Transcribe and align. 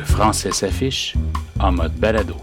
Le 0.00 0.06
français 0.06 0.50
s'affiche 0.50 1.14
en 1.60 1.72
mode 1.72 1.92
balado. 1.96 2.34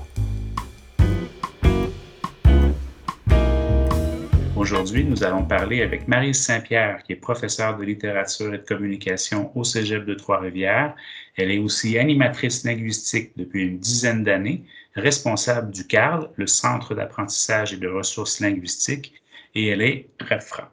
Aujourd'hui, 4.55 5.03
nous 5.03 5.23
allons 5.23 5.43
parler 5.43 5.81
avec 5.81 6.07
Marie 6.07 6.35
Saint-Pierre, 6.35 7.01
qui 7.01 7.13
est 7.13 7.15
professeure 7.15 7.75
de 7.75 7.83
littérature 7.83 8.53
et 8.53 8.59
de 8.59 8.63
communication 8.63 9.51
au 9.55 9.63
Cégep 9.63 10.05
de 10.05 10.13
Trois-Rivières. 10.13 10.93
Elle 11.35 11.49
est 11.49 11.57
aussi 11.57 11.97
animatrice 11.97 12.63
linguistique 12.63 13.31
depuis 13.37 13.63
une 13.63 13.79
dizaine 13.79 14.23
d'années, 14.23 14.63
responsable 14.93 15.71
du 15.71 15.87
CARL, 15.87 16.29
le 16.35 16.45
Centre 16.45 16.93
d'apprentissage 16.93 17.73
et 17.73 17.77
de 17.77 17.87
ressources 17.87 18.39
linguistiques, 18.39 19.15
et 19.55 19.69
elle 19.69 19.81
est 19.81 20.09
refra. 20.29 20.69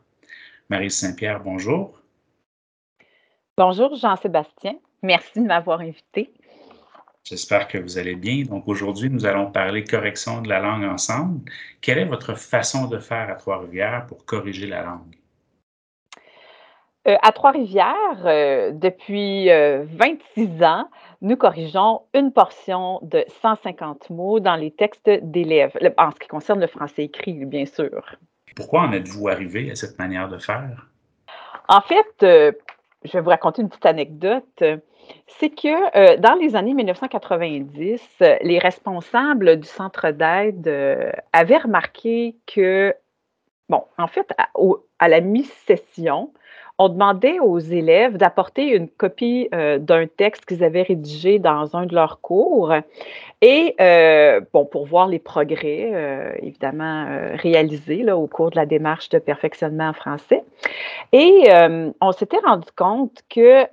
Marie 0.68 0.90
Saint-Pierre, 0.90 1.40
bonjour. 1.43 1.98
Bonjour 3.57 3.96
Jean-Sébastien. 3.96 4.75
Merci 5.03 5.40
de 5.40 5.46
m'avoir 5.46 5.80
invité. 5.80 6.30
J'espère 7.24 7.68
que 7.68 7.78
vous 7.78 7.96
allez 7.96 8.16
bien. 8.16 8.42
Donc 8.42 8.68
aujourd'hui, 8.68 9.08
nous 9.08 9.24
allons 9.24 9.50
parler 9.50 9.82
correction 9.82 10.42
de 10.42 10.48
la 10.48 10.60
langue 10.60 10.84
ensemble. 10.84 11.40
Quelle 11.80 11.98
est 11.98 12.04
votre 12.04 12.34
façon 12.34 12.86
de 12.86 12.98
faire 12.98 13.30
à 13.30 13.34
Trois-Rivières 13.34 14.04
pour 14.06 14.26
corriger 14.26 14.66
la 14.66 14.82
langue? 14.82 15.16
Euh, 17.08 17.16
à 17.22 17.32
Trois-Rivières, 17.32 18.26
euh, 18.26 18.72
depuis 18.72 19.48
26 19.48 19.50
euh, 19.50 20.64
ans, 20.66 20.90
nous 21.22 21.36
corrigeons 21.36 22.02
une 22.12 22.30
portion 22.30 22.98
de 23.02 23.25
150 23.42 24.11
mots 24.11 24.40
dans 24.40 24.56
les 24.56 24.70
textes 24.70 25.08
d'élèves, 25.22 25.72
en 25.96 26.11
ce 26.11 26.16
qui 26.16 26.28
concerne 26.28 26.61
le 26.61 26.66
français 26.66 27.04
écrit, 27.04 27.46
bien 27.46 27.64
sûr. 27.64 28.16
Pourquoi 28.54 28.82
en 28.82 28.92
êtes-vous 28.92 29.28
arrivé 29.28 29.70
à 29.70 29.76
cette 29.76 29.98
manière 29.98 30.28
de 30.28 30.38
faire? 30.38 30.88
En 31.68 31.80
fait, 31.80 32.06
je 32.20 33.12
vais 33.12 33.20
vous 33.20 33.30
raconter 33.30 33.62
une 33.62 33.69
petite 33.69 33.86
anecdote 33.86 34.62
c'est 35.27 35.50
que 35.50 35.97
euh, 35.97 36.16
dans 36.19 36.34
les 36.34 36.56
années 36.56 36.74
1990, 36.74 38.22
les 38.42 38.58
responsables 38.58 39.58
du 39.58 39.66
centre 39.66 40.10
d'aide 40.10 40.69
euh, 40.69 41.10
avaient 41.33 41.58
remarqué 41.58 42.36
que, 42.47 42.94
bon, 43.69 43.82
en 43.98 44.06
fait, 44.06 44.32
à, 44.98 45.08
la 45.08 45.20
mi-session, 45.20 46.32
on 46.78 46.88
demandait 46.88 47.38
aux 47.41 47.58
élèves 47.58 48.16
d'apporter 48.16 48.75
une 48.75 48.88
copie 48.88 49.48
euh, 49.55 49.78
d'un 49.78 50.06
texte 50.06 50.44
qu'ils 50.44 50.64
avaient 50.64 50.82
rédigé 50.82 51.38
dans 51.38 51.77
un 51.77 51.86
de 51.86 51.94
leurs 51.94 52.20
cours 52.20 52.72
et, 53.41 53.77
bon, 54.52 54.64
pour 54.64 54.86
voir 54.86 55.06
les 55.06 55.19
progrès, 55.19 56.36
évidemment, 56.41 57.06
réalisés 57.34 58.02
là, 58.02 58.16
au 58.16 58.27
cours 58.27 58.50
de 58.50 58.56
la 58.56 58.64
démarche 58.64 59.10
de 59.10 59.19
perfectionnement 59.19 59.88
en 59.88 59.92
français. 59.92 60.42
Et 61.12 61.44
on 62.00 62.12
s'était 62.12 62.38
rendu 62.38 62.69
compte 62.75 63.22
que 63.28 63.66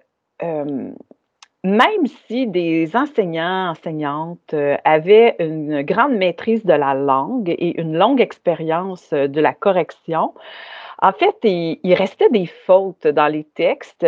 même 1.63 2.07
si 2.27 2.47
des 2.47 2.95
enseignants, 2.95 3.69
enseignantes 3.69 4.53
euh, 4.53 4.77
avaient 4.83 5.35
une 5.39 5.83
grande 5.83 6.13
maîtrise 6.13 6.65
de 6.65 6.73
la 6.73 6.95
langue 6.95 7.49
et 7.49 7.79
une 7.79 7.97
longue 7.97 8.19
expérience 8.19 9.13
euh, 9.13 9.27
de 9.27 9.39
la 9.39 9.53
correction, 9.53 10.33
en 11.03 11.13
fait, 11.13 11.35
il, 11.43 11.93
restait 11.95 12.29
des 12.29 12.45
fautes 12.45 13.07
dans 13.07 13.27
les 13.27 13.43
textes 13.43 14.05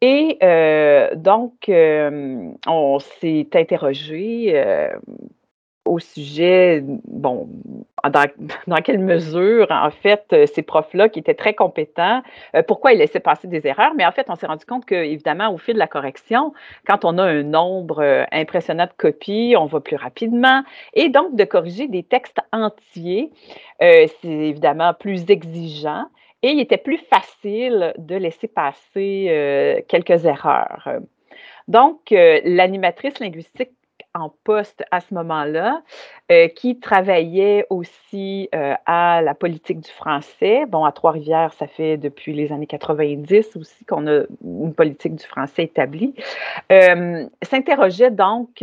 et 0.00 0.38
euh, 0.42 1.14
donc 1.14 1.52
on 1.68 2.98
s'est 2.98 3.46
interrogé 3.54 4.60
au 5.84 5.98
sujet, 5.98 6.82
bon, 6.84 7.48
dans, 8.10 8.82
quelle 8.84 8.98
mesure, 8.98 9.66
en 9.70 9.90
fait, 9.90 10.24
euh, 10.32 10.46
ces 10.46 10.62
profs-là 10.62 11.08
qui 11.08 11.18
étaient 11.18 11.34
très 11.34 11.54
compétents, 11.54 12.22
euh, 12.54 12.62
pourquoi 12.62 12.92
ils 12.92 12.98
laissaient 12.98 13.20
passer 13.20 13.48
des 13.48 13.66
erreurs. 13.66 13.92
Mais 13.96 14.06
en 14.06 14.12
fait, 14.12 14.26
on 14.28 14.36
s'est 14.36 14.46
rendu 14.46 14.64
compte 14.64 14.84
que, 14.84 14.94
évidemment, 14.94 15.52
au 15.52 15.58
fil 15.58 15.74
de 15.74 15.78
la 15.78 15.86
correction, 15.86 16.52
quand 16.86 17.04
on 17.04 17.18
a 17.18 17.24
un 17.24 17.42
nombre 17.42 18.02
euh, 18.02 18.24
impressionnant 18.32 18.86
de 18.86 18.92
copies, 18.96 19.54
on 19.58 19.66
va 19.66 19.80
plus 19.80 19.96
rapidement. 19.96 20.62
Et 20.94 21.08
donc, 21.08 21.34
de 21.34 21.44
corriger 21.44 21.88
des 21.88 22.02
textes 22.02 22.38
entiers, 22.52 23.30
c'est 23.80 24.10
évidemment 24.24 24.94
plus 24.94 25.28
exigeant. 25.28 26.04
Et 26.42 26.50
il 26.50 26.60
était 26.60 26.76
plus 26.76 26.98
facile 26.98 27.92
de 27.98 28.16
laisser 28.16 28.48
passer 28.48 29.84
quelques 29.88 30.24
erreurs. 30.24 30.88
Donc, 31.68 31.98
l'animatrice 32.10 33.18
linguistique 33.20 33.70
en 34.14 34.30
poste 34.44 34.84
à 34.90 35.00
ce 35.00 35.14
moment-là, 35.14 35.82
euh, 36.30 36.48
qui 36.48 36.78
travaillait 36.78 37.66
aussi 37.70 38.48
euh, 38.54 38.74
à 38.86 39.22
la 39.22 39.34
politique 39.34 39.80
du 39.80 39.90
français. 39.90 40.66
Bon, 40.66 40.84
à 40.84 40.92
Trois-Rivières, 40.92 41.52
ça 41.54 41.66
fait 41.66 41.96
depuis 41.96 42.32
les 42.32 42.52
années 42.52 42.66
90 42.66 43.56
aussi 43.56 43.84
qu'on 43.84 44.06
a 44.06 44.22
une 44.44 44.74
politique 44.74 45.14
du 45.14 45.26
français 45.26 45.64
établie. 45.64 46.14
Euh, 46.70 47.26
s'interrogeait 47.42 48.10
donc 48.10 48.62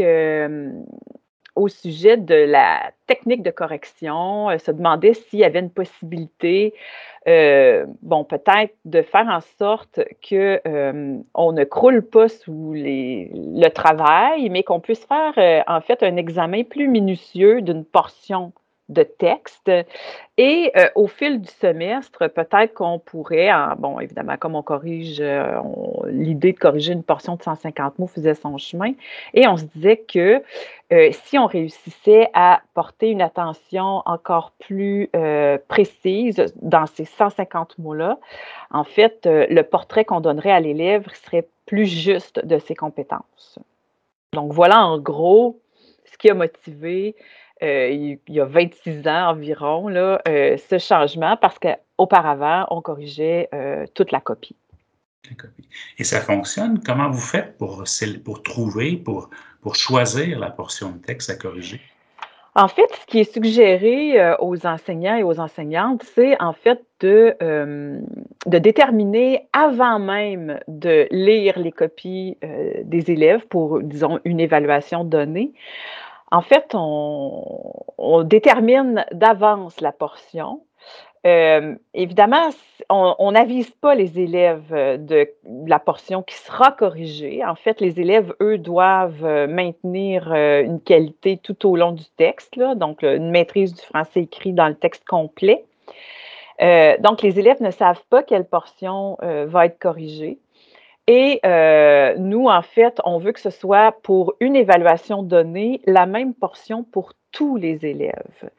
au 1.60 1.68
sujet 1.68 2.18
de 2.18 2.36
la 2.36 2.92
technique 3.08 3.44
de 3.44 3.52
correction, 3.52 4.48
se 4.58 4.72
demandait 4.72 5.14
s'il 5.14 5.40
y 5.40 5.44
avait 5.44 5.60
une 5.60 5.70
possibilité 5.70 6.74
euh, 7.28 7.86
bon, 8.02 8.24
peut-être 8.24 8.76
de 8.86 9.02
faire 9.02 9.28
en 9.28 9.42
sorte 9.60 10.00
que 10.28 10.62
euh, 10.66 11.18
on 11.34 11.52
ne 11.52 11.64
croule 11.66 12.02
pas 12.02 12.30
sous 12.30 12.74
les, 12.74 13.30
le 13.34 13.68
travail, 13.70 14.50
mais 14.50 14.64
qu'on 14.64 14.80
puisse 14.80 15.06
faire 15.06 15.34
euh, 15.38 15.62
en 15.68 15.82
fait 15.82 16.02
un 16.02 16.16
examen 16.16 16.64
plus 16.64 16.88
minutieux 16.88 17.62
d'une 17.62 17.84
portion 17.84 18.54
de 18.90 19.04
texte. 19.04 19.72
Et 20.38 20.72
euh, 20.76 20.90
au 20.96 21.08
fil 21.08 21.42
du 21.42 21.50
semestre, 21.50 22.30
peut-être 22.30 22.74
qu'on 22.74 23.00
pourrait, 23.00 23.50
bon, 23.78 24.00
évidemment, 24.00 24.38
comme 24.38 24.56
on 24.56 24.64
corrige, 24.64 25.20
euh, 25.22 25.60
l'idée 26.08 26.54
de 26.54 26.60
corriger 26.60 26.94
une 26.94 27.04
portion 27.04 27.36
de 27.36 27.44
150 27.44 28.00
mots 28.00 28.08
faisait 28.08 28.34
son 28.34 28.58
chemin. 28.58 28.94
Et 29.34 29.48
on 29.48 29.58
se 29.58 29.66
disait 29.66 29.98
que 29.98 30.42
euh, 30.92 31.10
si 31.12 31.38
on 31.38 31.46
réussissait 31.46 32.30
à 32.34 32.62
porter 32.74 33.10
une 33.10 33.22
attention 33.22 34.02
encore 34.06 34.54
plus 34.60 35.10
précise 35.68 36.44
dans 36.62 36.86
ces 36.88 37.06
150 37.06 37.78
mots-là, 37.78 38.18
en 38.72 38.84
fait, 38.84 39.28
le 39.28 39.62
portrait 39.62 40.06
qu'on 40.06 40.20
donnerait 40.20 40.52
à 40.52 40.60
l'élève 40.60 41.06
serait 41.14 41.48
plus 41.66 41.86
juste 41.86 42.44
de 42.46 42.58
ses 42.58 42.76
compétences. 42.76 43.60
Donc 44.34 44.54
voilà 44.54 44.86
en 44.86 45.00
gros 45.00 45.60
ce 46.06 46.18
qui 46.18 46.30
a 46.30 46.34
motivé 46.34 47.16
euh, 47.62 47.90
il, 47.90 48.34
y 48.34 48.40
a 48.40 48.46
26 48.46 49.08
ans 49.08 49.32
environ, 49.32 49.90
là, 49.90 50.22
euh, 50.28 50.56
ce 50.70 50.78
changement 50.78 51.36
parce 51.38 51.60
qu'auparavant, 51.60 52.66
on 52.70 52.82
corrigeait 52.82 53.50
euh, 53.54 53.86
toute 53.94 54.12
la 54.12 54.22
copie. 54.22 54.56
Et 55.98 56.04
ça 56.04 56.22
fonctionne? 56.22 56.82
Comment 56.84 57.10
vous 57.10 57.20
faites 57.20 57.58
pour, 57.58 57.84
pour 58.24 58.44
trouver, 58.44 58.96
pour, 58.96 59.30
pour 59.62 59.76
choisir 59.76 60.40
la 60.40 60.50
portion 60.50 60.92
de 60.92 60.98
texte 61.00 61.30
à 61.30 61.36
corriger? 61.36 61.82
En 62.56 62.68
fait, 62.68 62.88
ce 63.02 63.06
qui 63.06 63.20
est 63.20 63.32
suggéré 63.32 64.34
aux 64.40 64.66
enseignants 64.66 65.16
et 65.16 65.24
aux 65.24 65.40
enseignantes, 65.40 66.04
c'est 66.16 66.42
en 66.42 66.52
fait 66.52 66.82
de, 67.00 67.36
de 68.48 68.58
déterminer 68.58 69.48
avant 69.54 70.00
même 70.00 70.60
de 70.68 71.08
lire 71.12 71.60
les 71.60 71.72
copies 71.72 72.38
des 72.84 73.12
élèves 73.12 73.46
pour, 73.48 73.84
disons, 73.84 74.20
une 74.26 74.40
évaluation 74.40 75.04
donnée, 75.04 75.54
en 76.32 76.42
fait, 76.42 76.72
on, 76.74 78.24
détermine 78.24 79.06
d'avance 79.12 79.82
la 79.82 79.92
portion. 79.92 80.62
Euh, 81.26 81.76
évidemment, 81.94 82.50
on 82.90 83.32
n'avise 83.32 83.70
pas 83.72 83.94
les 83.96 84.20
élèves 84.20 84.72
de 84.72 85.28
la 85.66 85.80
portion 85.80 86.24
qui 86.24 86.36
sera 86.36 86.72
corrigée. 86.72 87.44
En 87.44 87.56
fait, 87.56 87.82
les 87.82 88.00
élèves, 88.00 88.34
eux, 88.42 88.58
doivent 88.58 89.48
maintenir 89.50 90.32
euh, 90.32 90.64
une 90.64 90.80
qualité 90.80 91.38
tout 91.38 91.68
au 91.68 91.76
long 91.76 91.92
du 91.92 92.06
texte, 92.18 92.58
donc 92.76 93.04
une 93.04 93.32
maîtrise 93.32 93.74
du 93.74 93.82
français 93.82 94.22
écrit 94.22 94.54
dans 94.54 94.68
le 94.68 94.76
texte 94.76 95.06
complet. 95.06 95.66
Euh, 96.62 96.96
donc, 97.00 97.22
les 97.22 97.40
élèves 97.40 97.62
ne 97.62 97.72
savent 97.72 98.04
pas 98.10 98.24
quelle 98.24 98.46
portion 98.46 99.18
va 99.22 99.66
être 99.66 99.80
corrigée. 99.80 100.40
Et 101.12 101.40
euh, 101.44 102.14
nous, 102.20 102.46
en 102.46 102.62
fait, 102.62 103.02
on 103.04 103.18
veut 103.18 103.32
que 103.32 103.40
ce 103.40 103.50
soit 103.50 103.94
pour 104.04 104.36
une 104.40 104.56
évaluation 104.56 105.24
donnée 105.24 105.82
la 105.88 106.06
même 106.06 106.36
portion 106.36 106.84
pour 106.84 107.14
tous 107.32 107.56
les 107.56 107.84
élèves. 107.84 108.52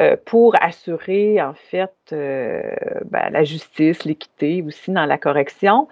Euh, 0.00 0.16
pour 0.24 0.56
assurer 0.60 1.40
en 1.40 1.54
fait 1.54 1.94
euh, 2.12 2.62
ben, 3.04 3.30
la 3.30 3.44
justice, 3.44 4.04
l'équité 4.04 4.60
aussi 4.66 4.90
dans 4.90 5.06
la 5.06 5.18
correction. 5.18 5.86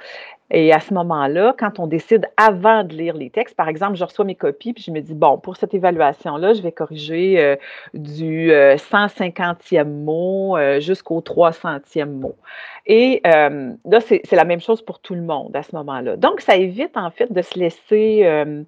Et 0.51 0.73
à 0.73 0.81
ce 0.81 0.93
moment-là, 0.93 1.55
quand 1.57 1.79
on 1.79 1.87
décide 1.87 2.27
avant 2.37 2.83
de 2.83 2.95
lire 2.95 3.17
les 3.17 3.31
textes, 3.31 3.55
par 3.55 3.69
exemple, 3.69 3.95
je 3.95 4.03
reçois 4.03 4.25
mes 4.25 4.35
copies, 4.35 4.73
puis 4.73 4.83
je 4.83 4.91
me 4.91 5.01
dis, 5.01 5.15
bon, 5.15 5.39
pour 5.39 5.57
cette 5.57 5.73
évaluation-là, 5.73 6.53
je 6.53 6.63
vais 6.63 6.73
corriger 6.73 7.41
euh, 7.41 7.55
du 7.95 8.51
150e 8.51 9.79
euh, 9.79 9.85
mot 9.85 10.57
jusqu'au 10.81 11.21
300e 11.21 12.07
mot. 12.07 12.35
Et 12.87 13.21
là, 13.25 14.01
c'est 14.01 14.33
la 14.33 14.45
même 14.45 14.61
chose 14.61 14.83
pour 14.83 14.99
tout 14.99 15.15
le 15.15 15.23
monde 15.23 15.55
à 15.55 15.63
ce 15.63 15.77
moment-là. 15.77 16.17
Donc, 16.17 16.41
ça 16.41 16.57
évite 16.57 16.97
en 16.97 17.13
fait 17.13 17.33
de 17.33 17.41
se 17.41 17.57
laisser 17.57 18.65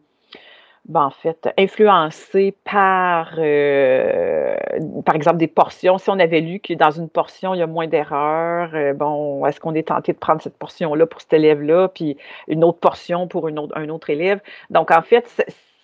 ben, 0.87 1.05
en 1.07 1.11
fait, 1.11 1.49
influencé 1.57 2.55
par, 2.65 3.35
euh, 3.39 4.57
par 5.05 5.15
exemple, 5.15 5.39
des 5.39 5.49
portions. 5.49 5.97
Si 5.97 6.11
on 6.11 6.19
avait 6.19 6.41
lu 6.41 6.61
que 6.61 6.75
dans 6.75 6.91
une 6.91 7.09
portion, 7.09 7.55
il 7.55 7.59
y 7.59 7.63
a 7.63 7.67
moins 7.67 7.87
d'erreurs, 7.87 8.75
euh, 8.75 8.93
bon, 8.93 9.47
est-ce 9.47 9.61
qu'on 9.61 9.75
est 9.75 9.89
tenté 9.89 10.13
de 10.13 10.19
prendre 10.19 10.43
cette 10.43 10.59
portion-là 10.59 11.07
pour 11.07 11.23
cet 11.23 11.33
élève-là, 11.33 11.89
puis 11.89 12.19
une 12.49 12.65
autre 12.65 12.81
portion 12.81 13.29
pour 13.29 13.49
une 13.49 13.59
autre, 13.59 13.77
un 13.77 13.89
autre 13.89 14.11
élève? 14.11 14.41
Donc, 14.71 14.91
en 14.91 15.03
fait, 15.03 15.27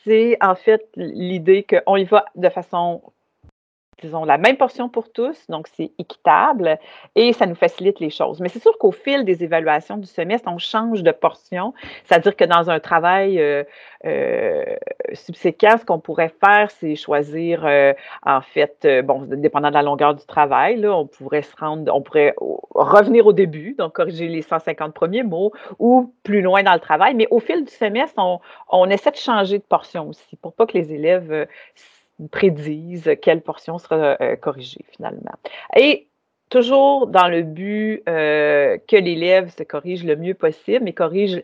c'est 0.04 0.36
en 0.42 0.54
fait 0.54 0.86
l'idée 0.96 1.64
qu'on 1.64 1.96
y 1.96 2.04
va 2.04 2.26
de 2.36 2.48
façon 2.50 3.02
disons, 4.00 4.24
la 4.24 4.38
même 4.38 4.56
portion 4.56 4.88
pour 4.88 5.12
tous, 5.12 5.36
donc 5.48 5.68
c'est 5.74 5.92
équitable 5.98 6.78
et 7.14 7.32
ça 7.32 7.46
nous 7.46 7.54
facilite 7.54 8.00
les 8.00 8.10
choses. 8.10 8.40
Mais 8.40 8.48
c'est 8.48 8.60
sûr 8.60 8.76
qu'au 8.78 8.92
fil 8.92 9.24
des 9.24 9.44
évaluations 9.44 9.96
du 9.96 10.06
semestre, 10.06 10.48
on 10.50 10.58
change 10.58 11.02
de 11.02 11.10
portion, 11.10 11.74
c'est-à-dire 12.04 12.36
que 12.36 12.44
dans 12.44 12.70
un 12.70 12.80
travail 12.80 13.40
euh, 13.40 13.64
euh, 14.06 14.64
subséquent, 15.12 15.76
ce 15.78 15.84
qu'on 15.84 16.00
pourrait 16.00 16.32
faire, 16.42 16.70
c'est 16.70 16.96
choisir, 16.96 17.64
euh, 17.64 17.92
en 18.24 18.40
fait, 18.40 18.86
bon, 19.04 19.22
dépendant 19.22 19.68
de 19.68 19.74
la 19.74 19.82
longueur 19.82 20.14
du 20.14 20.24
travail, 20.24 20.76
là, 20.76 20.96
on 20.96 21.06
pourrait 21.06 21.42
se 21.42 21.54
rendre, 21.56 21.92
on 21.94 22.02
pourrait 22.02 22.34
revenir 22.74 23.26
au 23.26 23.32
début, 23.32 23.74
donc 23.78 23.92
corriger 23.92 24.28
les 24.28 24.42
150 24.42 24.94
premiers 24.94 25.22
mots 25.22 25.52
ou 25.78 26.12
plus 26.22 26.42
loin 26.42 26.62
dans 26.62 26.74
le 26.74 26.80
travail, 26.80 27.14
mais 27.14 27.26
au 27.30 27.40
fil 27.40 27.64
du 27.64 27.72
semestre, 27.72 28.14
on, 28.18 28.40
on 28.70 28.88
essaie 28.88 29.10
de 29.10 29.16
changer 29.16 29.58
de 29.58 29.64
portion 29.64 30.08
aussi 30.08 30.36
pour 30.36 30.52
pas 30.54 30.66
que 30.66 30.76
les 30.76 30.92
élèves 30.92 31.46
prédisent 32.28 33.10
quelle 33.22 33.42
portion 33.42 33.78
sera 33.78 34.16
euh, 34.20 34.36
corrigée 34.36 34.84
finalement. 34.92 35.34
Et 35.76 36.08
toujours 36.48 37.06
dans 37.06 37.28
le 37.28 37.42
but 37.42 38.02
euh, 38.08 38.78
que 38.88 38.96
l'élève 38.96 39.54
se 39.56 39.62
corrige 39.62 40.04
le 40.04 40.16
mieux 40.16 40.34
possible, 40.34 40.84
mais 40.84 40.92
corrige 40.92 41.42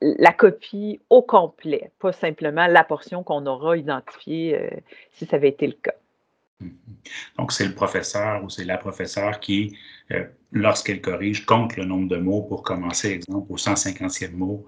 la 0.00 0.32
copie 0.32 1.00
au 1.10 1.22
complet, 1.22 1.90
pas 1.98 2.12
simplement 2.12 2.66
la 2.68 2.84
portion 2.84 3.24
qu'on 3.24 3.46
aura 3.46 3.76
identifiée 3.76 4.56
euh, 4.56 4.70
si 5.12 5.26
ça 5.26 5.36
avait 5.36 5.48
été 5.48 5.66
le 5.66 5.72
cas. 5.72 5.94
Mm-hmm. 6.62 6.68
Donc, 7.38 7.52
c'est 7.52 7.66
le 7.66 7.74
professeur 7.74 8.44
ou 8.44 8.50
c'est 8.50 8.64
la 8.64 8.78
professeure 8.78 9.40
qui, 9.40 9.76
lorsqu'elle 10.52 11.00
corrige, 11.00 11.44
compte 11.44 11.76
le 11.76 11.84
nombre 11.84 12.08
de 12.08 12.16
mots 12.16 12.42
pour 12.42 12.62
commencer, 12.62 13.10
exemple, 13.10 13.52
au 13.52 13.56
150e 13.56 14.32
mot 14.32 14.64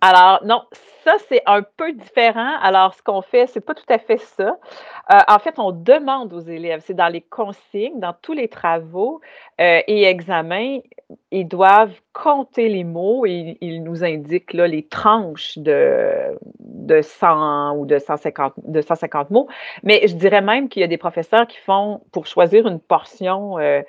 alors, 0.00 0.40
non, 0.44 0.62
ça, 1.04 1.14
c'est 1.28 1.42
un 1.46 1.62
peu 1.62 1.92
différent. 1.92 2.54
Alors, 2.62 2.94
ce 2.94 3.02
qu'on 3.02 3.20
fait, 3.20 3.46
c'est 3.48 3.60
pas 3.60 3.74
tout 3.74 3.84
à 3.88 3.98
fait 3.98 4.18
ça. 4.18 4.56
Euh, 5.10 5.18
en 5.26 5.38
fait, 5.38 5.58
on 5.58 5.72
demande 5.72 6.32
aux 6.32 6.40
élèves, 6.40 6.82
c'est 6.84 6.94
dans 6.94 7.08
les 7.08 7.20
consignes, 7.20 7.98
dans 7.98 8.12
tous 8.12 8.32
les 8.32 8.48
travaux 8.48 9.20
euh, 9.60 9.80
et 9.86 10.04
examens, 10.04 10.78
ils 11.30 11.48
doivent 11.48 11.98
compter 12.12 12.68
les 12.68 12.84
mots 12.84 13.26
et 13.26 13.56
ils 13.60 13.82
nous 13.82 14.04
indiquent 14.04 14.52
là, 14.52 14.68
les 14.68 14.86
tranches 14.86 15.58
de, 15.58 16.38
de 16.60 17.00
100 17.00 17.76
ou 17.76 17.86
de 17.86 17.98
150, 17.98 18.52
de 18.58 18.80
150 18.80 19.30
mots. 19.30 19.48
Mais 19.82 20.06
je 20.06 20.14
dirais 20.14 20.42
même 20.42 20.68
qu'il 20.68 20.80
y 20.80 20.84
a 20.84 20.88
des 20.88 20.98
professeurs 20.98 21.46
qui 21.46 21.58
font, 21.58 22.02
pour 22.12 22.26
choisir 22.26 22.68
une 22.68 22.80
portion, 22.80 23.58
euh, 23.58 23.82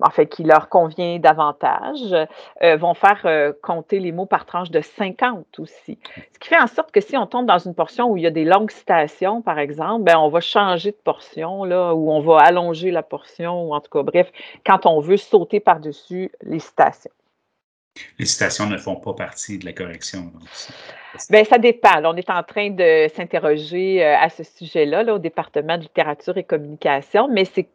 en 0.00 0.10
fait, 0.10 0.26
qui 0.26 0.42
leur 0.42 0.68
convient 0.68 1.18
davantage, 1.18 2.14
euh, 2.62 2.76
vont 2.76 2.94
faire 2.94 3.20
euh, 3.24 3.52
compter 3.62 4.00
les 4.00 4.12
mots 4.12 4.26
par 4.26 4.44
tranche 4.46 4.70
de 4.70 4.80
50 4.80 5.58
aussi. 5.58 5.98
Ce 6.32 6.38
qui 6.38 6.48
fait 6.48 6.60
en 6.60 6.66
sorte 6.66 6.90
que 6.90 7.00
si 7.00 7.16
on 7.16 7.26
tombe 7.26 7.46
dans 7.46 7.58
une 7.58 7.74
portion 7.74 8.10
où 8.10 8.16
il 8.16 8.22
y 8.22 8.26
a 8.26 8.30
des 8.30 8.44
longues 8.44 8.70
citations, 8.70 9.42
par 9.42 9.58
exemple, 9.58 10.04
ben, 10.04 10.18
on 10.18 10.28
va 10.28 10.40
changer 10.40 10.90
de 10.90 10.96
portion, 10.96 11.64
là, 11.64 11.94
ou 11.94 12.10
on 12.10 12.20
va 12.20 12.38
allonger 12.38 12.90
la 12.90 13.02
portion, 13.02 13.68
ou 13.68 13.74
en 13.74 13.80
tout 13.80 13.90
cas, 13.90 14.02
bref, 14.02 14.30
quand 14.66 14.86
on 14.86 15.00
veut 15.00 15.16
sauter 15.16 15.60
par-dessus 15.60 16.30
les 16.42 16.58
citations. 16.58 17.12
Les 18.18 18.26
citations 18.26 18.66
ne 18.66 18.76
font 18.76 18.96
pas 18.96 19.14
partie 19.14 19.58
de 19.58 19.64
la 19.64 19.72
correction. 19.72 20.32
Bien, 21.30 21.44
ça 21.44 21.58
dépend. 21.58 22.02
on 22.04 22.16
est 22.16 22.28
en 22.28 22.42
train 22.42 22.70
de 22.70 23.06
s'interroger 23.14 24.04
euh, 24.04 24.16
à 24.18 24.28
ce 24.28 24.42
sujet-là 24.42 25.04
là, 25.04 25.14
au 25.14 25.18
département 25.18 25.76
de 25.76 25.82
littérature 25.82 26.36
et 26.36 26.42
communication, 26.42 27.28
mais 27.28 27.44
c'est 27.44 27.68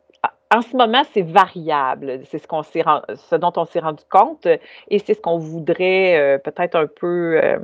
en 0.51 0.61
ce 0.61 0.75
moment, 0.75 1.03
c'est 1.13 1.21
variable. 1.21 2.21
C'est 2.25 2.39
ce, 2.39 2.47
qu'on 2.47 2.63
s'est, 2.63 2.83
dont 2.83 3.53
on 3.55 3.65
s'est 3.65 3.79
rendu 3.79 4.03
compte 4.09 4.47
et 4.89 4.99
c'est 4.99 5.13
ce 5.13 5.21
qu'on 5.21 5.37
voudrait 5.37 6.17
euh, 6.17 6.37
peut-être 6.39 6.75
un 6.75 6.87
peu, 6.87 7.39
euh, 7.43 7.59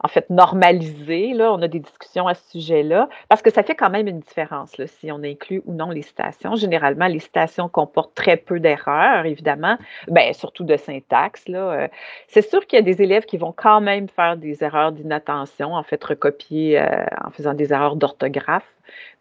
en 0.00 0.08
fait, 0.08 0.28
normaliser. 0.28 1.32
Là. 1.32 1.54
On 1.54 1.62
a 1.62 1.68
des 1.68 1.78
discussions 1.78 2.26
à 2.26 2.34
ce 2.34 2.50
sujet-là 2.50 3.08
parce 3.30 3.40
que 3.40 3.50
ça 3.50 3.62
fait 3.62 3.74
quand 3.74 3.88
même 3.88 4.08
une 4.08 4.20
différence 4.20 4.76
là, 4.76 4.86
si 4.86 5.10
on 5.10 5.22
inclut 5.22 5.62
ou 5.64 5.72
non 5.72 5.88
les 5.88 6.02
citations. 6.02 6.54
Généralement, 6.54 7.06
les 7.06 7.18
citations 7.18 7.70
comportent 7.70 8.14
très 8.14 8.36
peu 8.36 8.60
d'erreurs, 8.60 9.24
évidemment, 9.24 9.78
bien, 10.08 10.34
surtout 10.34 10.64
de 10.64 10.76
syntaxe. 10.76 11.48
Là. 11.48 11.58
Euh. 11.58 11.88
C'est 12.28 12.46
sûr 12.46 12.66
qu'il 12.66 12.76
y 12.78 12.80
a 12.80 12.84
des 12.84 13.00
élèves 13.00 13.24
qui 13.24 13.38
vont 13.38 13.54
quand 13.56 13.80
même 13.80 14.08
faire 14.10 14.36
des 14.36 14.62
erreurs 14.62 14.92
d'inattention, 14.92 15.74
en 15.74 15.82
fait, 15.82 16.02
recopier 16.04 16.78
en 17.24 17.30
faisant 17.30 17.54
des 17.54 17.72
erreurs 17.72 17.96
d'orthographe 17.96 18.66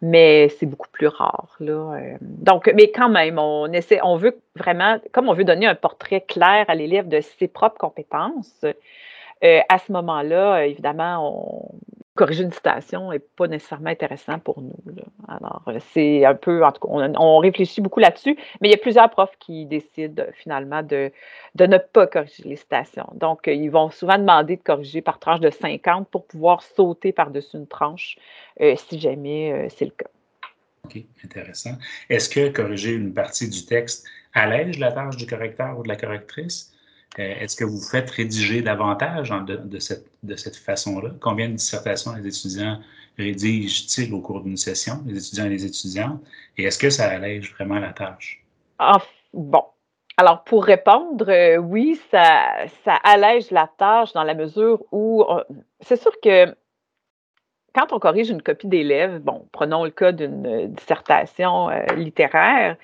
mais 0.01 0.49
c'est 0.49 0.65
beaucoup 0.65 0.89
plus 0.91 1.07
rare. 1.07 1.55
Euh. 1.61 2.17
Donc, 2.21 2.71
mais 2.75 2.91
quand 2.91 3.09
même, 3.09 3.39
on 3.39 3.71
essaie, 3.71 3.99
on 4.03 4.15
veut 4.17 4.37
vraiment, 4.55 4.99
comme 5.11 5.29
on 5.29 5.33
veut 5.33 5.43
donner 5.43 5.67
un 5.67 5.75
portrait 5.75 6.21
clair 6.21 6.65
à 6.67 6.75
l'élève 6.75 7.07
de 7.07 7.21
ses 7.21 7.47
propres 7.47 7.77
compétences, 7.77 8.65
euh, 9.43 9.59
à 9.69 9.77
ce 9.79 9.91
moment-là, 9.91 10.65
évidemment, 10.65 11.71
on, 11.71 11.75
corriger 12.15 12.43
une 12.43 12.51
citation 12.51 13.11
n'est 13.11 13.19
pas 13.19 13.47
nécessairement 13.47 13.89
intéressant 13.89 14.37
pour 14.39 14.61
nous. 14.61 14.75
Alors, 15.27 15.63
euh, 15.67 15.79
c'est 15.93 16.25
un 16.25 16.35
peu, 16.35 16.63
en 16.63 16.71
tout 16.71 16.85
cas, 16.85 16.93
on, 17.17 17.37
réfléchit 17.37 17.81
beaucoup 17.81 17.99
là-dessus, 17.99 18.35
mais 18.59 18.67
il 18.67 18.71
y 18.71 18.75
a 18.75 18.77
plusieurs 18.77 19.09
profs 19.09 19.37
qui 19.39 19.65
décident 19.65 20.23
finalement 20.33 20.83
de, 20.83 21.11
de 21.55 21.65
ne 21.65 21.77
pas 21.77 22.07
corriger 22.07 22.43
les 22.43 22.57
citations. 22.57 23.07
Donc, 23.13 23.47
ils 23.47 23.69
vont 23.69 23.89
souvent 23.89 24.17
demander 24.17 24.57
de 24.57 24.61
corriger 24.61 25.01
par 25.01 25.19
tranche 25.19 25.39
de 25.39 25.49
50 25.49 26.09
pour 26.09 26.25
pouvoir 26.25 26.61
sauter 26.61 27.11
par-dessus 27.11 27.57
une 27.57 27.67
tranche 27.67 28.17
si 28.59 28.99
jamais 28.99 29.67
c'est 29.69 29.85
le 29.85 29.91
cas. 29.91 30.09
OK, 30.85 30.97
intéressant. 31.23 31.77
Est-ce 32.09 32.29
que 32.29 32.49
corriger 32.49 32.93
une 32.93 33.13
partie 33.13 33.49
du 33.49 33.65
texte 33.65 34.05
allège 34.33 34.79
la 34.79 34.91
tâche 34.91 35.17
du 35.17 35.25
correcteur 35.25 35.77
ou 35.79 35.83
de 35.83 35.87
la 35.87 35.95
correctrice? 35.95 36.71
Euh, 37.19 37.35
est-ce 37.39 37.55
que 37.55 37.65
vous 37.65 37.81
faites 37.81 38.09
rédiger 38.09 38.61
davantage 38.61 39.33
de, 39.45 39.79
cette, 39.79 40.05
de 40.23 40.35
cette 40.35 40.55
façon-là? 40.55 41.11
Combien 41.19 41.49
de 41.49 41.53
dissertations 41.55 42.13
les 42.15 42.27
étudiants 42.27 42.79
rédigent-ils 43.17 44.13
au 44.13 44.21
cours 44.21 44.41
d'une 44.41 44.57
session, 44.57 45.01
les 45.05 45.17
étudiants 45.17 45.45
et 45.45 45.49
les 45.49 45.65
étudiantes? 45.65 46.21
Et 46.57 46.63
est-ce 46.63 46.79
que 46.79 46.89
ça 46.89 47.09
allège 47.09 47.53
vraiment 47.53 47.79
la 47.79 47.93
tâche? 47.93 48.43
bon. 49.33 49.63
Alors, 50.17 50.43
pour 50.43 50.65
répondre, 50.65 51.29
euh, 51.29 51.57
oui, 51.57 51.99
ça, 52.11 52.65
allège 53.03 53.49
la 53.51 53.69
tâche 53.77 54.13
dans 54.13 54.23
la 54.23 54.33
mesure 54.33 54.83
où 54.91 55.25
c'est 55.81 55.99
sûr 55.99 56.11
que 56.21 56.53
quand 57.73 57.93
on 57.93 57.99
corrige 57.99 58.29
une 58.29 58.41
copie 58.41 58.67
d'élève, 58.67 59.19
bon, 59.19 59.47
prenons 59.51 59.83
le 59.83 59.91
cas 59.91 60.11
d'une 60.11 60.67
dissertation 60.67 61.69
euh, 61.69 61.85
littéraire, 61.95 62.75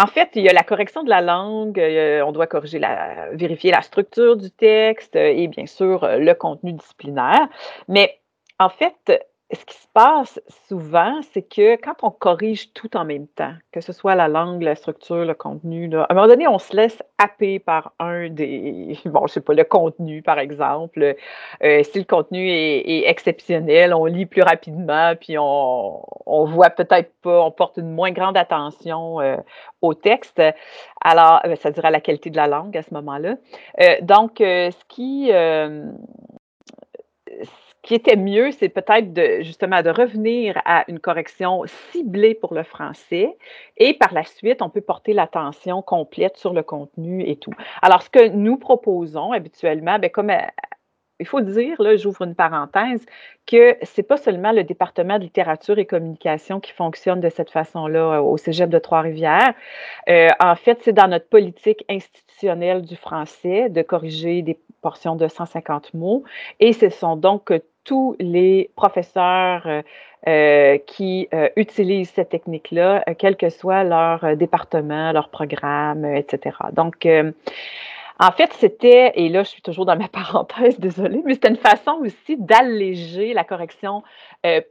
en 0.00 0.06
fait, 0.06 0.30
il 0.34 0.42
y 0.42 0.48
a 0.48 0.52
la 0.52 0.62
correction 0.62 1.02
de 1.02 1.10
la 1.10 1.20
langue, 1.20 1.78
euh, 1.78 2.22
on 2.22 2.32
doit 2.32 2.46
corriger 2.46 2.78
la, 2.78 3.28
vérifier 3.32 3.70
la 3.70 3.82
structure 3.82 4.36
du 4.36 4.50
texte 4.50 5.14
euh, 5.16 5.32
et 5.34 5.46
bien 5.48 5.66
sûr 5.66 6.06
le 6.06 6.32
contenu 6.32 6.72
disciplinaire. 6.72 7.48
Mais 7.88 8.20
en 8.58 8.70
fait, 8.70 9.29
ce 9.52 9.64
qui 9.64 9.74
se 9.74 9.86
passe 9.92 10.40
souvent, 10.68 11.20
c'est 11.32 11.42
que 11.42 11.74
quand 11.76 12.04
on 12.04 12.10
corrige 12.10 12.72
tout 12.72 12.96
en 12.96 13.04
même 13.04 13.26
temps, 13.26 13.52
que 13.72 13.80
ce 13.80 13.92
soit 13.92 14.14
la 14.14 14.28
langue, 14.28 14.62
la 14.62 14.76
structure, 14.76 15.24
le 15.24 15.34
contenu, 15.34 15.92
à 15.96 16.06
un 16.08 16.14
moment 16.14 16.28
donné, 16.28 16.46
on 16.46 16.58
se 16.58 16.74
laisse 16.76 17.02
happer 17.18 17.58
par 17.58 17.92
un 17.98 18.28
des, 18.28 18.96
bon, 19.06 19.26
je 19.26 19.34
sais 19.34 19.40
pas, 19.40 19.52
le 19.52 19.64
contenu, 19.64 20.22
par 20.22 20.38
exemple. 20.38 21.16
Euh, 21.64 21.82
si 21.82 21.98
le 21.98 22.04
contenu 22.04 22.48
est, 22.48 23.08
exceptionnel, 23.08 23.92
on 23.92 24.04
lit 24.04 24.26
plus 24.26 24.42
rapidement, 24.42 25.14
puis 25.20 25.36
on, 25.36 26.00
on 26.26 26.44
voit 26.44 26.70
peut-être 26.70 27.12
pas, 27.22 27.40
on 27.42 27.50
porte 27.50 27.76
une 27.78 27.90
moins 27.90 28.12
grande 28.12 28.36
attention 28.36 29.20
euh, 29.20 29.36
au 29.82 29.94
texte. 29.94 30.40
Alors, 31.00 31.40
euh, 31.44 31.56
ça 31.56 31.72
dirait 31.72 31.90
la 31.90 32.00
qualité 32.00 32.30
de 32.30 32.36
la 32.36 32.46
langue 32.46 32.76
à 32.76 32.82
ce 32.82 32.94
moment-là. 32.94 33.34
donc, 34.02 34.34
ce 34.38 34.84
qui 34.88 35.32
qui 37.90 37.96
était 37.96 38.14
mieux, 38.14 38.52
c'est 38.52 38.68
peut-être 38.68 39.12
de, 39.12 39.42
justement 39.42 39.82
de 39.82 39.90
revenir 39.90 40.62
à 40.64 40.84
une 40.86 41.00
correction 41.00 41.64
ciblée 41.90 42.34
pour 42.36 42.54
le 42.54 42.62
français 42.62 43.36
et 43.78 43.94
par 43.94 44.14
la 44.14 44.22
suite, 44.22 44.62
on 44.62 44.70
peut 44.70 44.80
porter 44.80 45.12
l'attention 45.12 45.82
complète 45.82 46.36
sur 46.36 46.52
le 46.52 46.62
contenu 46.62 47.24
et 47.26 47.34
tout. 47.34 47.50
Alors, 47.82 48.02
ce 48.02 48.08
que 48.08 48.28
nous 48.28 48.58
proposons 48.58 49.32
habituellement, 49.32 49.98
bien, 49.98 50.08
comme 50.08 50.30
euh, 50.30 50.38
il 51.18 51.26
faut 51.26 51.40
dire, 51.40 51.82
là, 51.82 51.96
j'ouvre 51.96 52.22
une 52.22 52.36
parenthèse, 52.36 53.04
que 53.44 53.76
c'est 53.82 54.04
pas 54.04 54.18
seulement 54.18 54.52
le 54.52 54.62
département 54.62 55.18
de 55.18 55.24
littérature 55.24 55.80
et 55.80 55.84
communication 55.84 56.60
qui 56.60 56.70
fonctionne 56.70 57.20
de 57.20 57.28
cette 57.28 57.50
façon-là 57.50 58.18
euh, 58.18 58.20
au 58.20 58.36
Cégep 58.36 58.70
de 58.70 58.78
Trois-Rivières. 58.78 59.52
Euh, 60.08 60.28
en 60.38 60.54
fait, 60.54 60.78
c'est 60.82 60.92
dans 60.92 61.08
notre 61.08 61.28
politique 61.28 61.84
institutionnelle 61.88 62.82
du 62.82 62.94
français 62.94 63.68
de 63.68 63.82
corriger 63.82 64.42
des 64.42 64.60
portions 64.80 65.16
de 65.16 65.26
150 65.26 65.92
mots. 65.94 66.22
Et 66.60 66.72
ce 66.72 66.88
sont 66.88 67.16
donc 67.16 67.52
tous 67.84 68.16
les 68.18 68.70
professeurs 68.76 69.62
euh, 69.66 69.82
euh, 70.28 70.78
qui 70.86 71.28
euh, 71.32 71.48
utilisent 71.56 72.10
cette 72.10 72.28
technique-là, 72.28 73.04
quel 73.18 73.36
que 73.36 73.48
soit 73.48 73.84
leur 73.84 74.36
département, 74.36 75.12
leur 75.12 75.30
programme, 75.30 76.04
etc. 76.04 76.56
Donc, 76.72 77.08
en 78.22 78.32
fait, 78.32 78.52
c'était, 78.52 79.12
et 79.14 79.30
là, 79.30 79.44
je 79.44 79.48
suis 79.48 79.62
toujours 79.62 79.86
dans 79.86 79.96
ma 79.96 80.08
parenthèse, 80.20 80.78
désolée, 80.78 81.22
mais 81.24 81.34
c'était 81.34 81.48
une 81.48 81.56
façon 81.56 81.92
aussi 82.02 82.36
d'alléger 82.36 83.32
la 83.32 83.44
correction 83.44 84.02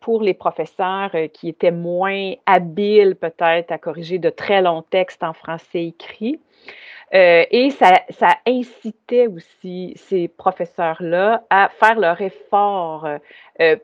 pour 0.01 0.21
les 0.21 0.35
professeurs 0.35 1.11
qui 1.33 1.49
étaient 1.49 1.71
moins 1.71 2.33
habiles 2.45 3.15
peut-être 3.15 3.71
à 3.71 3.79
corriger 3.79 4.19
de 4.19 4.29
très 4.29 4.61
longs 4.61 4.83
textes 4.83 5.23
en 5.23 5.33
français 5.33 5.85
écrit. 5.85 6.39
Euh, 7.13 7.43
et 7.49 7.71
ça, 7.71 8.01
ça, 8.09 8.35
incitait 8.45 9.27
aussi 9.27 9.93
ces 9.95 10.27
professeurs-là 10.27 11.43
à 11.49 11.69
faire 11.69 11.99
leur 11.99 12.21
effort 12.21 13.07
euh, 13.59 13.75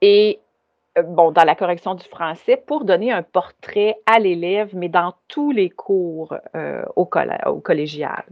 et 0.00 0.40
bon, 1.04 1.30
dans 1.30 1.44
la 1.44 1.54
correction 1.54 1.94
du 1.94 2.04
français 2.08 2.56
pour 2.56 2.84
donner 2.84 3.12
un 3.12 3.22
portrait 3.22 3.96
à 4.06 4.18
l'élève, 4.18 4.70
mais 4.74 4.88
dans 4.88 5.14
tous 5.28 5.50
les 5.50 5.70
cours 5.70 6.34
au, 6.96 7.08
au 7.46 7.60
collégial. 7.60 8.24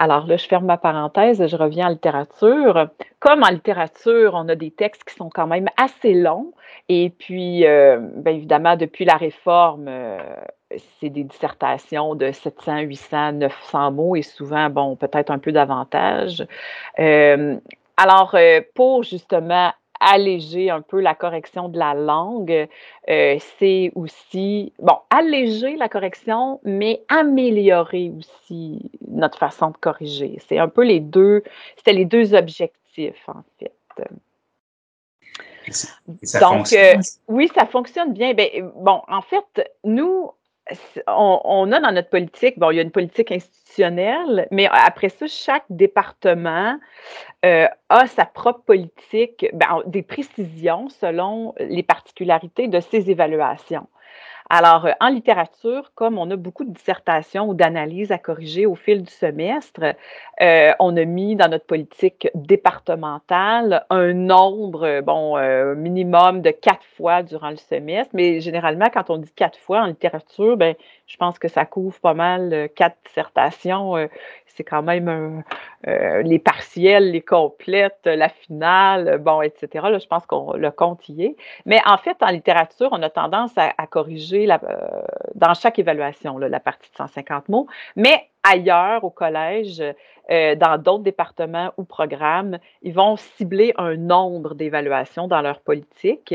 Alors 0.00 0.28
là, 0.28 0.36
je 0.36 0.46
ferme 0.46 0.66
ma 0.66 0.78
parenthèse, 0.78 1.44
je 1.44 1.56
reviens 1.56 1.88
en 1.88 1.90
littérature. 1.90 2.88
Comme 3.18 3.42
en 3.42 3.48
littérature, 3.48 4.32
on 4.34 4.48
a 4.48 4.54
des 4.54 4.70
textes 4.70 5.02
qui 5.02 5.14
sont 5.14 5.28
quand 5.28 5.48
même 5.48 5.66
assez 5.76 6.14
longs. 6.14 6.52
Et 6.88 7.10
puis, 7.10 7.66
euh, 7.66 7.98
bien 8.00 8.34
évidemment, 8.34 8.76
depuis 8.76 9.04
la 9.04 9.16
réforme, 9.16 9.86
euh, 9.88 10.18
c'est 11.00 11.08
des 11.08 11.24
dissertations 11.24 12.14
de 12.14 12.30
700, 12.30 12.78
800, 12.82 13.32
900 13.32 13.90
mots 13.90 14.14
et 14.14 14.22
souvent, 14.22 14.70
bon, 14.70 14.94
peut-être 14.94 15.30
un 15.30 15.40
peu 15.40 15.50
davantage. 15.50 16.46
Euh, 17.00 17.56
alors, 17.96 18.36
pour 18.76 19.02
justement 19.02 19.72
alléger 20.00 20.70
un 20.70 20.80
peu 20.80 21.00
la 21.00 21.14
correction 21.14 21.68
de 21.68 21.78
la 21.78 21.94
langue, 21.94 22.68
euh, 23.08 23.38
c'est 23.58 23.92
aussi, 23.94 24.72
bon, 24.78 24.96
alléger 25.10 25.76
la 25.76 25.88
correction, 25.88 26.60
mais 26.64 27.02
améliorer 27.08 28.12
aussi 28.16 28.90
notre 29.06 29.38
façon 29.38 29.70
de 29.70 29.76
corriger. 29.76 30.38
C'est 30.48 30.58
un 30.58 30.68
peu 30.68 30.84
les 30.84 31.00
deux, 31.00 31.42
c'était 31.76 31.92
les 31.92 32.04
deux 32.04 32.34
objectifs, 32.34 33.28
en 33.28 33.42
fait. 33.58 33.72
Donc, 36.40 36.72
euh, 36.72 36.94
oui, 37.28 37.50
ça 37.54 37.66
fonctionne 37.66 38.12
bien. 38.12 38.34
Ben, 38.34 38.48
bon, 38.76 39.02
en 39.08 39.22
fait, 39.22 39.70
nous, 39.84 40.30
on, 41.06 41.72
a 41.72 41.80
dans 41.80 41.92
notre 41.92 42.10
politique, 42.10 42.58
bon, 42.58 42.70
il 42.70 42.76
y 42.76 42.78
a 42.78 42.82
une 42.82 42.90
politique 42.90 43.32
institutionnelle, 43.32 44.48
mais 44.50 44.68
après 44.70 45.08
ça, 45.08 45.26
chaque 45.26 45.64
département 45.70 46.78
euh, 47.44 47.66
a 47.88 48.06
sa 48.06 48.24
propre 48.24 48.62
politique, 48.64 49.46
ben, 49.52 49.82
des 49.86 50.02
précisions 50.02 50.88
selon 50.88 51.54
les 51.58 51.82
particularités 51.82 52.68
de 52.68 52.80
ses 52.80 53.10
évaluations. 53.10 53.86
Alors, 54.50 54.86
euh, 54.86 54.92
en 55.00 55.08
littérature, 55.08 55.92
comme 55.94 56.16
on 56.16 56.30
a 56.30 56.36
beaucoup 56.36 56.64
de 56.64 56.72
dissertations 56.72 57.48
ou 57.48 57.54
d'analyses 57.54 58.12
à 58.12 58.18
corriger 58.18 58.64
au 58.64 58.74
fil 58.74 59.02
du 59.02 59.10
semestre, 59.12 59.94
euh, 60.40 60.72
on 60.78 60.96
a 60.96 61.04
mis 61.04 61.36
dans 61.36 61.48
notre 61.48 61.66
politique 61.66 62.28
départementale 62.34 63.84
un 63.90 64.14
nombre, 64.14 65.02
bon, 65.02 65.36
euh, 65.36 65.74
minimum 65.74 66.40
de 66.40 66.50
quatre 66.50 66.84
fois 66.96 67.22
durant 67.22 67.50
le 67.50 67.56
semestre. 67.56 68.10
Mais 68.14 68.40
généralement, 68.40 68.86
quand 68.92 69.10
on 69.10 69.18
dit 69.18 69.32
quatre 69.36 69.58
fois 69.58 69.82
en 69.82 69.86
littérature, 69.86 70.56
ben, 70.56 70.74
je 71.06 71.16
pense 71.18 71.38
que 71.38 71.48
ça 71.48 71.66
couvre 71.66 72.00
pas 72.00 72.14
mal 72.14 72.70
quatre 72.74 72.96
dissertations 73.06 74.08
c'est 74.58 74.64
quand 74.64 74.82
même 74.82 75.44
euh, 75.86 76.22
les 76.22 76.40
partiels, 76.40 77.12
les 77.12 77.22
complètes, 77.22 78.00
la 78.04 78.28
finale, 78.28 79.18
bon, 79.18 79.40
etc. 79.40 79.86
Là, 79.88 79.98
je 79.98 80.06
pense 80.06 80.26
qu'on 80.26 80.54
le 80.54 80.70
compte 80.72 81.08
y 81.08 81.22
est. 81.22 81.36
Mais 81.64 81.80
en 81.86 81.96
fait, 81.96 82.16
en 82.22 82.26
littérature, 82.26 82.88
on 82.90 83.00
a 83.02 83.08
tendance 83.08 83.52
à, 83.56 83.86
corriger 83.86 84.50
euh, 84.50 84.56
dans 85.36 85.54
chaque 85.54 85.78
évaluation 85.78 86.38
la 86.38 86.60
partie 86.60 86.90
de 86.90 86.96
150 86.96 87.48
mots. 87.48 87.68
Mais 87.94 88.28
ailleurs, 88.42 89.04
au 89.04 89.10
collège, 89.10 89.80
euh, 90.30 90.56
dans 90.56 90.76
d'autres 90.76 91.04
départements 91.04 91.72
ou 91.76 91.84
programmes, 91.84 92.58
ils 92.82 92.92
vont 92.92 93.16
cibler 93.16 93.72
un 93.76 93.96
nombre 93.96 94.54
d'évaluations 94.54 95.28
dans 95.28 95.40
leur 95.40 95.60
politique 95.60 96.34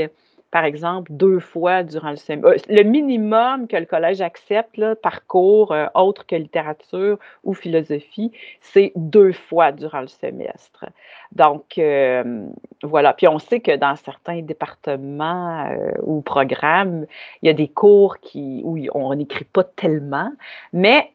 par 0.53 0.65
exemple, 0.65 1.11
deux 1.11 1.39
fois 1.39 1.81
durant 1.81 2.11
le 2.11 2.15
semestre. 2.15 2.47
Euh, 2.47 2.57
le 2.69 2.83
minimum 2.83 3.67
que 3.67 3.75
le 3.75 3.87
collège 3.87 4.21
accepte, 4.21 4.77
là, 4.77 4.95
par 4.95 5.25
cours 5.25 5.71
euh, 5.71 5.87
autre 5.95 6.27
que 6.27 6.35
littérature 6.35 7.17
ou 7.43 7.55
philosophie, 7.55 8.31
c'est 8.61 8.91
deux 8.95 9.31
fois 9.31 9.71
durant 9.71 10.01
le 10.01 10.07
semestre. 10.07 10.85
Donc, 11.31 11.79
euh, 11.79 12.45
voilà. 12.83 13.13
Puis 13.13 13.27
on 13.27 13.39
sait 13.39 13.61
que 13.61 13.75
dans 13.75 13.95
certains 13.95 14.43
départements 14.43 15.75
ou 16.03 16.21
programmes, 16.21 17.07
il 17.41 17.47
y 17.47 17.49
a 17.49 17.53
des 17.53 17.67
cours 17.67 18.19
qui, 18.19 18.61
où 18.63 18.77
on 18.93 19.15
n'écrit 19.15 19.45
pas 19.45 19.63
tellement, 19.63 20.31
mais 20.71 21.12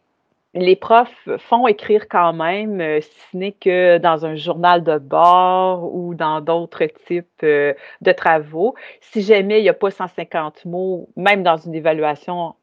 les 0.59 0.77
profs 0.77 1.29
font 1.39 1.67
écrire 1.67 2.09
quand 2.09 2.33
même, 2.33 2.81
euh, 2.81 3.01
si 3.01 3.21
ce 3.33 3.37
n'est 3.37 3.53
que 3.53 3.99
dans 3.99 4.27
un 4.27 4.37
journal 4.37 4.83
de 4.85 4.99
bord 4.99 5.95
ou 5.95 6.15
dans 6.15 6.41
d'autres 6.41 6.87
types 7.07 7.29
euh, 7.43 7.75
de 8.01 8.13
travaux. 8.13 8.75
Si 9.01 9.23
jamais 9.23 9.61
il 9.61 9.63
n'y 9.63 9.69
a 9.69 9.75
pas 9.75 9.91
150 9.91 10.65
mots, 10.65 11.09
même 11.17 11.43
dans 11.43 11.57
une 11.57 11.75
évaluation, 11.75 12.55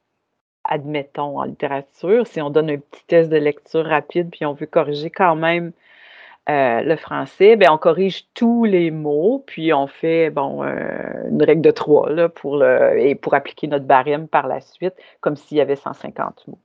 admettons, 0.63 1.39
en 1.39 1.43
littérature, 1.43 2.27
si 2.27 2.41
on 2.41 2.49
donne 2.49 2.69
un 2.69 2.77
petit 2.77 3.05
test 3.07 3.29
de 3.29 3.37
lecture 3.37 3.85
rapide 3.85 4.29
puis 4.31 4.45
on 4.45 4.53
veut 4.53 4.65
corriger 4.65 5.09
quand 5.09 5.35
même 5.35 5.71
euh, 6.49 6.81
le 6.81 6.95
français, 6.95 7.55
bien, 7.55 7.73
on 7.73 7.77
corrige 7.77 8.27
tous 8.35 8.65
les 8.65 8.91
mots, 8.91 9.43
puis 9.47 9.73
on 9.73 9.87
fait 9.87 10.27
une 10.27 11.43
règle 11.43 11.61
de 11.61 11.71
trois 11.71 12.09
et 12.97 13.15
pour 13.15 13.33
appliquer 13.33 13.67
notre 13.67 13.85
barème 13.85 14.27
par 14.27 14.47
la 14.47 14.61
suite, 14.61 14.93
comme 15.21 15.35
s'il 15.35 15.57
y 15.57 15.61
avait 15.61 15.75
150 15.75 16.47
mots. 16.47 16.59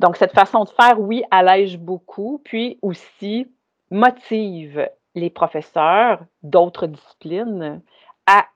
Donc, 0.00 0.16
cette 0.16 0.32
façon 0.32 0.64
de 0.64 0.70
faire, 0.70 1.00
oui, 1.00 1.22
allège 1.30 1.78
beaucoup, 1.78 2.40
puis 2.44 2.78
aussi 2.82 3.50
motive 3.90 4.88
les 5.14 5.30
professeurs 5.30 6.24
d'autres 6.42 6.86
disciplines 6.86 7.80
à 8.26 8.46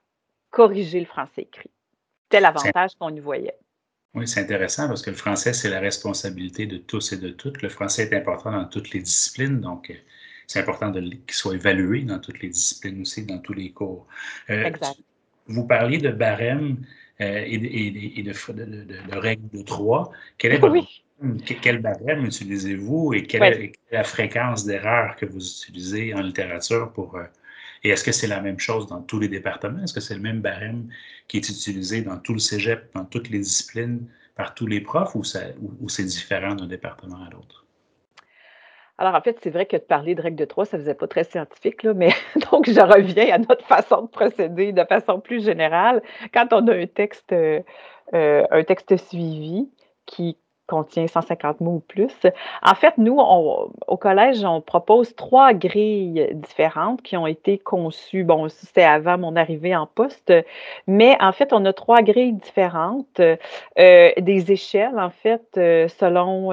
corriger 0.50 1.00
le 1.00 1.06
français 1.06 1.42
écrit. 1.42 1.70
C'était 2.24 2.40
l'avantage 2.40 2.92
qu'on 2.98 3.14
y 3.14 3.20
voyait. 3.20 3.56
Oui, 4.14 4.28
c'est 4.28 4.40
intéressant 4.40 4.88
parce 4.88 5.00
que 5.00 5.10
le 5.10 5.16
français, 5.16 5.54
c'est 5.54 5.70
la 5.70 5.80
responsabilité 5.80 6.66
de 6.66 6.76
tous 6.76 7.12
et 7.12 7.16
de 7.16 7.30
toutes. 7.30 7.62
Le 7.62 7.70
français 7.70 8.02
est 8.02 8.14
important 8.14 8.52
dans 8.52 8.66
toutes 8.66 8.90
les 8.90 9.00
disciplines, 9.00 9.60
donc 9.60 9.90
euh, 9.90 9.94
c'est 10.46 10.60
important 10.60 10.92
qu'il 10.92 11.18
soit 11.30 11.54
évalué 11.54 12.02
dans 12.02 12.18
toutes 12.18 12.40
les 12.40 12.50
disciplines 12.50 13.00
aussi, 13.00 13.24
dans 13.24 13.38
tous 13.38 13.54
les 13.54 13.72
cours. 13.72 14.06
Euh, 14.50 14.64
exact. 14.64 14.98
Vous 15.46 15.66
parliez 15.66 15.98
de 15.98 16.10
barème 16.10 16.84
euh, 17.20 17.44
et, 17.46 17.58
de, 18.22 19.18
règles 19.18 19.48
de 19.50 19.62
trois. 19.62 20.12
Quel 20.38 20.52
est 20.52 20.58
votre, 20.58 20.86
Quel 21.60 21.78
barème 21.80 22.24
utilisez-vous 22.24 23.14
et 23.14 23.24
quelle, 23.24 23.42
est, 23.42 23.72
la 23.90 24.04
fréquence 24.04 24.64
d'erreur 24.64 25.16
que 25.16 25.26
vous 25.26 25.40
utilisez 25.40 26.14
en 26.14 26.20
littérature 26.20 26.92
pour. 26.92 27.16
Euh, 27.16 27.24
et 27.84 27.90
est-ce 27.90 28.04
que 28.04 28.12
c'est 28.12 28.28
la 28.28 28.40
même 28.40 28.58
chose 28.58 28.86
dans 28.86 29.02
tous 29.02 29.18
les 29.18 29.28
départements? 29.28 29.82
Est-ce 29.82 29.92
que 29.92 30.00
c'est 30.00 30.14
le 30.14 30.20
même 30.20 30.40
barème 30.40 30.88
qui 31.28 31.36
est 31.36 31.48
utilisé 31.48 32.02
dans 32.02 32.16
tout 32.16 32.32
le 32.32 32.38
cégep, 32.38 32.90
dans 32.94 33.04
toutes 33.04 33.28
les 33.28 33.40
disciplines, 33.40 34.06
par 34.36 34.54
tous 34.54 34.66
les 34.66 34.80
profs 34.80 35.14
ou, 35.14 35.22
ou 35.80 35.88
c'est 35.88 36.04
différent 36.04 36.54
d'un 36.54 36.66
département 36.66 37.22
à 37.24 37.30
l'autre? 37.30 37.66
Alors, 38.98 39.14
en 39.14 39.20
fait, 39.20 39.38
c'est 39.42 39.50
vrai 39.50 39.66
que 39.66 39.76
de 39.76 39.82
parler 39.82 40.14
de 40.14 40.22
règle 40.22 40.36
de 40.36 40.44
trois, 40.44 40.64
ça 40.64 40.76
ne 40.76 40.82
faisait 40.82 40.94
pas 40.94 41.08
très 41.08 41.24
scientifique, 41.24 41.84
mais 41.84 42.10
donc 42.52 42.68
je 42.68 42.80
reviens 42.80 43.34
à 43.34 43.38
notre 43.38 43.64
façon 43.64 44.02
de 44.02 44.08
procéder 44.08 44.72
de 44.72 44.84
façon 44.84 45.20
plus 45.20 45.44
générale. 45.44 46.02
Quand 46.32 46.52
on 46.52 46.66
a 46.68 46.74
un 46.74 46.86
texte, 46.86 47.32
euh, 47.32 47.62
un 48.12 48.64
texte 48.64 48.96
suivi 48.96 49.70
qui 50.06 50.36
contient 50.72 51.06
150 51.06 51.60
mots 51.60 51.74
ou 51.76 51.80
plus. 51.80 52.14
En 52.62 52.74
fait, 52.74 52.96
nous, 52.96 53.18
au 53.18 53.96
collège, 53.98 54.44
on 54.44 54.60
propose 54.60 55.14
trois 55.16 55.52
grilles 55.52 56.30
différentes 56.32 57.02
qui 57.02 57.16
ont 57.16 57.26
été 57.26 57.58
conçues. 57.58 58.24
Bon, 58.24 58.48
c'était 58.48 58.82
avant 58.82 59.18
mon 59.18 59.36
arrivée 59.36 59.76
en 59.76 59.86
poste, 59.86 60.32
mais 60.86 61.16
en 61.20 61.32
fait, 61.32 61.52
on 61.52 61.64
a 61.66 61.72
trois 61.72 62.02
grilles 62.02 62.34
différentes, 62.34 63.20
euh, 63.20 64.12
des 64.16 64.52
échelles, 64.52 64.98
en 64.98 65.10
fait, 65.10 65.44
euh, 65.58 65.88
selon 65.88 66.52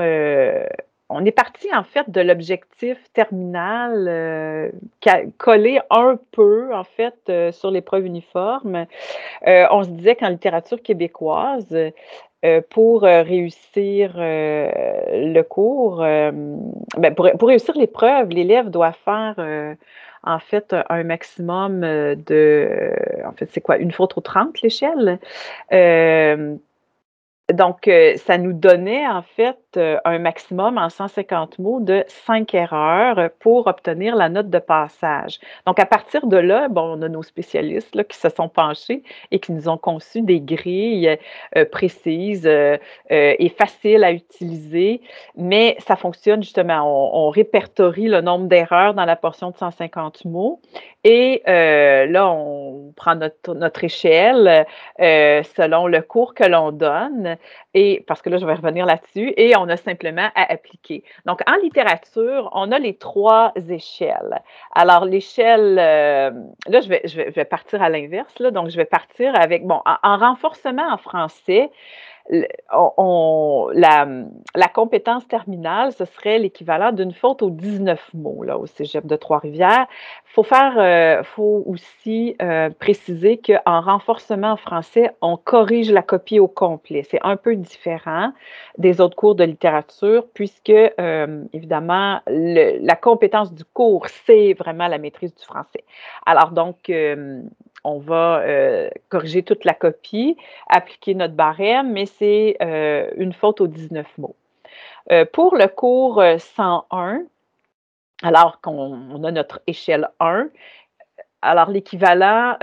on 1.09 1.25
est 1.25 1.31
parti 1.31 1.67
en 1.73 1.83
fait 1.83 2.09
de 2.09 2.21
l'objectif 2.21 2.97
terminal 3.13 4.05
euh, 4.07 4.69
collé 5.37 5.79
un 5.89 6.19
peu 6.31 6.73
en 6.73 6.83
fait 6.83 7.17
euh, 7.29 7.51
sur 7.51 7.71
l'épreuve 7.71 8.05
uniforme. 8.05 8.85
Euh, 9.47 9.65
on 9.71 9.83
se 9.83 9.89
disait 9.89 10.15
qu'en 10.15 10.29
littérature 10.29 10.81
québécoise, 10.81 11.75
pour 12.69 13.01
réussir 13.01 14.13
le 14.15 15.41
cours, 15.41 15.97
ben, 15.97 17.13
pour, 17.13 17.47
réussir 17.49 17.75
l'épreuve, 17.75 18.29
l'élève 18.29 18.69
doit 18.69 18.93
faire 18.93 19.35
en 20.23 20.39
fait 20.39 20.73
un 20.87 21.03
maximum 21.03 21.81
de, 21.81 22.93
en 23.25 23.33
fait 23.33 23.49
c'est 23.51 23.59
quoi, 23.59 23.75
une 23.77 23.91
faute 23.91 24.17
au 24.17 24.21
30 24.21 24.61
l'échelle? 24.61 25.19
Donc, 27.53 27.87
euh, 27.87 28.15
ça 28.17 28.37
nous 28.37 28.53
donnait 28.53 29.07
en 29.07 29.23
fait 29.23 29.57
euh, 29.77 29.97
un 30.05 30.19
maximum 30.19 30.77
en 30.77 30.89
150 30.89 31.57
mots 31.57 31.79
de 31.79 32.03
5 32.07 32.53
erreurs 32.53 33.29
pour 33.39 33.67
obtenir 33.67 34.15
la 34.15 34.29
note 34.29 34.49
de 34.49 34.59
passage. 34.59 35.39
Donc, 35.65 35.79
à 35.79 35.85
partir 35.85 36.27
de 36.27 36.37
là, 36.37 36.67
bon, 36.69 36.97
on 36.97 37.01
a 37.01 37.09
nos 37.09 37.23
spécialistes 37.23 37.95
là, 37.95 38.03
qui 38.03 38.17
se 38.17 38.29
sont 38.29 38.49
penchés 38.49 39.03
et 39.31 39.39
qui 39.39 39.51
nous 39.51 39.67
ont 39.67 39.77
conçu 39.77 40.21
des 40.21 40.41
grilles 40.41 41.17
euh, 41.55 41.65
précises 41.65 42.49
et 43.09 43.55
faciles 43.57 44.03
à 44.03 44.11
utiliser, 44.11 45.01
mais 45.35 45.75
ça 45.79 45.95
fonctionne 45.95 46.43
justement. 46.43 46.83
On, 46.83 47.27
on 47.27 47.29
répertorie 47.29 48.07
le 48.07 48.21
nombre 48.21 48.47
d'erreurs 48.47 48.93
dans 48.93 49.05
la 49.05 49.15
portion 49.15 49.49
de 49.49 49.57
150 49.57 50.25
mots 50.25 50.61
et 51.03 51.41
là, 51.45 52.29
on 52.29 52.93
prend 52.95 53.15
notre, 53.15 53.53
notre 53.53 53.83
échelle 53.83 54.65
selon 54.97 55.87
le 55.87 56.01
cours 56.01 56.33
que 56.33 56.43
l'on 56.43 56.71
donne 56.71 57.37
et 57.73 58.03
parce 58.07 58.21
que 58.21 58.29
là, 58.29 58.37
je 58.37 58.45
vais 58.45 58.53
revenir 58.53 58.85
là-dessus, 58.85 59.33
et 59.37 59.55
on 59.57 59.67
a 59.69 59.77
simplement 59.77 60.29
à 60.35 60.51
appliquer. 60.51 61.03
Donc, 61.25 61.41
en 61.49 61.55
littérature, 61.57 62.49
on 62.53 62.71
a 62.71 62.79
les 62.79 62.95
trois 62.95 63.53
échelles. 63.69 64.41
Alors, 64.73 65.05
l'échelle, 65.05 65.77
euh, 65.79 66.31
là, 66.67 66.81
je 66.81 66.89
vais, 66.89 67.01
je, 67.05 67.21
vais, 67.21 67.45
partir 67.45 67.81
à 67.81 67.89
l'inverse, 67.89 68.41
donc 68.41 68.69
je 68.69 68.77
vais 68.77 68.85
partir 68.85 69.33
avec, 69.39 69.65
bon, 69.65 69.81
en 69.85 70.17
renforcement 70.17 70.87
en 70.91 70.97
français, 70.97 71.69
la, 72.29 74.67
compétence 74.73 75.27
terminale, 75.27 75.91
ce 75.93 76.05
serait 76.05 76.39
l'équivalent 76.39 76.91
d'une 76.91 77.13
faute 77.13 77.41
aux 77.41 77.49
19 77.49 78.13
mots 78.13 78.43
là, 78.43 78.57
au 78.57 78.67
cégep 78.67 79.05
de 79.05 79.15
Trois-Rivières. 79.15 79.87
Il 80.29 80.33
faut 80.33 80.43
faire, 80.43 80.75
euh, 80.77 81.23
faut 81.23 81.63
aussi 81.65 82.35
euh, 82.41 82.69
préciser 82.69 83.37
qu'en 83.37 83.81
renforcement 83.81 84.51
en 84.51 84.57
français, 84.57 85.11
on 85.21 85.37
corrige 85.37 85.91
la 85.91 86.03
copie 86.03 86.39
au 86.39 86.47
complet. 86.47 87.03
C'est 87.09 87.19
un 87.23 87.35
peu 87.35 87.55
différent 87.55 88.31
des 88.77 89.01
autres 89.01 89.15
cours 89.15 89.35
de 89.35 89.43
littérature, 89.43 90.27
puisque, 90.33 90.69
euh, 90.69 91.43
évidemment, 91.53 92.21
la 92.27 92.95
compétence 92.95 93.53
du 93.53 93.65
cours, 93.65 94.05
c'est 94.25 94.53
vraiment 94.53 94.87
la 94.87 94.99
maîtrise 94.99 95.33
du 95.33 95.43
français. 95.43 95.83
Alors, 96.25 96.51
donc, 96.51 96.91
on 97.83 97.99
va 97.99 98.41
euh, 98.41 98.89
corriger 99.09 99.43
toute 99.43 99.65
la 99.65 99.73
copie, 99.73 100.37
appliquer 100.67 101.15
notre 101.15 101.33
barème, 101.33 101.91
mais 101.91 102.05
c'est 102.05 102.57
euh, 102.61 103.09
une 103.17 103.33
faute 103.33 103.61
aux 103.61 103.67
19 103.67 104.05
mots. 104.17 104.35
Euh, 105.11 105.25
pour 105.25 105.55
le 105.55 105.67
cours 105.67 106.21
101, 106.37 107.23
alors 108.21 108.59
qu'on 108.61 109.23
a 109.23 109.31
notre 109.31 109.61
échelle 109.67 110.09
1, 110.19 110.49
alors 111.41 111.69
l'équivalent, 111.69 112.57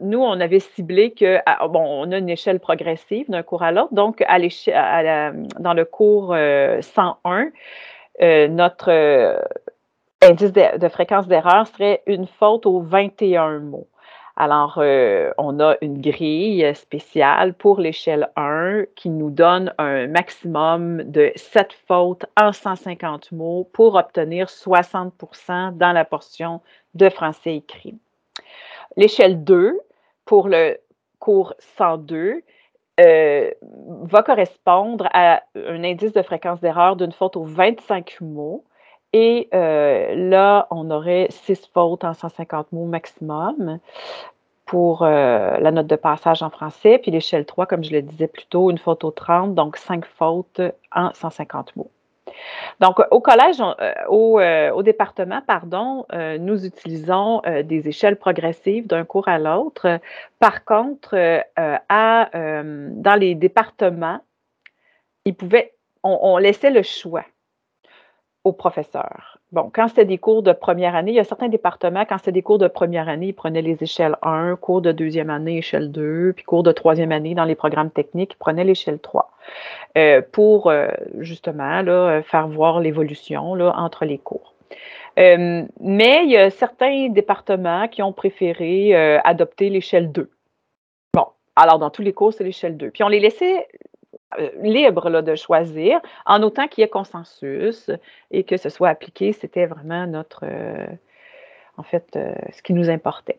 nous, 0.00 0.20
on 0.20 0.38
avait 0.38 0.60
ciblé 0.60 1.10
que, 1.10 1.40
bon, 1.66 1.84
on 1.84 2.12
a 2.12 2.18
une 2.18 2.28
échelle 2.28 2.60
progressive 2.60 3.28
d'un 3.28 3.42
cours 3.42 3.64
à 3.64 3.72
l'autre, 3.72 3.92
donc 3.92 4.20
dans 4.20 5.74
le 5.74 5.84
cours 5.84 6.36
101, 6.80 7.50
notre 8.50 9.40
indice 10.22 10.52
de 10.52 10.88
fréquence 10.88 11.26
d'erreur 11.26 11.66
serait 11.66 12.04
une 12.06 12.28
faute 12.28 12.66
aux 12.66 12.80
21 12.80 13.58
mots. 13.58 13.88
Alors, 14.42 14.78
euh, 14.78 15.32
on 15.36 15.60
a 15.60 15.76
une 15.82 16.00
grille 16.00 16.74
spéciale 16.74 17.52
pour 17.52 17.78
l'échelle 17.78 18.30
1 18.36 18.84
qui 18.96 19.10
nous 19.10 19.28
donne 19.28 19.74
un 19.76 20.06
maximum 20.06 21.02
de 21.02 21.30
7 21.36 21.74
fautes 21.86 22.24
en 22.40 22.50
150 22.50 23.32
mots 23.32 23.68
pour 23.74 23.96
obtenir 23.96 24.46
60% 24.46 25.76
dans 25.76 25.92
la 25.92 26.06
portion 26.06 26.62
de 26.94 27.10
français 27.10 27.56
écrit. 27.56 27.98
L'échelle 28.96 29.44
2, 29.44 29.78
pour 30.24 30.48
le 30.48 30.78
cours 31.18 31.52
102, 31.76 32.42
euh, 32.98 33.50
va 33.60 34.22
correspondre 34.22 35.06
à 35.12 35.42
un 35.54 35.84
indice 35.84 36.14
de 36.14 36.22
fréquence 36.22 36.62
d'erreur 36.62 36.96
d'une 36.96 37.12
faute 37.12 37.36
aux 37.36 37.44
25 37.44 38.22
mots. 38.22 38.64
Et 39.12 39.48
euh, 39.54 40.14
là, 40.14 40.66
on 40.70 40.90
aurait 40.90 41.28
6 41.30 41.70
fautes 41.74 42.04
en 42.04 42.14
150 42.14 42.72
mots 42.72 42.84
maximum 42.84 43.78
pour 44.66 45.02
euh, 45.02 45.56
la 45.58 45.72
note 45.72 45.88
de 45.88 45.96
passage 45.96 46.42
en 46.42 46.50
français, 46.50 46.98
puis 46.98 47.10
l'échelle 47.10 47.44
3, 47.44 47.66
comme 47.66 47.82
je 47.82 47.90
le 47.90 48.02
disais 48.02 48.28
plus 48.28 48.46
tôt, 48.46 48.70
une 48.70 48.78
faute 48.78 49.02
aux 49.02 49.10
30, 49.10 49.54
donc 49.54 49.76
5 49.76 50.04
fautes 50.04 50.60
en 50.94 51.12
150 51.12 51.74
mots. 51.74 51.90
Donc, 52.78 53.00
au 53.10 53.20
collège, 53.20 53.60
euh, 53.60 54.70
au, 54.70 54.82
département, 54.84 55.42
pardon, 55.44 56.06
nous 56.38 56.64
utilisons 56.64 57.42
des 57.64 57.88
échelles 57.88 58.16
progressives 58.16 58.86
d'un 58.86 59.04
cours 59.04 59.26
à 59.26 59.40
l'autre. 59.40 59.98
Par 60.38 60.64
contre, 60.64 61.16
à, 61.56 62.30
dans 62.32 63.18
les 63.18 63.34
départements, 63.34 64.20
ils 65.24 65.34
pouvaient, 65.34 65.74
on 66.04 66.38
laissait 66.38 66.70
le 66.70 66.84
choix 66.84 67.24
aux 68.44 68.52
professeurs. 68.52 69.38
Bon, 69.52 69.70
quand 69.72 69.88
c'était 69.88 70.04
des 70.04 70.18
cours 70.18 70.42
de 70.42 70.52
première 70.52 70.94
année, 70.94 71.10
il 71.10 71.16
y 71.16 71.20
a 71.20 71.24
certains 71.24 71.48
départements, 71.48 72.04
quand 72.06 72.16
c'était 72.18 72.32
des 72.32 72.42
cours 72.42 72.58
de 72.58 72.68
première 72.68 73.08
année, 73.08 73.28
ils 73.28 73.32
prenaient 73.34 73.62
les 73.62 73.82
échelles 73.82 74.16
1, 74.22 74.56
cours 74.56 74.80
de 74.80 74.92
deuxième 74.92 75.28
année, 75.28 75.58
échelle 75.58 75.90
2, 75.90 76.32
puis 76.34 76.44
cours 76.44 76.62
de 76.62 76.72
troisième 76.72 77.12
année 77.12 77.34
dans 77.34 77.44
les 77.44 77.54
programmes 77.54 77.90
techniques, 77.90 78.32
ils 78.34 78.38
prenaient 78.38 78.64
l'échelle 78.64 78.98
3 78.98 79.30
euh, 79.98 80.22
pour 80.32 80.70
euh, 80.70 80.88
justement 81.18 81.82
là, 81.82 82.22
faire 82.22 82.48
voir 82.48 82.80
l'évolution 82.80 83.52
entre 83.52 84.04
les 84.04 84.18
cours. 84.18 84.54
Euh, 85.18 85.64
mais 85.80 86.22
il 86.24 86.30
y 86.30 86.36
a 86.36 86.50
certains 86.50 87.08
départements 87.08 87.88
qui 87.88 88.02
ont 88.02 88.12
préféré 88.12 88.94
adopter 89.24 89.68
l'échelle 89.68 90.12
2. 90.12 90.30
Bon, 91.12 91.26
alors 91.56 91.78
dans 91.78 91.90
tous 91.90 92.02
les 92.02 92.12
cours, 92.12 92.32
c'est 92.32 92.44
l'échelle 92.44 92.76
2. 92.76 92.90
Puis 92.90 93.02
on 93.02 93.08
les 93.08 93.20
laissait 93.20 93.58
euh, 93.58 93.89
libre 94.62 95.08
là, 95.10 95.22
de 95.22 95.34
choisir, 95.34 96.00
en 96.26 96.42
autant 96.42 96.68
qu'il 96.68 96.82
y 96.82 96.84
ait 96.84 96.88
consensus 96.88 97.90
et 98.30 98.44
que 98.44 98.56
ce 98.56 98.68
soit 98.68 98.88
appliqué, 98.88 99.32
c'était 99.32 99.66
vraiment 99.66 100.06
notre, 100.06 100.44
euh, 100.44 100.86
en 101.76 101.82
fait, 101.82 102.06
euh, 102.16 102.34
ce 102.52 102.62
qui 102.62 102.72
nous 102.72 102.90
importait. 102.90 103.38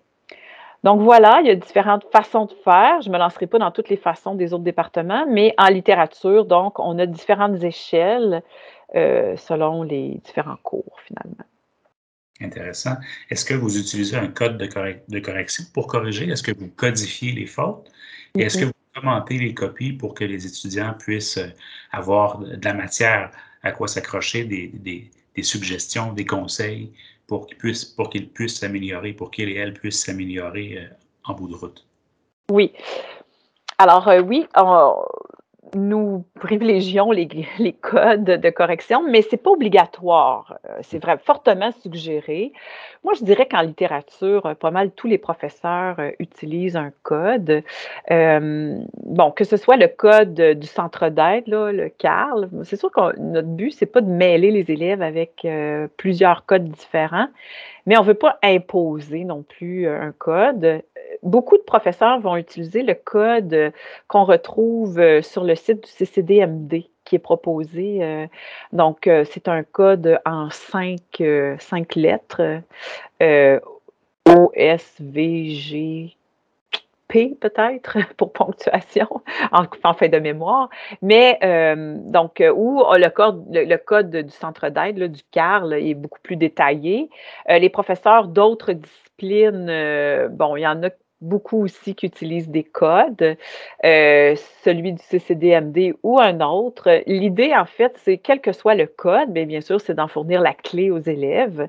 Donc 0.84 1.02
voilà, 1.02 1.42
il 1.42 1.48
y 1.48 1.52
a 1.52 1.56
différentes 1.56 2.06
façons 2.12 2.46
de 2.46 2.54
faire. 2.64 3.02
Je 3.02 3.10
ne 3.10 3.14
me 3.14 3.20
lancerai 3.20 3.48
pas 3.48 3.60
dans 3.60 3.72
toutes 3.72 3.90
les 3.90 3.98
façons 3.98 4.36
des 4.36 4.54
autres 4.54 4.64
départements, 4.64 5.26
mais 5.28 5.54
en 5.58 5.68
littérature, 5.68 6.46
donc, 6.46 6.80
on 6.80 6.98
a 6.98 7.06
différentes 7.06 7.64
échelles 7.64 8.42
selon 8.94 9.84
les 9.84 10.20
différents 10.26 10.58
cours, 10.64 10.98
finalement. 11.06 11.46
Intéressant. 12.42 12.96
Est-ce 13.30 13.46
que 13.46 13.54
vous 13.54 13.78
utilisez 13.78 14.18
un 14.18 14.28
code 14.28 14.58
de, 14.58 14.68
de 15.08 15.20
correction 15.20 15.64
pour 15.74 15.86
corriger? 15.88 16.28
Est-ce 16.30 16.44
que 16.44 16.58
vous 16.58 16.70
codifiez 16.70 17.32
les 17.34 17.46
fautes? 17.46 17.92
Et 18.36 18.42
est-ce 18.44 18.58
que 18.58 18.66
vous 18.66 18.72
commenter 18.94 19.38
les 19.38 19.54
copies 19.54 19.94
pour 19.94 20.14
que 20.14 20.24
les 20.24 20.46
étudiants 20.46 20.94
puissent 20.94 21.38
euh, 21.38 21.50
avoir 21.92 22.40
de 22.40 22.64
la 22.64 22.74
matière 22.74 23.32
à 23.64 23.72
quoi 23.72 23.88
s'accrocher, 23.88 24.44
des, 24.44 25.12
suggestions, 25.44 26.14
des 26.14 26.26
conseils 26.26 26.92
pour 27.28 27.48
qu'ils 27.48 27.58
puissent, 27.58 27.86
pour 27.86 28.10
qu'ils 28.10 28.30
puissent 28.30 28.60
s'améliorer, 28.60 29.14
pour 29.14 29.32
qu'ils 29.32 29.50
et 29.50 29.56
elles 29.56 29.74
puissent 29.74 30.04
s'améliorer 30.04 30.78
euh, 30.78 30.88
en 31.24 31.34
bout 31.34 31.48
de 31.48 31.56
route. 31.56 31.86
Oui. 32.50 32.74
Alors 33.78 34.08
euh, 34.08 34.20
oui, 34.20 34.46
nous 35.76 36.26
privilégions 36.40 37.12
les, 37.60 37.74
codes 37.74 38.24
de 38.24 38.50
correction, 38.50 39.04
mais 39.04 39.22
ce 39.22 39.32
n'est 39.32 39.38
pas 39.38 39.52
obligatoire. 39.52 40.58
Euh, 40.70 40.80
c'est 40.82 41.02
vrai, 41.02 41.18
fortement 41.18 41.72
suggéré. 41.72 42.52
Moi, 43.04 43.14
je 43.14 43.24
dirais 43.24 43.48
qu'en 43.48 43.62
littérature, 43.62 44.46
euh, 44.46 44.54
pas 44.54 44.72
mal 44.72 44.92
tous 44.92 45.08
les 45.08 45.18
professeurs 45.18 46.00
euh, 46.00 46.12
utilisent 46.20 46.76
un 46.76 46.92
code. 47.04 47.64
bon, 48.10 49.32
que 49.32 49.44
ce 49.44 49.58
soit 49.58 49.78
le 49.78 49.88
code 49.88 50.34
du 50.34 50.68
centre 50.68 51.10
d'aide, 51.10 51.44
le 51.48 51.90
CARL, 51.90 52.50
c'est 52.64 52.76
sûr 52.76 52.92
que 52.92 53.20
notre 53.20 53.48
but, 53.48 53.72
c'est 53.72 53.86
pas 53.86 54.02
de 54.02 54.10
mêler 54.10 54.52
les 54.52 54.72
élèves 54.72 55.02
avec 55.02 55.48
plusieurs 55.98 56.46
codes 56.46 56.70
différents, 56.70 57.28
mais 57.86 57.98
on 57.98 58.02
ne 58.02 58.08
veut 58.08 58.14
pas 58.14 58.38
imposer 58.44 59.24
non 59.24 59.44
plus 59.44 59.88
un 59.88 60.12
code 60.12 60.84
beaucoup 61.24 61.58
de 61.58 61.64
professeurs 61.64 62.20
vont 62.20 62.36
utiliser 62.36 62.84
le 62.84 62.94
code 62.94 63.74
qu'on 64.08 64.24
retrouve 64.24 65.00
euh, 65.00 65.22
sur 65.22 65.44
le 65.44 65.56
site 65.56 65.84
du 65.84 65.90
CCDMD 65.90 66.86
qui 67.06 67.16
est 67.16 67.20
proposé. 67.20 68.04
Euh, 68.04 68.28
donc, 68.74 69.08
euh, 69.08 69.26
c'est 69.30 69.48
un 69.48 69.64
code 69.64 70.20
en 70.26 70.50
cinq, 70.50 71.22
cinq 71.60 71.96
lettres. 71.96 72.62
OSVG 74.26 76.16
peut-être 77.42 77.98
pour 78.18 78.32
ponctuation 78.32 79.10
en, 79.52 79.94
fin 79.94 80.08
de 80.08 80.20
mémoire, 80.20 80.70
mais 81.02 81.38
donc 82.06 82.42
où 82.56 82.82
le 82.96 83.10
code, 83.10 83.44
le, 83.52 83.76
code 83.76 84.16
du 84.16 84.32
centre 84.32 84.70
d'aide 84.70 85.12
du 85.12 85.22
CARL 85.30 85.74
est 85.74 85.94
beaucoup 85.94 86.22
plus 86.24 86.38
détaillé. 86.38 87.10
les 87.50 87.68
professeurs 87.68 88.30
d'autres 88.30 88.72
disciplines, 88.72 89.66
bon, 90.32 90.56
il 90.56 90.62
y 90.62 90.68
en 90.68 90.84
a 90.84 90.90
beaucoup 91.22 91.64
aussi 91.64 91.96
qui 91.96 92.08
utilisent 92.08 92.50
des 92.50 92.64
codes, 92.64 93.38
euh, 93.86 94.36
celui 94.64 94.94
du 94.94 95.02
CCDMD 95.02 95.94
ou 96.04 96.20
un 96.20 96.42
autre. 96.42 97.02
L'idée, 97.06 97.54
en 97.56 97.66
fait, 97.66 97.94
c'est 98.04 98.18
quel 98.18 98.42
que 98.42 98.52
soit 98.52 98.76
le 98.76 98.88
code, 98.88 99.30
mais 99.30 99.46
bien 99.46 99.62
sûr, 99.62 99.80
c'est 99.80 99.94
d'en 99.94 100.08
fournir 100.08 100.42
la 100.42 100.54
clé 100.54 100.90
aux 100.90 101.00
élèves. 101.00 101.68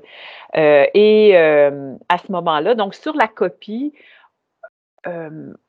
Euh, 0.55 0.85
et 0.93 1.37
euh, 1.37 1.95
à 2.09 2.17
ce 2.17 2.31
moment-là, 2.31 2.75
donc 2.75 2.95
sur 2.95 3.15
la 3.15 3.27
copie, 3.27 3.93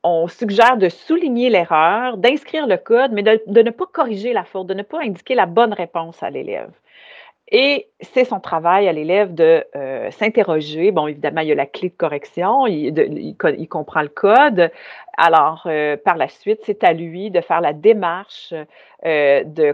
on 0.04 0.28
suggère 0.28 0.76
de 0.76 0.88
souligner 0.88 1.50
l'erreur, 1.50 2.18
d'inscrire 2.18 2.68
le 2.68 2.76
code, 2.76 3.10
mais 3.10 3.24
de, 3.24 3.40
ne 3.48 3.70
pas 3.70 3.86
corriger 3.92 4.32
la 4.32 4.44
faute, 4.44 4.68
de 4.68 4.74
ne 4.74 4.84
pas 4.84 5.00
indiquer 5.00 5.34
la 5.34 5.46
bonne 5.46 5.72
réponse 5.72 6.22
à 6.22 6.30
l'élève. 6.30 6.70
Et 7.50 7.88
c'est 8.00 8.24
son 8.24 8.40
travail 8.40 8.88
à 8.88 8.92
l'élève 8.92 9.34
de 9.34 9.64
euh, 9.76 10.10
s'interroger. 10.10 10.92
Bon, 10.92 11.06
évidemment, 11.06 11.42
il 11.42 11.48
y 11.48 11.52
a 11.52 11.54
la 11.54 11.66
clé 11.66 11.90
de 11.90 11.94
correction, 11.94 12.66
il, 12.66 12.94
comprend 13.68 14.02
le 14.02 14.08
code. 14.08 14.70
Alors, 15.16 15.62
euh, 15.66 15.96
par 15.96 16.16
la 16.16 16.28
suite, 16.28 16.60
c'est 16.64 16.82
à 16.84 16.92
lui 16.92 17.30
de 17.30 17.40
faire 17.40 17.60
la 17.60 17.72
démarche 17.72 18.52
euh, 19.04 19.44
de, 19.44 19.72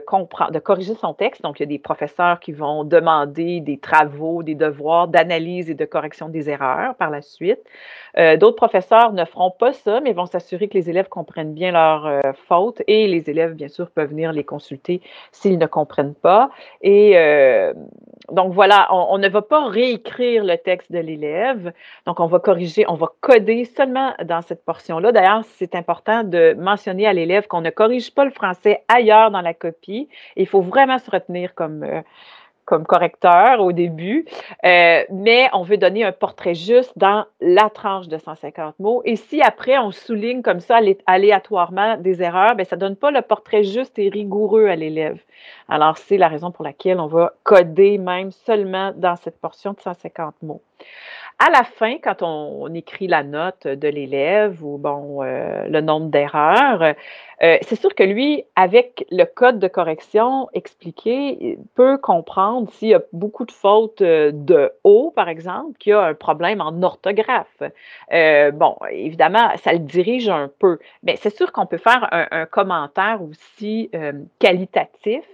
corriger 0.59 0.95
son 0.95 1.15
texte. 1.15 1.43
Donc, 1.43 1.61
il 1.61 1.63
y 1.63 1.65
a 1.65 1.67
des 1.67 1.79
professeurs 1.79 2.41
qui 2.41 2.53
vont 2.53 2.85
demander 2.85 3.61
des 3.61 3.79
travaux, 3.79 4.43
des 4.43 4.55
devoirs 4.55 5.09
d'analyse 5.09 5.71
et 5.71 5.75
de 5.75 5.85
correction 5.85 6.29
des 6.29 6.51
erreurs 6.51 6.95
par 6.97 7.11
la 7.11 7.23
suite. 7.23 7.61
Euh, 8.19 8.37
d'autres 8.37 8.57
professeurs 8.57 9.13
ne 9.13 9.25
feront 9.25 9.51
pas 9.51 9.73
ça, 9.73 10.01
mais 10.01 10.13
vont 10.13 10.27
s'assurer 10.27 10.69
que 10.69 10.75
les 10.75 10.91
élèves 10.91 11.09
comprennent 11.09 11.55
bien 11.55 11.73
leurs 11.73 12.35
fautes 12.49 12.83
et 12.87 13.07
les 13.07 13.31
élèves, 13.31 13.55
bien 13.55 13.69
sûr, 13.69 13.91
peuvent 13.91 14.11
venir 14.11 14.33
les 14.33 14.45
consulter 14.45 15.01
s'ils 15.33 15.59
ne 15.59 15.67
comprennent 15.67 16.15
pas. 16.15 16.51
Donc, 18.31 18.53
voilà, 18.53 18.89
on, 18.93 19.19
ne 19.19 19.29
va 19.29 19.43
pas 19.43 19.69
réécrire 19.69 20.45
le 20.45 20.57
texte 20.57 20.93
de 20.93 20.99
l'élève. 20.99 21.73
Donc, 22.07 22.21
on 22.21 22.27
va 22.27 22.39
corriger, 22.39 22.85
on 22.89 22.95
va 22.95 23.09
coder 23.21 23.65
seulement 23.65 24.15
dans 24.25 24.43
cette 24.43 24.65
portion-là. 24.65 25.13
D'ailleurs, 25.13 25.43
c'est 25.57 25.75
important 25.75 26.25
de 26.25 26.55
mentionner 26.59 27.07
à 27.07 27.13
l'élève 27.13 27.47
qu'on 27.47 27.61
ne 27.61 27.71
corrige 27.71 28.15
pas 28.15 28.25
le 28.25 28.31
français 28.31 28.85
ailleurs 28.89 29.31
dans 29.31 29.41
la 29.41 29.55
copie. 29.55 30.09
Il 30.37 30.47
faut 30.47 30.63
vraiment 30.63 30.99
se 30.99 31.11
retenir 31.11 31.55
comme, 31.55 31.83
euh, 31.83 32.03
comme 32.71 32.87
correcteur 32.87 33.59
au 33.61 33.73
début, 33.73 34.27
euh, 34.65 35.03
mais 35.11 35.51
on 35.53 35.65
veut 35.65 35.77
donner 35.77 36.05
un 36.05 36.13
portrait 36.13 36.55
juste 36.55 36.93
dans 36.97 37.27
la 37.41 37.69
tranche 37.69 38.07
de 38.07 38.17
150 38.17 38.79
mots. 38.79 39.03
Et 39.05 39.17
si 39.17 39.43
après 39.43 39.77
on 39.77 39.91
souligne 39.91 40.41
comme 40.41 40.61
ça 40.61 40.79
aléatoirement 41.07 41.97
des 41.97 42.23
erreurs, 42.23 42.55
bien, 42.55 42.65
ça 42.65 42.77
ne 42.77 42.81
donne 42.81 42.95
pas 42.95 43.11
le 43.11 43.23
portrait 43.23 43.65
juste 43.65 43.99
et 43.99 44.09
rigoureux 44.09 44.67
à 44.67 44.77
l'élève. 44.77 45.19
Alors, 45.69 45.99
c'est 45.99 46.17
la 46.17 46.29
raison 46.29 46.53
pour 46.53 46.65
laquelle 46.65 47.01
on 47.01 47.09
va 47.09 47.33
coder 47.43 47.99
même 47.99 48.31
seulement 48.31 48.93
dans 48.95 49.17
cette 49.17 49.41
portion 49.41 49.73
de 49.73 49.81
150 49.81 50.37
mots 50.43 50.63
à 51.41 51.49
la 51.49 51.65
fin, 51.65 51.97
quand 51.97 52.23
on, 52.23 52.73
écrit 52.75 53.07
la 53.07 53.23
note 53.23 53.67
de 53.67 53.89
l'élève 53.89 54.63
ou 54.63 54.77
bon, 54.77 55.23
euh, 55.23 55.67
le 55.69 55.81
nombre 55.81 56.11
d'erreurs, 56.11 56.95
euh, 57.43 57.57
c'est 57.63 57.77
sûr 57.77 57.95
que 57.95 58.03
lui, 58.03 58.45
avec 58.55 59.07
le 59.11 59.25
code 59.25 59.59
de 59.59 59.69
correction 59.69 60.49
expliqué, 60.53 61.59
peut 61.75 61.97
comprendre 61.97 62.71
s'il 62.73 62.89
y 62.89 62.95
a 62.95 63.01
beaucoup 63.13 63.47
de 63.47 63.53
fautes 63.53 64.03
euh, 64.03 64.31
de 64.33 64.71
haut, 64.85 65.11
par 65.17 65.29
exemple, 65.29 65.79
qu'il 65.79 65.91
y 65.91 65.95
a 65.95 66.03
un 66.03 66.15
problème 66.15 66.61
en 66.61 66.83
orthographe. 66.83 67.63
Euh, 68.13 68.51
bon, 68.51 68.77
évidemment, 68.91 69.51
ça 69.63 69.73
le 69.73 69.79
dirige 69.79 70.29
un 70.29 70.51
peu, 70.59 70.79
mais 71.03 71.17
c'est 71.17 71.35
sûr 71.35 71.51
qu'on 71.53 71.67
peut 71.67 71.79
faire 71.79 72.09
un, 72.13 72.47
commentaire 72.47 73.21
aussi 73.23 73.91
qualitatif 74.39 75.25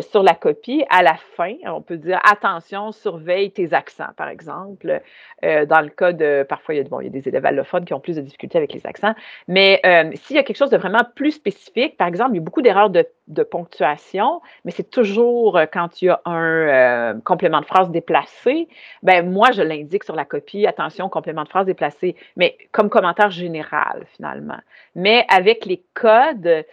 sur 0.00 0.22
la 0.22 0.34
copie 0.34 0.84
à 0.90 1.02
la 1.02 1.14
fin. 1.36 1.54
On 1.64 1.80
peut 1.80 1.96
dire 1.96 2.18
attention, 2.24 2.92
surveille 2.92 3.50
tes 3.50 3.72
accents, 3.72 4.10
par 4.16 4.28
exemple. 4.28 5.00
dans 5.42 5.80
le 5.80 5.88
cas 5.88 6.12
de, 6.12 6.44
parfois, 6.48 6.74
il 6.74 6.78
y, 6.78 6.80
a, 6.80 6.98
il 7.00 7.04
y 7.04 7.08
a 7.08 7.10
des 7.10 7.28
élèves 7.28 7.46
allophones 7.46 7.84
qui 7.84 7.94
ont 7.94 8.00
plus 8.00 8.16
de 8.16 8.22
difficultés 8.22 8.58
avec 8.58 8.72
les 8.72 8.86
accents, 8.86 9.14
mais 9.46 9.80
s'il 10.14 10.36
y 10.36 10.38
a 10.38 10.42
quelque 10.42 10.56
chose 10.56 10.70
de 10.70 10.76
vraiment 10.76 11.04
plus 11.14 11.21
plus 11.22 11.30
spécifique. 11.30 11.96
Par 11.96 12.08
exemple, 12.08 12.32
il 12.32 12.36
y 12.36 12.38
a 12.38 12.42
beaucoup 12.42 12.62
d'erreurs 12.62 12.90
de, 12.90 13.06
ponctuation, 13.44 14.42
mais 14.64 14.72
c'est 14.72 14.90
toujours 14.90 15.56
euh, 15.56 15.66
quand 15.72 16.02
il 16.02 16.06
y 16.06 16.08
a 16.08 16.20
un 16.24 16.34
euh, 16.34 17.14
complément 17.24 17.60
de 17.60 17.64
phrase 17.64 17.90
déplacé. 17.90 18.68
Ben 19.04 19.30
moi, 19.30 19.52
je 19.52 19.62
l'indique 19.62 20.02
sur 20.02 20.16
la 20.16 20.24
copie, 20.24 20.66
attention, 20.66 21.08
complément 21.08 21.44
de 21.44 21.48
phrase 21.48 21.64
déplacé, 21.64 22.16
mais 22.36 22.58
comme 22.72 22.90
commentaire 22.90 23.30
général 23.30 24.04
finalement. 24.16 24.58
Mais 24.96 25.24
avec 25.28 25.64
les 25.64 25.80
codes, 25.94 26.64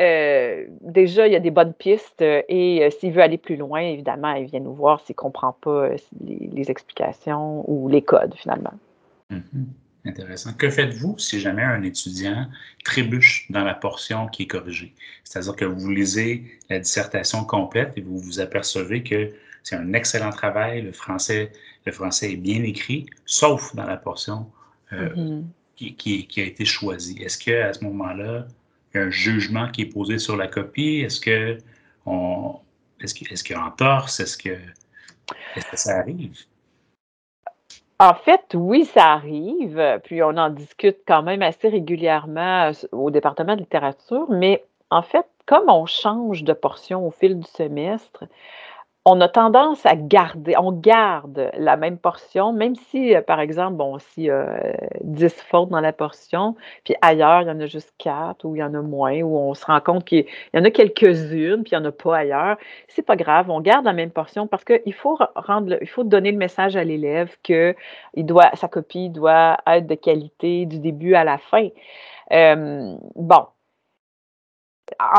euh, 0.00 0.64
déjà, 0.80 1.26
il 1.26 1.34
y 1.34 1.36
a 1.36 1.40
des 1.40 1.50
bonnes 1.50 1.74
pistes 1.74 2.22
et 2.22 2.88
s'il 2.98 3.12
veut 3.12 3.22
aller 3.22 3.38
plus 3.38 3.56
loin, 3.56 3.80
évidemment, 3.80 4.32
il 4.32 4.46
vient 4.46 4.60
nous 4.60 4.74
voir 4.74 5.00
s'il 5.00 5.16
comprend 5.16 5.52
pas 5.52 5.90
les, 6.24 6.70
explications 6.70 7.62
ou 7.70 7.88
les 7.88 8.02
codes 8.02 8.34
finalement. 8.34 8.74
Mm-hmm. 9.30 9.87
Intéressant. 10.08 10.54
Que 10.54 10.70
faites-vous 10.70 11.18
si 11.18 11.38
jamais 11.38 11.62
un 11.62 11.82
étudiant 11.82 12.48
trébuche 12.82 13.46
dans 13.50 13.62
la 13.62 13.74
portion 13.74 14.26
qui 14.28 14.44
est 14.44 14.46
corrigée? 14.46 14.94
C'est-à-dire 15.22 15.54
que 15.54 15.66
vous 15.66 15.90
lisez 15.90 16.44
la 16.70 16.78
dissertation 16.78 17.44
complète 17.44 17.92
et 17.96 18.00
vous 18.00 18.18
vous 18.18 18.40
apercevez 18.40 19.02
que 19.02 19.30
c'est 19.62 19.76
un 19.76 19.92
excellent 19.92 20.30
travail, 20.30 20.80
le 20.80 20.92
français, 20.92 21.52
le 21.84 21.92
français 21.92 22.32
est 22.32 22.36
bien 22.36 22.62
écrit, 22.62 23.04
sauf 23.26 23.74
dans 23.74 23.84
la 23.84 23.98
portion 23.98 24.50
euh, 24.94 25.10
mm-hmm. 25.14 25.96
qui, 25.96 26.26
qui, 26.26 26.40
a 26.40 26.44
été 26.44 26.64
choisie. 26.64 27.22
Est-ce 27.22 27.36
qu'à 27.36 27.74
ce, 27.74 27.80
ce 27.80 27.84
moment-là, 27.84 28.46
il 28.94 28.98
y 28.98 29.00
a 29.00 29.04
un 29.04 29.10
jugement 29.10 29.68
qui 29.68 29.82
est 29.82 29.92
posé 29.92 30.18
sur 30.18 30.38
la 30.38 30.48
copie? 30.48 31.00
Est-ce 31.04 31.20
que 31.20 31.58
on, 32.06 32.58
est-ce 33.00 33.14
qu'il 33.14 33.30
est 33.30 33.50
y 33.50 33.52
a 33.52 33.62
entorse? 33.62 34.20
Est-ce 34.20 34.38
que, 34.38 34.56
est-ce 35.54 35.66
que 35.70 35.76
ça 35.76 35.98
arrive? 35.98 36.34
En 38.00 38.14
fait, 38.14 38.54
oui, 38.54 38.84
ça 38.84 39.06
arrive, 39.12 40.00
puis 40.04 40.22
on 40.22 40.36
en 40.36 40.50
discute 40.50 40.98
quand 41.06 41.22
même 41.22 41.42
assez 41.42 41.68
régulièrement 41.68 42.70
au 42.92 43.10
département 43.10 43.56
de 43.56 43.60
littérature, 43.60 44.26
mais 44.30 44.64
en 44.90 45.02
fait, 45.02 45.26
comme 45.46 45.68
on 45.68 45.84
change 45.86 46.44
de 46.44 46.52
portion 46.52 47.06
au 47.06 47.10
fil 47.10 47.38
du 47.40 47.46
semestre, 47.46 48.24
on 49.10 49.22
a 49.22 49.28
tendance 49.28 49.86
à 49.86 49.96
garder, 49.96 50.54
on 50.58 50.70
garde 50.70 51.50
la 51.56 51.78
même 51.78 51.96
portion, 51.96 52.52
même 52.52 52.74
si, 52.74 53.14
euh, 53.14 53.22
par 53.22 53.40
exemple, 53.40 53.76
bon, 53.76 53.98
s'il 53.98 54.24
y 54.24 54.30
a 54.30 54.76
10 55.02 55.34
fautes 55.48 55.70
dans 55.70 55.80
la 55.80 55.94
portion, 55.94 56.56
puis 56.84 56.94
ailleurs, 57.00 57.40
il 57.42 57.48
y 57.48 57.50
en 57.50 57.58
a 57.60 57.66
juste 57.66 57.90
4 57.96 58.44
ou 58.44 58.54
il 58.54 58.58
y 58.58 58.62
en 58.62 58.74
a 58.74 58.82
moins, 58.82 59.20
ou 59.22 59.38
on 59.38 59.54
se 59.54 59.64
rend 59.64 59.80
compte 59.80 60.04
qu'il 60.04 60.26
y 60.52 60.58
en 60.58 60.64
a 60.64 60.70
quelques-unes, 60.70 61.62
puis 61.62 61.72
il 61.72 61.78
n'y 61.78 61.86
en 61.86 61.88
a 61.88 61.92
pas 61.92 62.18
ailleurs, 62.18 62.58
c'est 62.88 63.02
pas 63.02 63.16
grave, 63.16 63.48
on 63.48 63.62
garde 63.62 63.86
la 63.86 63.94
même 63.94 64.10
portion 64.10 64.46
parce 64.46 64.64
qu'il 64.64 64.92
faut 64.92 65.16
donner 66.04 66.30
le 66.30 66.38
message 66.38 66.76
à 66.76 66.84
l'élève 66.84 67.34
que 67.42 67.74
sa 68.54 68.68
copie 68.68 69.08
doit 69.08 69.56
être 69.66 69.86
de 69.86 69.94
qualité 69.94 70.66
du 70.66 70.80
début 70.80 71.14
à 71.14 71.24
la 71.24 71.38
fin. 71.38 71.68
Euh, 72.32 72.94
bon, 73.16 73.46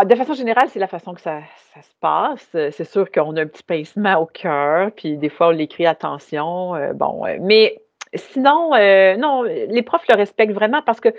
de 0.06 0.16
façon 0.16 0.34
générale, 0.34 0.70
c'est 0.70 0.80
la 0.80 0.88
façon 0.88 1.14
que 1.14 1.22
ça, 1.22 1.42
se 1.76 1.94
passe. 2.02 2.48
C'est 2.52 2.84
sûr 2.84 3.10
qu'on 3.12 3.36
a 3.38 3.42
un 3.42 3.48
petit 3.48 3.64
pincement 3.64 4.18
au 4.18 4.26
cœur, 4.26 4.92
puis 4.92 5.18
des 5.18 5.30
fois, 5.30 5.48
on 5.48 5.52
l'écrit 5.52 5.86
attention. 5.86 6.76
Euh, 6.76 6.94
bon, 6.94 7.26
euh, 7.26 7.38
mais 7.40 7.82
Sinon, 8.16 8.74
euh, 8.74 9.16
non, 9.18 9.44
les 9.44 9.84
profs 9.84 10.08
le 10.10 10.16
respectent 10.16 10.54
vraiment 10.54 10.82
parce 10.82 11.00
que 11.00 11.10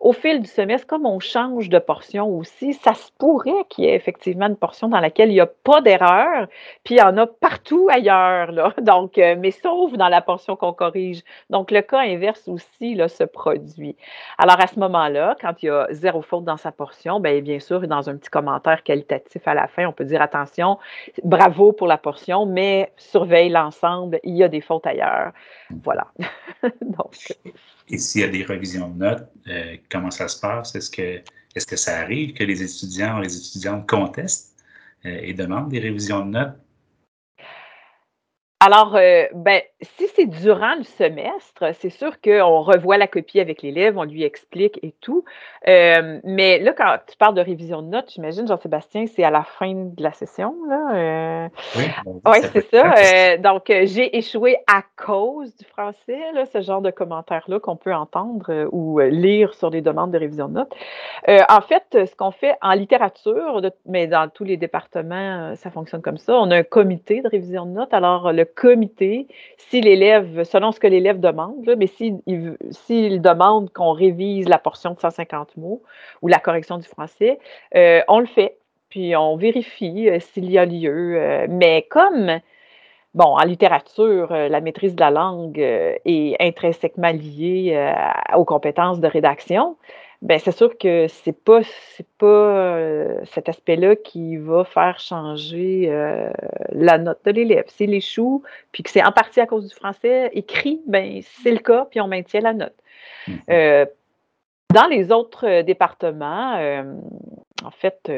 au 0.00 0.12
fil 0.12 0.40
du 0.40 0.48
semestre, 0.48 0.84
comme 0.84 1.06
on 1.06 1.20
change 1.20 1.68
de 1.68 1.78
portion 1.78 2.26
aussi, 2.26 2.74
ça 2.74 2.94
se 2.94 3.12
pourrait 3.18 3.64
qu'il 3.68 3.84
y 3.84 3.86
ait 3.86 3.94
effectivement 3.94 4.46
une 4.46 4.56
portion 4.56 4.88
dans 4.88 4.98
laquelle 4.98 5.30
il 5.30 5.34
n'y 5.34 5.40
a 5.40 5.46
pas 5.46 5.80
d'erreur, 5.80 6.48
puis 6.82 6.96
il 6.96 6.98
y 6.98 7.02
en 7.02 7.16
a 7.18 7.28
partout 7.28 7.88
ailleurs. 7.88 8.52
Donc, 8.82 9.16
euh, 9.18 9.36
mais 9.38 9.52
sauf 9.52 9.92
dans 9.92 10.08
la 10.08 10.22
portion 10.22 10.56
qu'on 10.56 10.72
corrige. 10.72 11.22
Donc, 11.50 11.70
le 11.70 11.82
cas 11.82 12.00
inverse 12.00 12.48
aussi 12.48 12.98
se 13.08 13.24
produit. 13.24 13.96
Alors, 14.36 14.60
à 14.60 14.66
ce 14.66 14.78
moment-là, 14.80 15.36
quand 15.40 15.62
il 15.62 15.66
y 15.66 15.70
a 15.70 15.86
zéro 15.90 16.20
faute 16.20 16.44
dans 16.44 16.56
sa 16.56 16.72
portion, 16.72 17.20
bien, 17.20 17.40
bien 17.40 17.60
sûr, 17.60 17.80
dans 17.86 18.10
un 18.10 18.16
petit 18.16 18.30
commentaire 18.30 18.82
qualitatif 18.82 19.46
à 19.46 19.54
la 19.54 19.68
fin, 19.68 19.86
on 19.86 19.92
peut 19.92 20.04
dire 20.04 20.20
attention, 20.20 20.78
bravo 21.22 21.72
pour 21.72 21.86
la 21.86 21.98
portion, 21.98 22.44
mais 22.46 22.92
surveille 22.96 23.50
l'ensemble, 23.50 24.18
il 24.24 24.36
y 24.36 24.42
a 24.42 24.48
des 24.48 24.60
fautes 24.60 24.86
ailleurs. 24.86 25.32
Voilà. 25.84 26.06
Et 27.88 27.98
s'il 27.98 28.20
y 28.20 28.24
a 28.24 28.28
des 28.28 28.44
revisions 28.44 28.88
de 28.88 28.98
notes, 28.98 29.28
euh, 29.48 29.76
comment 29.90 30.10
ça 30.10 30.28
se 30.28 30.40
passe? 30.40 30.74
Est-ce 30.74 30.90
que, 30.90 31.22
est 31.54 31.68
que 31.68 31.76
ça 31.76 31.98
arrive 31.98 32.34
que 32.34 32.44
les 32.44 32.62
étudiants 32.62 33.18
ou 33.18 33.22
les 33.22 33.36
étudiantes 33.36 33.88
contestent 33.88 34.56
euh, 35.04 35.18
et 35.22 35.34
demandent 35.34 35.70
des 35.70 35.80
révisions 35.80 36.24
de 36.24 36.30
notes? 36.30 36.56
Alors, 38.60 38.94
euh, 38.94 39.24
ben, 39.34 39.62
si 39.82 40.08
c'est 40.14 40.26
durant 40.26 40.74
le 40.74 40.82
semestre, 40.82 41.64
c'est 41.74 41.90
sûr 41.90 42.20
qu'on 42.20 42.60
revoit 42.60 42.98
la 42.98 43.06
copie 43.06 43.40
avec 43.40 43.62
l'élève, 43.62 43.96
on 43.96 44.04
lui 44.04 44.24
explique 44.24 44.78
et 44.82 44.94
tout. 45.00 45.24
Euh, 45.68 46.20
mais 46.24 46.58
là, 46.58 46.72
quand 46.72 46.96
tu 47.08 47.16
parles 47.16 47.34
de 47.34 47.40
révision 47.40 47.82
de 47.82 47.88
notes, 47.88 48.10
j'imagine, 48.12 48.46
Jean-Sébastien, 48.46 49.06
c'est 49.06 49.24
à 49.24 49.30
la 49.30 49.42
fin 49.42 49.72
de 49.72 50.02
la 50.02 50.12
session, 50.12 50.54
là. 50.68 50.94
Euh... 50.94 51.48
Oui, 51.76 51.84
ouais, 52.26 52.42
c'est 52.52 52.70
ça. 52.70 52.94
Euh, 52.94 53.38
donc, 53.38 53.64
j'ai 53.66 54.16
échoué 54.16 54.58
à 54.66 54.82
cause 54.96 55.54
du 55.56 55.64
français, 55.64 56.18
là, 56.34 56.44
ce 56.46 56.60
genre 56.60 56.82
de 56.82 56.90
commentaires-là 56.90 57.60
qu'on 57.60 57.76
peut 57.76 57.94
entendre 57.94 58.68
ou 58.72 58.98
lire 59.00 59.54
sur 59.54 59.70
les 59.70 59.80
demandes 59.80 60.10
de 60.10 60.18
révision 60.18 60.48
de 60.48 60.54
notes. 60.54 60.74
en 61.26 61.60
fait, 61.62 62.06
ce 62.06 62.14
qu'on 62.16 62.30
fait 62.30 62.54
en 62.62 62.72
littérature, 62.72 63.62
mais 63.86 64.06
dans 64.06 64.28
tous 64.28 64.44
les 64.44 64.56
départements, 64.56 65.54
ça 65.56 65.70
fonctionne 65.70 66.02
comme 66.02 66.18
ça. 66.18 66.34
On 66.34 66.50
a 66.50 66.56
un 66.56 66.62
comité 66.62 67.22
de 67.22 67.28
révision 67.28 67.64
de 67.64 67.72
notes. 67.72 67.94
Alors, 67.94 68.32
le 68.32 68.44
comité, 68.44 69.26
si 69.70 69.80
l'élève, 69.80 70.42
selon 70.42 70.72
ce 70.72 70.80
que 70.80 70.88
l'élève 70.88 71.20
demande, 71.20 71.72
mais 71.78 71.86
s'il 71.86 73.22
demande 73.22 73.72
qu'on 73.72 73.92
révise 73.92 74.48
la 74.48 74.58
portion 74.58 74.94
de 74.94 74.98
150 74.98 75.56
mots 75.56 75.82
ou 76.22 76.28
la 76.28 76.40
correction 76.40 76.76
du 76.78 76.88
français, 76.88 77.38
euh, 77.76 78.00
on 78.08 78.18
le 78.18 78.26
fait. 78.26 78.58
Puis 78.88 79.14
on 79.14 79.36
vérifie 79.36 80.08
euh, 80.08 80.18
s'il 80.18 80.50
y 80.50 80.58
a 80.58 80.64
lieu. 80.64 81.14
Euh, 81.16 81.46
mais 81.48 81.86
comme, 81.88 82.40
bon, 83.14 83.36
en 83.36 83.44
littérature, 83.44 84.32
la 84.32 84.60
maîtrise 84.60 84.96
de 84.96 85.00
la 85.00 85.12
langue 85.12 85.60
est 85.60 86.36
intrinsèquement 86.40 87.12
liée 87.12 87.94
aux 88.34 88.44
compétences 88.44 88.98
de 88.98 89.06
rédaction, 89.06 89.76
ben 90.22 90.38
c'est 90.38 90.52
sûr 90.52 90.76
que 90.76 91.06
c'est 91.08 91.32
pas 91.32 91.60
c'est 91.96 92.06
pas 92.18 92.26
euh, 92.26 93.20
cet 93.32 93.48
aspect-là 93.48 93.96
qui 93.96 94.36
va 94.36 94.64
faire 94.64 94.98
changer 95.00 95.86
euh, 95.88 96.30
la 96.72 96.98
note 96.98 97.20
de 97.24 97.30
l'élève. 97.30 97.64
S'il 97.68 97.94
échoue, 97.94 98.42
puis 98.70 98.82
que 98.82 98.90
c'est 98.90 99.02
en 99.02 99.12
partie 99.12 99.40
à 99.40 99.46
cause 99.46 99.68
du 99.68 99.74
français 99.74 100.30
écrit, 100.34 100.82
ben 100.86 101.20
c'est 101.42 101.52
le 101.52 101.58
cas, 101.58 101.86
puis 101.90 102.00
on 102.00 102.08
maintient 102.08 102.40
la 102.40 102.52
note. 102.52 102.74
Mm-hmm. 103.28 103.34
Euh, 103.50 103.86
Dans 104.72 104.86
les 104.86 105.10
autres 105.12 105.62
départements, 105.62 106.54
en 107.64 107.70
fait, 107.70 108.10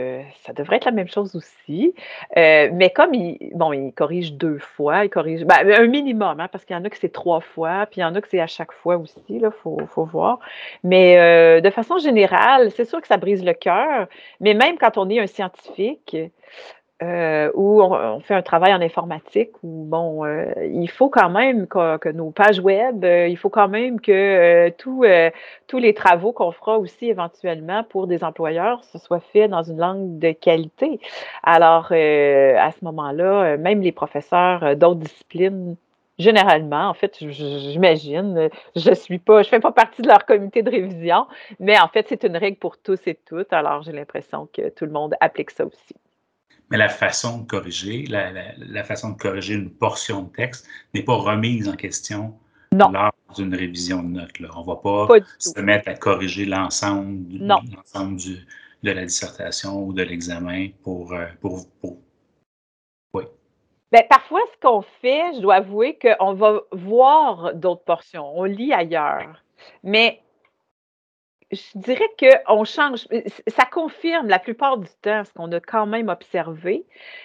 ça 0.45 0.53
devrait 0.53 0.77
être 0.77 0.85
la 0.85 0.93
même 0.93 1.09
chose 1.09 1.35
aussi. 1.35 1.95
mais 2.37 2.93
comme 2.95 3.15
il, 3.15 3.39
bon, 3.55 3.73
il 3.73 3.93
corrige 3.93 4.35
deux 4.35 4.59
fois, 4.59 5.05
il 5.05 5.11
corrige 5.11 5.45
ben, 5.45 5.67
un 5.71 5.87
minimum, 5.87 6.41
hein, 6.41 6.49
parce 6.53 6.65
qu'il 6.65 6.77
y 6.77 6.79
en 6.79 6.85
a 6.85 6.91
que 6.91 6.99
c'est 6.99 7.13
trois 7.13 7.41
fois, 7.41 7.87
puis 7.91 8.01
il 8.01 8.03
y 8.03 8.05
en 8.05 8.15
a 8.15 8.21
que 8.21 8.29
c'est 8.29 8.41
à 8.41 8.47
chaque 8.47 8.73
fois 8.73 8.97
aussi, 8.97 9.23
il 9.29 9.49
faut, 9.63 9.79
faut, 9.89 10.05
voir. 10.05 10.41
Mais 10.85 11.61
de 11.61 11.71
façon 11.71 11.99
générale, 11.99 12.71
c'est 12.71 12.85
sûr 12.85 13.01
que 13.01 13.09
ça 13.09 13.17
brise 13.17 13.45
le 13.45 13.55
cœur, 13.55 14.07
mais 14.41 14.55
même 14.55 14.77
quand 14.79 14.99
on 14.99 15.09
est 15.09 15.21
un 15.21 15.27
scientifique, 15.27 16.17
euh, 17.03 17.51
où 17.55 17.83
on, 17.83 18.21
fait 18.21 18.35
un 18.35 18.43
travail 18.43 18.73
en 18.73 18.81
informatique, 18.81 19.51
où 19.65 19.85
bon, 19.87 20.25
euh, 20.25 20.53
il 20.63 20.89
faut 20.89 21.09
quand 21.09 21.31
même 21.31 21.67
que, 21.67 22.13
nos 22.13 22.31
pages 22.31 22.61
web, 22.61 23.05
euh, 23.05 23.27
il 23.27 23.37
faut 23.37 23.49
quand 23.49 23.69
même 23.69 24.01
que 24.01 24.69
tous 24.79 25.03
les 25.03 25.95
travaux 25.95 26.33
qu'on 26.33 26.53
fera 26.53 26.79
aussi 26.79 27.07
éventuellement 27.07 27.83
pour 27.83 28.07
des 28.07 28.23
employeurs, 28.23 28.85
ce 28.85 28.99
soit 28.99 29.21
fait 29.21 29.49
dans 29.49 29.65
une 29.65 29.79
langue 29.79 30.19
de 30.21 30.31
qualité. 30.31 31.01
Alors, 31.43 31.87
à 31.87 32.71
ce 32.71 32.85
moment-là, 32.85 33.57
même 33.57 33.81
les 33.81 33.93
professeurs 33.93 34.77
d'autres 34.77 35.01
disciplines 35.01 35.77
Généralement, 36.19 36.91
en 36.91 36.95
fait, 36.95 37.17
j'imagine, 37.21 38.51
je 38.77 38.95
suis 38.95 39.19
pas, 39.19 39.43
je 39.43 39.49
fais 39.49 39.61
pas 39.61 39.73
partie 39.73 40.03
de 40.03 40.09
leur 40.09 40.25
comité 40.27 40.63
de 40.63 40.71
révision, 40.71 41.27
mais 41.59 41.81
en 41.81 41.89
fait, 41.89 42.07
c'est 42.09 42.23
une 42.25 42.37
règle 42.37 42.59
pour 42.59 42.77
tous 42.79 43.01
et 43.07 43.19
toutes. 43.27 43.53
Alors, 43.53 43.83
j'ai 43.83 43.93
l'impression 43.93 44.47
que 44.53 44.69
tout 44.69 44.85
le 44.85 44.93
monde 44.93 45.15
applique 45.21 45.51
ça 45.51 45.65
aussi 45.65 45.95
mais 46.73 46.79
la 46.79 46.89
façon 46.89 47.43
de 47.43 47.47
corriger, 47.47 48.07
la, 48.07 48.83
façon 48.83 49.11
de 49.11 49.19
corriger 49.19 49.55
une 49.55 49.69
portion 49.69 50.23
de 50.23 50.31
texte 50.31 50.67
n'est 50.95 51.03
pas 51.03 51.17
remise 51.17 51.69
en 51.69 51.77
question 51.77 52.35
lors 52.73 53.13
d'une 53.37 53.55
révision 53.55 54.03
de 54.03 54.09
notes. 54.09 54.31
On 54.57 54.63
ne 54.63 54.67
va 54.67 54.77
pas, 54.77 55.09
se 55.39 55.61
mettre 55.61 55.91
à 55.91 55.95
corriger 55.95 56.47
l'ensemble 56.47 57.29
de 57.29 58.91
la 58.91 59.05
dissertation 59.05 59.85
ou 59.85 59.93
de 59.93 60.03
l'examen 60.03 60.69
pour, 60.83 61.13
euh, 61.13 61.27
pour, 61.43 61.67
Oui. 63.13 63.25
Bien, 63.93 64.03
parfois, 64.09 64.41
ce 64.55 64.67
qu'on 64.67 64.81
fait, 65.03 65.35
je 65.35 65.41
dois 65.41 65.57
avouer 65.57 65.99
qu'on 66.01 66.33
va 66.33 66.63
voir 66.73 67.55
d'autres 67.55 67.85
portions, 67.85 68.33
on 68.35 68.45
lit 68.45 68.73
ailleurs. 68.73 69.45
Mais 69.85 70.23
je 71.53 71.79
dirais 71.79 72.09
qu'on 72.19 72.65
change, 72.65 73.07
ça 73.47 73.65
confirme 73.71 74.29
la 74.29 74.39
plupart 74.39 74.79
du 74.79 74.89
temps 75.03 75.23
ce 75.25 75.33
qu'on 75.33 75.53
a 75.53 75.61
quand 75.61 75.87
même 75.87 76.09
observé. 76.09 76.85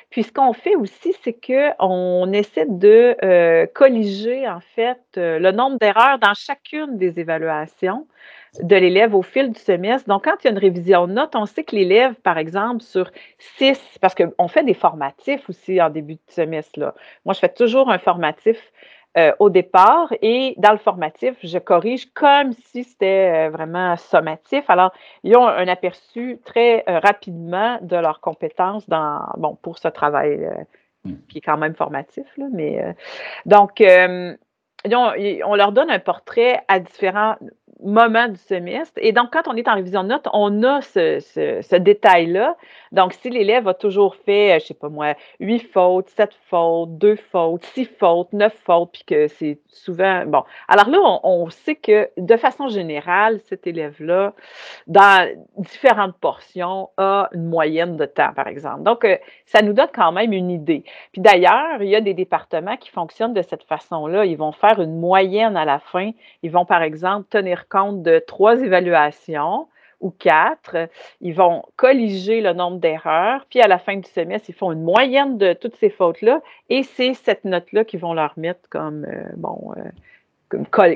Puis 0.10 0.24
ce 0.24 0.32
qu'on 0.32 0.54
fait 0.54 0.76
aussi, 0.76 1.16
c'est 1.24 1.34
qu'on 1.34 2.32
essaie 2.34 2.66
de 2.68 3.16
euh, 3.24 3.66
colliger 3.74 4.48
en 4.48 4.60
fait 4.60 5.00
euh, 5.18 5.40
le 5.40 5.52
nombre 5.52 5.78
d'erreurs 5.80 6.20
dans 6.20 6.34
chacune 6.34 6.98
des 6.98 7.20
évaluations 7.20 8.06
de 8.62 8.76
l'élève 8.76 9.14
au 9.16 9.22
fil 9.22 9.52
du 9.52 9.60
semestre. 9.60 10.08
Donc, 10.08 10.24
quand 10.26 10.36
il 10.44 10.46
y 10.46 10.48
a 10.48 10.52
une 10.52 10.58
révision 10.58 11.08
de 11.08 11.14
notes, 11.14 11.36
on 11.36 11.46
sait 11.46 11.64
que 11.64 11.76
l'élève, 11.76 12.16
par 12.16 12.38
exemple, 12.38 12.82
sur 12.82 13.12
six, 13.38 13.80
parce 14.02 14.16
qu'on 14.16 14.48
fait 14.48 14.64
des 14.64 14.74
formatifs 14.74 15.48
aussi 15.50 15.82
en 15.82 15.90
début 15.90 16.16
de 16.16 16.22
semestre. 16.30 16.80
Là. 16.80 16.96
Moi, 17.26 17.34
je 17.34 17.40
fais 17.40 17.50
toujours 17.50 17.90
un 17.90 18.00
formatif 18.00 18.58
euh, 19.18 19.34
au 19.40 19.50
départ 19.50 20.14
et 20.22 20.54
dans 20.58 20.72
le 20.72 20.78
formatif, 20.78 21.36
je 21.42 21.58
corrige 21.58 22.06
comme 22.14 22.54
si 22.54 22.84
c'était 22.84 23.48
euh, 23.48 23.50
vraiment 23.50 23.98
sommatif. 23.98 24.70
Alors, 24.70 24.94
ils 25.24 25.36
ont 25.36 25.48
un 25.48 25.68
aperçu 25.68 26.40
très 26.46 26.84
euh, 26.88 27.00
rapidement 27.00 27.80
de 27.82 27.96
leurs 27.96 28.20
compétences 28.22 28.88
dans, 28.88 29.22
bon, 29.38 29.58
pour 29.60 29.80
ce 29.80 29.88
travail 29.88 30.48
hmm. 31.04 31.16
qui 31.30 31.40
est 31.40 31.42
quand 31.42 31.58
même 31.58 31.74
formatif, 31.74 32.26
là, 32.38 32.46
mais 32.52 32.96
donc, 33.48 33.84
on 33.84 35.56
leur 35.56 35.72
donne 35.72 35.90
un 35.90 36.00
portrait 36.00 36.62
à 36.68 36.80
différents 36.80 37.38
moment 37.84 38.28
du 38.28 38.38
semestre. 38.38 38.94
Et 38.98 39.12
donc, 39.12 39.32
quand 39.32 39.48
on 39.48 39.56
est 39.56 39.68
en 39.68 39.76
révision 39.76 40.04
de 40.04 40.10
notes, 40.10 40.28
on 40.34 40.64
a 40.64 40.82
ce, 40.82 41.78
détail-là. 41.78 42.56
Donc, 42.92 43.14
si 43.14 43.30
l'élève 43.30 43.68
a 43.68 43.74
toujours 43.74 44.16
fait, 44.16 44.56
euh, 44.56 44.60
je 44.60 44.68
sais 44.68 44.74
pas 44.74 44.90
moi, 44.90 45.14
huit 45.40 45.60
fautes, 45.60 46.10
sept 46.10 46.32
fautes, 46.50 46.98
deux 46.98 47.16
fautes, 47.16 47.64
six 47.66 47.86
fautes, 47.86 48.32
neuf 48.34 48.56
fautes, 48.66 48.92
puis 48.94 49.04
que 49.06 49.28
c'est 49.28 49.60
souvent, 49.68 50.26
bon. 50.26 50.44
Alors 50.68 50.90
là, 50.90 50.98
on, 51.24 51.50
sait 51.50 51.76
que 51.76 52.10
de 52.18 52.38
façon 52.38 52.68
générale, 52.68 53.40
cet 53.46 53.68
élève-là, 53.68 54.34
dans 54.88 55.30
différentes 55.58 56.18
portions, 56.18 56.90
a 56.98 57.30
une 57.34 57.48
moyenne 57.48 57.98
de 57.98 58.06
temps, 58.06 58.34
par 58.34 58.48
exemple. 58.48 58.84
Donc, 58.84 59.06
euh, 59.06 59.18
ça 59.46 59.62
nous 59.62 59.74
donne 59.74 59.90
quand 59.94 60.12
même 60.12 60.34
une 60.34 60.50
idée. 60.50 60.84
Puis 61.12 61.22
d'ailleurs, 61.22 61.82
il 61.82 61.90
y 61.90 61.96
a 61.96 62.02
des 62.02 62.14
départements 62.14 62.78
qui 62.78 62.90
fonctionnent 62.90 63.34
de 63.34 63.42
cette 63.42 63.64
façon-là. 63.64 64.26
Ils 64.26 64.38
vont 64.38 64.52
faire 64.52 64.82
une 64.82 65.00
moyenne 65.00 65.56
à 65.58 65.66
la 65.66 65.80
fin. 65.80 66.12
Ils 66.44 66.52
vont, 66.52 66.66
par 66.66 66.82
exemple, 66.82 67.28
tenir 67.30 67.67
compte 67.70 68.04
de 68.04 68.20
trois 68.20 68.62
évaluations 68.62 69.68
ou 70.00 70.12
quatre. 70.12 70.90
Ils 71.22 71.34
vont 71.34 71.64
colliger 71.76 72.42
le 72.42 72.54
nombre 72.54 72.78
d'erreurs, 72.78 73.46
puis 73.50 73.62
à 73.62 73.68
la 73.68 73.80
fin 73.80 73.98
du 73.98 74.10
semestre, 74.10 74.50
ils 74.50 74.56
font 74.56 74.72
une 74.72 74.84
moyenne 74.84 75.38
de 75.38 75.54
toutes 75.54 75.76
ces 75.78 75.90
fautes-là, 75.90 76.42
et 76.70 76.84
c'est 76.84 77.14
cette 77.14 77.46
note-là 77.46 77.84
qu'ils 77.84 78.00
vont 78.00 78.14
leur 78.14 78.34
mettre 78.38 78.70
comme, 78.70 79.06
euh, 79.06 79.24
bon, 79.36 79.74
euh, 79.78 79.90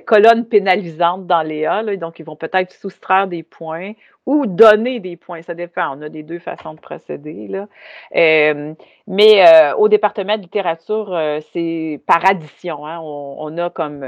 colonne 0.06 0.46
pénalisante 0.46 1.28
dans 1.28 1.42
les 1.42 1.66
A. 1.66 1.84
donc, 1.98 2.20
ils 2.20 2.26
vont 2.26 2.36
peut-être 2.36 2.72
soustraire 2.72 3.28
des 3.28 3.44
points 3.44 3.94
ou 4.26 4.46
donner 4.46 5.00
des 5.00 5.18
points. 5.18 5.42
Ça 5.42 5.54
dépend. 5.54 5.98
On 5.98 6.02
a 6.02 6.10
des 6.10 6.24
deux 6.24 6.40
façons 6.40 6.74
de 6.74 6.80
procéder. 6.80 7.48
Là. 7.48 7.68
Euh, 8.16 8.74
mais 9.08 9.46
euh, 9.46 9.76
au 9.76 9.88
département 9.88 10.38
de 10.38 10.44
littérature, 10.44 11.14
euh, 11.14 11.40
c'est 11.52 12.02
par 12.06 12.26
addition. 12.26 12.86
Hein. 12.86 13.00
On, 13.02 13.58
a 13.58 13.70
comme 13.70 14.06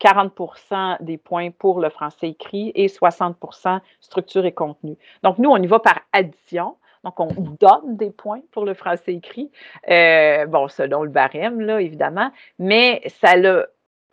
40% 0.00 1.02
des 1.02 1.18
points 1.18 1.50
pour 1.50 1.80
le 1.80 1.90
français 1.90 2.28
écrit 2.28 2.72
et 2.74 2.86
60% 2.86 3.80
structure 4.00 4.46
et 4.46 4.52
contenu. 4.52 4.96
Donc, 5.22 5.38
nous, 5.38 5.50
on 5.50 5.56
y 5.56 5.66
va 5.66 5.78
par 5.78 6.00
addition. 6.12 6.76
Donc, 7.04 7.20
on 7.20 7.28
donne 7.60 7.96
des 7.96 8.10
points 8.10 8.40
pour 8.50 8.64
le 8.64 8.74
français 8.74 9.14
écrit, 9.14 9.50
bon, 9.86 10.68
selon 10.68 11.04
le 11.04 11.08
barème, 11.08 11.60
là, 11.60 11.80
évidemment, 11.80 12.32
mais 12.58 13.00
ça 13.20 13.34
a 13.34 13.66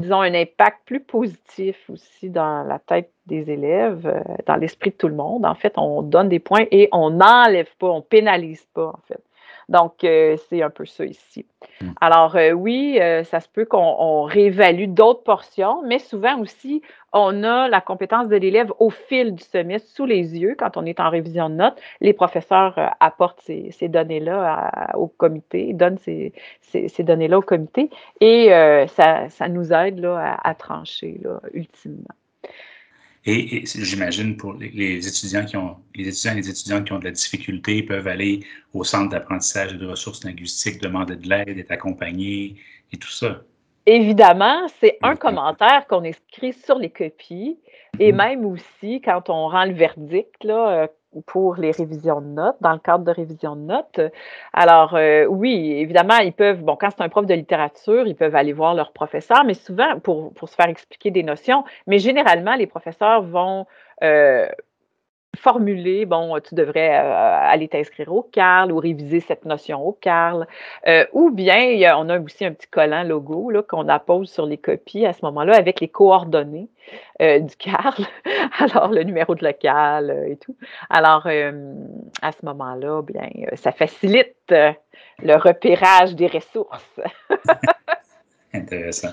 disons, 0.03 0.21
un 0.21 0.33
impact 0.33 0.81
plus 0.85 0.99
positif 0.99 1.89
aussi 1.89 2.29
dans 2.29 2.63
la 2.63 2.79
tête 2.79 3.11
des 3.25 3.49
élèves, 3.49 4.05
euh, 4.05 4.21
dans 4.45 4.55
l'esprit 4.55 4.91
de 4.91 4.95
tout 4.95 5.07
le 5.07 5.15
monde. 5.15 5.45
En 5.45 5.55
fait, 5.55 5.73
on 5.77 6.01
donne 6.01 6.29
des 6.29 6.39
points 6.39 6.65
et 6.71 6.89
on 6.91 7.09
n'enlève 7.09 7.69
pas, 7.79 7.87
on 7.87 8.01
pénalise 8.01 8.65
pas, 8.73 8.87
en 8.87 8.99
fait. 9.07 9.21
Donc, 9.69 10.03
euh, 10.03 10.37
c'est 10.49 10.61
un 10.61 10.69
peu 10.69 10.85
ça 10.85 11.05
ici. 11.05 11.45
Mm. 11.81 11.91
Alors, 12.01 12.35
euh, 12.35 12.51
oui, 12.51 12.97
euh, 12.99 13.23
ça 13.23 13.39
se 13.39 13.47
peut 13.47 13.65
qu'on 13.65 14.23
réévalue 14.23 14.87
d'autres 14.87 15.23
portions, 15.23 15.81
mais 15.83 15.99
souvent 15.99 16.39
aussi, 16.39 16.81
on 17.13 17.43
a 17.43 17.67
la 17.67 17.81
compétence 17.81 18.27
de 18.27 18.35
l'élève 18.35 18.71
au 18.79 18.89
fil 18.89 19.35
du 19.35 19.43
semestre 19.43 19.89
sous 19.89 20.05
les 20.05 20.37
yeux 20.37 20.55
quand 20.57 20.77
on 20.77 20.85
est 20.85 20.99
en 20.99 21.09
révision 21.09 21.49
de 21.49 21.55
notes. 21.55 21.79
Les 22.01 22.13
professeurs 22.13 22.75
apportent 22.99 23.41
ces, 23.41 23.87
données-là 23.87 24.91
au 24.95 25.07
comité, 25.07 25.73
donnent 25.73 25.99
ces, 25.99 26.33
données-là 26.99 27.37
au 27.37 27.41
comité 27.41 27.91
et 28.19 28.49
ça, 28.87 29.47
nous 29.47 29.71
aide 29.73 29.99
là, 29.99 30.39
à, 30.43 30.55
trancher 30.55 31.19
là, 31.23 31.39
ultimement. 31.53 32.15
Et, 33.25 33.63
j'imagine 33.65 34.35
pour 34.35 34.53
les 34.53 35.07
étudiants 35.07 35.45
qui 35.45 35.55
ont 35.55 35.77
les 35.95 36.09
étudiants 36.09 36.33
et 36.33 36.41
les 36.41 36.49
étudiantes 36.49 36.85
qui 36.85 36.91
ont 36.91 36.99
de 36.99 37.05
la 37.05 37.11
difficulté 37.11 37.81
peuvent 37.81 38.07
aller 38.07 38.41
au 38.73 38.83
centre 38.83 39.09
d'apprentissage 39.09 39.73
et 39.73 39.77
de 39.77 39.87
ressources 39.87 40.23
linguistiques, 40.25 40.81
demander 40.81 41.15
de 41.15 41.29
l'aide, 41.29 41.57
être 41.57 41.71
accompagnés 41.71 42.55
et 42.91 42.97
tout 42.97 43.11
ça. 43.11 43.41
Évidemment, 43.85 44.67
c'est 44.79 44.97
un 45.01 45.15
commentaire 45.25 45.87
qu'on 45.87 46.03
écrit 46.03 46.53
sur 46.53 46.77
les 46.77 46.89
copies 46.89 47.57
et 47.99 48.11
mhm. 48.11 48.17
même 48.17 48.45
aussi 48.45 49.01
quand 49.01 49.29
on 49.29 49.47
rend 49.47 49.65
le 49.65 49.73
verdict, 49.73 50.43
là, 50.43 50.83
euh, 50.83 50.87
pour 51.25 51.55
les 51.55 51.71
révisions 51.71 52.21
de 52.21 52.27
notes, 52.27 52.57
dans 52.61 52.73
le 52.73 52.79
cadre 52.79 53.03
de 53.03 53.11
révision 53.11 53.55
de 53.55 53.61
notes. 53.61 54.01
Alors, 54.53 54.95
euh, 54.95 55.25
oui, 55.25 55.73
évidemment, 55.73 56.17
ils 56.17 56.33
peuvent, 56.33 56.61
bon, 56.61 56.75
quand 56.75 56.89
c'est 56.95 57.03
un 57.03 57.09
prof 57.09 57.25
de 57.25 57.33
littérature, 57.33 58.07
ils 58.07 58.15
peuvent 58.15 58.35
aller 58.35 58.53
voir 58.53 58.73
leur 58.73 58.91
professeur, 58.91 59.43
mais 59.45 59.53
souvent 59.53 59.99
pour, 59.99 60.33
pour 60.33 60.49
se 60.49 60.55
faire 60.55 60.67
expliquer 60.67 61.11
des 61.11 61.23
notions, 61.23 61.63
mais 61.87 61.99
généralement, 61.99 62.55
les 62.55 62.67
professeurs 62.67 63.23
vont 63.23 63.65
euh, 64.03 64.47
formuler, 65.35 66.05
bon, 66.05 66.39
tu 66.39 66.55
devrais 66.55 66.99
euh, 66.99 67.37
aller 67.41 67.67
t'inscrire 67.67 68.13
au 68.13 68.21
CARL 68.21 68.71
ou 68.71 68.77
réviser 68.77 69.19
cette 69.19 69.45
notion 69.45 69.85
au 69.85 69.93
CARL. 69.93 70.47
Euh, 70.87 71.05
ou 71.11 71.31
bien, 71.31 71.95
on 71.97 72.09
a 72.09 72.19
aussi 72.19 72.45
un 72.45 72.53
petit 72.53 72.67
collant 72.67 73.03
logo 73.03 73.51
qu'on 73.67 73.87
appose 73.89 74.31
sur 74.31 74.45
les 74.45 74.57
copies 74.57 75.05
à 75.05 75.13
ce 75.13 75.19
moment-là 75.23 75.55
avec 75.55 75.79
les 75.81 75.87
coordonnées 75.87 76.69
euh, 77.21 77.39
du 77.39 77.55
CARL, 77.55 78.05
alors 78.59 78.89
le 78.89 79.03
numéro 79.03 79.33
de 79.35 79.43
local 79.43 80.25
et 80.27 80.37
tout. 80.37 80.55
Alors, 80.89 81.27
à 81.27 82.31
ce 82.31 82.45
moment-là, 82.45 83.01
bien, 83.01 83.29
ça 83.55 83.71
facilite 83.71 84.35
le 84.49 85.35
repérage 85.35 86.15
des 86.15 86.27
ressources. 86.27 86.99
Intéressant. 88.53 89.09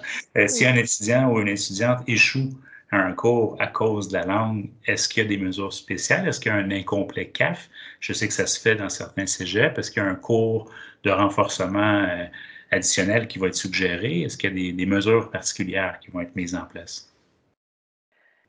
si 0.46 0.66
un 0.66 0.74
étudiant 0.74 1.30
ou 1.30 1.40
une 1.40 1.48
étudiante 1.48 2.00
échoue 2.06 2.50
un 2.92 3.12
cours 3.12 3.56
à 3.60 3.66
cause 3.66 4.08
de 4.08 4.14
la 4.14 4.24
langue, 4.24 4.68
est-ce 4.86 5.08
qu'il 5.08 5.22
y 5.22 5.26
a 5.26 5.28
des 5.28 5.38
mesures 5.38 5.72
spéciales? 5.72 6.26
Est-ce 6.26 6.40
qu'il 6.40 6.50
y 6.50 6.54
a 6.54 6.58
un 6.58 6.70
incomplet 6.70 7.28
CAF? 7.28 7.68
Je 8.00 8.12
sais 8.12 8.26
que 8.26 8.34
ça 8.34 8.46
se 8.46 8.60
fait 8.60 8.74
dans 8.74 8.88
certains 8.88 9.26
cégeps. 9.26 9.78
Est-ce 9.78 9.90
qu'il 9.90 10.02
y 10.02 10.06
a 10.06 10.08
un 10.08 10.16
cours 10.16 10.70
de 11.04 11.10
renforcement 11.10 12.04
euh, 12.08 12.24
additionnel 12.70 13.28
qui 13.28 13.38
va 13.38 13.46
être 13.46 13.54
suggéré? 13.54 14.22
Est-ce 14.22 14.36
qu'il 14.36 14.58
y 14.58 14.70
a 14.70 14.72
des, 14.72 14.86
mesures 14.86 15.30
particulières 15.30 16.00
qui 16.00 16.10
vont 16.10 16.20
être 16.20 16.34
mises 16.34 16.54
en 16.54 16.64
place? 16.64 17.06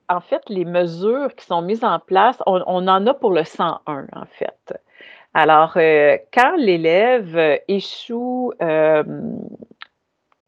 en 0.10 0.20
fait, 0.20 0.42
les 0.50 0.66
mesures 0.66 1.34
qui 1.36 1.46
sont 1.46 1.62
mises 1.62 1.86
en 1.86 1.98
place, 2.00 2.38
on, 2.46 2.60
en 2.66 3.08
a 3.08 3.14
pour 3.14 3.32
le 3.32 3.46
101, 3.46 4.08
en 4.12 4.26
fait. 4.26 4.78
Alors, 5.34 5.72
euh, 5.78 6.18
quand 6.34 6.58
l'élève 6.58 7.62
échoue 7.70 8.52
euh, 8.62 9.04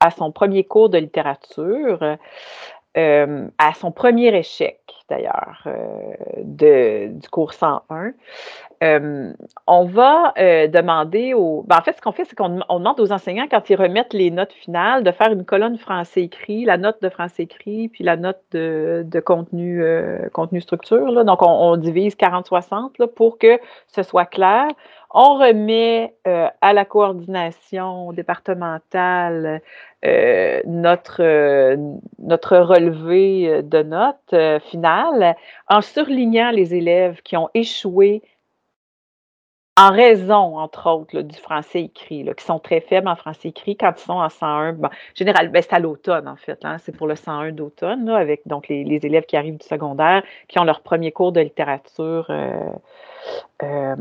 à 0.02 0.12
son 0.12 0.34
premier 0.34 0.66
cours 0.66 0.90
de 0.90 0.98
littérature, 0.98 2.18
euh, 2.98 3.48
à 3.58 3.74
son 3.74 3.92
premier 3.92 4.36
échec, 4.36 4.80
d'ailleurs, 5.10 5.68
du 6.38 7.30
cours 7.32 7.54
101, 7.54 8.14
on 9.68 9.86
va 9.86 10.34
demander 10.68 11.34
aux. 11.34 11.64
Ben, 11.68 11.78
en 11.78 11.82
fait, 11.82 11.94
ce 11.94 12.02
qu'on 12.02 12.12
fait, 12.12 12.26
c'est 12.26 12.36
qu'on 12.36 12.50
demande 12.50 13.00
aux 13.00 13.12
enseignants, 13.12 13.48
quand 13.50 13.70
ils 13.70 13.76
remettent 13.76 14.14
les 14.14 14.32
notes 14.32 14.54
finales, 14.54 15.04
de 15.04 15.12
faire 15.12 15.32
une 15.32 15.46
colonne 15.46 15.78
français 15.78 16.24
écrit, 16.24 16.66
la 16.66 16.78
note 16.78 17.02
de 17.02 17.10
français 17.10 17.44
écrit, 17.44 17.90
puis 17.90 18.04
la 18.04 18.18
note 18.18 18.42
de, 18.52 19.20
contenu, 19.26 19.84
contenu 20.34 20.62
structure. 20.62 21.26
Donc, 21.26 21.40
on, 21.42 21.78
divise 21.78 22.16
40-60 22.16 23.08
pour 23.08 23.38
que 23.38 23.60
ce 23.88 24.04
soit 24.04 24.26
clair. 24.26 24.68
On 25.14 25.36
remet 25.38 26.16
à 26.26 26.74
la 26.74 26.86
coordination 26.86 28.12
départementale 28.14 29.62
notre, 30.66 31.76
notre 32.20 32.58
relevé 32.58 33.62
de 33.62 33.84
notes 33.84 34.62
finales 34.72 35.36
en 35.70 35.82
surlignant 35.82 36.50
les 36.50 36.74
élèves 36.74 37.22
qui 37.22 37.38
ont 37.38 37.50
échoué 37.54 38.24
en 39.76 39.92
raison, 39.92 40.58
entre 40.60 40.90
autres, 40.90 41.22
du 41.22 41.36
français 41.40 41.84
écrit, 41.84 42.30
qui 42.38 42.46
sont 42.46 42.60
très 42.60 42.80
faibles 42.80 43.08
en 43.08 43.16
français 43.16 43.50
écrit 43.50 43.76
quand 43.76 43.92
ils 43.98 44.02
sont 44.02 44.14
en 44.14 44.30
101. 44.30 44.74
Bon, 44.74 44.90
général, 45.16 45.50
ben, 45.50 45.64
c'est 45.64 45.74
à 45.74 45.80
l'automne, 45.80 46.28
en 46.28 46.36
fait. 46.36 46.60
Hein, 46.64 46.78
c'est 46.80 46.96
pour 46.96 47.08
le 47.08 47.16
101 47.16 47.54
d'automne, 47.54 48.08
avec 48.10 48.48
donc 48.48 48.68
les, 48.68 48.84
élèves 49.04 49.26
qui 49.26 49.36
arrivent 49.36 49.58
du 49.58 49.66
secondaire, 49.66 50.22
qui 50.48 50.60
ont 50.60 50.64
leur 50.64 50.82
premier 50.82 51.12
cours 51.12 51.32
de 51.32 51.42
littérature 51.42 52.28
euh, 52.30 52.70
euh, 53.64 53.96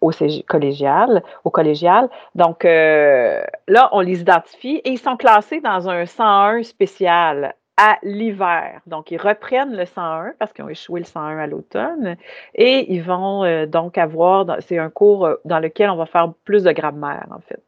au 0.00 0.12
collégial, 0.46 1.24
au 1.42 1.50
collégial. 1.50 2.08
Donc 2.36 2.64
euh, 2.64 3.42
là, 3.66 3.88
on 3.92 4.00
les 4.00 4.20
identifie 4.20 4.76
et 4.84 4.90
ils 4.90 4.98
sont 4.98 5.16
classés 5.16 5.60
dans 5.60 5.88
un 5.88 6.06
101 6.06 6.62
spécial 6.62 7.54
à 7.76 7.98
l'hiver. 8.02 8.80
Donc, 8.86 9.10
ils 9.10 9.20
reprennent 9.20 9.76
le 9.76 9.84
101 9.84 10.34
parce 10.38 10.52
qu'ils 10.52 10.64
ont 10.64 10.68
échoué 10.68 11.00
le 11.00 11.06
101 11.06 11.38
à 11.38 11.46
l'automne 11.46 12.16
et 12.54 12.92
ils 12.92 13.02
vont 13.02 13.44
euh, 13.44 13.66
donc 13.66 13.98
avoir, 13.98 14.46
c'est 14.60 14.78
un 14.78 14.90
cours 14.90 15.26
euh, 15.26 15.34
dans 15.44 15.58
lequel 15.58 15.90
on 15.90 15.96
va 15.96 16.06
faire 16.06 16.32
plus 16.44 16.62
de 16.62 16.72
grammaire, 16.72 17.26
en 17.30 17.40
fait 17.40 17.62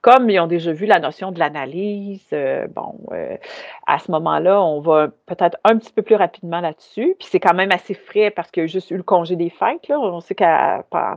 comme 0.00 0.30
ils 0.30 0.38
ont 0.38 0.46
déjà 0.46 0.72
vu 0.72 0.86
la 0.86 1.00
notion 1.00 1.32
de 1.32 1.40
l'analyse, 1.40 2.24
euh, 2.32 2.68
bon, 2.68 2.94
euh, 3.10 3.36
à 3.86 3.98
ce 3.98 4.10
moment-là, 4.12 4.62
on 4.62 4.80
va 4.80 5.08
peut-être 5.26 5.58
un 5.64 5.76
petit 5.76 5.92
peu 5.92 6.02
plus 6.02 6.14
rapidement 6.14 6.60
là-dessus. 6.60 7.16
Puis 7.18 7.28
c'est 7.28 7.40
quand 7.40 7.54
même 7.54 7.72
assez 7.72 7.94
frais 7.94 8.30
parce 8.30 8.50
qu'il 8.52 8.62
y 8.62 8.64
a 8.64 8.66
juste 8.68 8.92
eu 8.92 8.96
le 8.96 9.02
congé 9.02 9.34
des 9.34 9.50
fêtes. 9.50 9.88
Là. 9.88 9.98
On 9.98 10.20
sait 10.20 10.36
que 10.36 10.44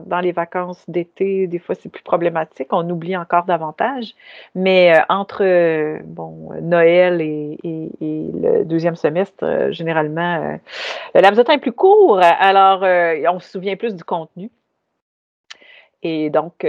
dans 0.08 0.20
les 0.20 0.32
vacances 0.32 0.84
d'été, 0.90 1.46
des 1.46 1.60
fois, 1.60 1.76
c'est 1.76 1.90
plus 1.90 2.02
problématique. 2.02 2.70
On 2.72 2.90
oublie 2.90 3.16
encore 3.16 3.46
davantage. 3.46 4.16
Mais 4.56 4.98
euh, 4.98 5.02
entre 5.10 6.00
bon, 6.04 6.50
Noël 6.62 7.22
et, 7.22 7.58
le 7.64 8.64
deuxième 8.64 8.96
semestre, 8.96 9.72
généralement, 9.72 10.58
le 11.14 11.22
laps 11.22 11.38
de 11.38 11.44
temps 11.44 11.54
est 11.54 11.60
plus 11.60 11.72
court. 11.72 12.20
Alors, 12.20 12.82
on 12.82 13.40
se 13.40 13.50
souvient 13.52 13.76
plus 13.76 13.96
du 13.96 14.04
contenu. 14.04 14.50
Et 16.02 16.32
donc, 16.32 16.66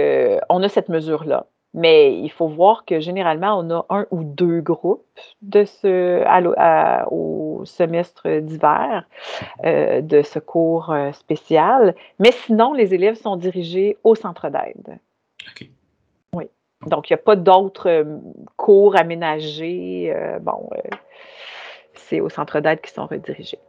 on 0.49 0.61
a 0.61 0.69
cette 0.69 0.89
mesure-là. 0.89 1.47
Mais 1.73 2.19
il 2.19 2.29
faut 2.29 2.47
voir 2.47 2.85
que 2.85 2.99
généralement, 2.99 3.57
on 3.59 3.69
a 3.71 3.85
un 3.89 4.05
ou 4.11 4.23
deux 4.23 4.61
groupes 4.61 5.19
de 5.41 5.65
ce, 5.65 6.23
au 7.09 7.65
semestre 7.65 8.39
d'hiver 8.39 9.07
euh, 9.65 10.01
de 10.01 10.21
ce 10.21 10.37
cours 10.39 10.91
euh, 10.91 11.11
spécial. 11.13 11.95
Mais 12.19 12.31
sinon, 12.31 12.73
les 12.73 12.93
élèves 12.93 13.15
sont 13.15 13.37
dirigés 13.37 13.97
au 14.03 14.13
centre 14.13 14.49
d'aide. 14.49 14.99
OK. 15.49 15.67
Oui. 16.33 16.45
Donc, 16.85 17.09
il 17.09 17.13
n'y 17.13 17.19
a 17.19 17.23
pas 17.23 17.35
d'autres 17.35 17.89
euh, 17.89 18.17
cours 18.55 18.95
aménagés. 18.95 20.13
bon, 20.41 20.69
c'est 21.95 22.21
au 22.21 22.29
centre 22.29 22.59
d'aide 22.59 22.81
qui 22.81 22.91
sont 22.91 23.07
redirigés. 23.07 23.59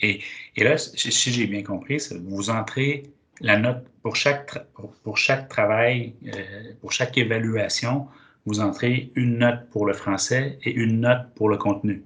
Et, 0.00 0.20
et 0.56 0.64
là, 0.64 0.78
si 0.78 1.32
j'ai 1.32 1.46
bien 1.46 1.62
compris, 1.62 1.98
vous 2.24 2.50
entrez 2.50 3.04
la 3.40 3.56
note 3.58 3.84
pour 4.02 4.16
chaque, 4.16 4.50
pour, 5.04 5.18
chaque 5.18 5.48
travail, 5.48 6.14
euh, 6.26 6.72
pour 6.80 6.92
chaque 6.92 7.16
évaluation, 7.18 8.06
vous 8.46 8.60
entrez 8.60 9.10
une 9.14 9.38
note 9.38 9.68
pour 9.70 9.86
le 9.86 9.92
français 9.92 10.58
et 10.64 10.72
une 10.72 11.00
note 11.00 11.26
pour 11.34 11.48
le 11.48 11.56
contenu. 11.56 12.02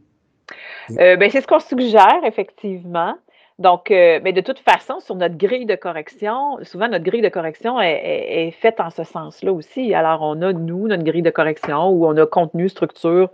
Euh, 0.99 1.17
ben, 1.17 1.31
c'est 1.31 1.41
ce 1.41 1.47
qu'on 1.47 1.61
suggère, 1.61 2.21
effectivement. 2.25 3.15
Donc, 3.61 3.93
euh, 3.93 4.19
mais 4.25 4.33
de 4.33 4.41
toute 4.41 4.59
façon, 4.59 4.99
sur 4.99 5.15
notre 5.15 5.37
grille 5.37 5.67
de 5.67 5.77
correction, 5.77 6.59
souvent 6.63 6.89
notre 6.89 7.05
grille 7.05 7.23
de 7.23 7.29
correction 7.29 7.81
est, 7.81 8.49
est 8.49 8.51
faite 8.51 8.81
en 8.81 8.91
ce 8.91 9.05
sens-là 9.05 9.53
aussi. 9.53 9.95
Alors, 9.95 10.23
on 10.23 10.43
a, 10.43 10.53
nous, 10.53 10.89
notre 10.89 11.05
grille 11.05 11.23
de 11.23 11.31
correction 11.31 11.89
où 11.91 12.05
on 12.05 12.17
a 12.17 12.27
contenu, 12.27 12.69
structure, 12.69 13.31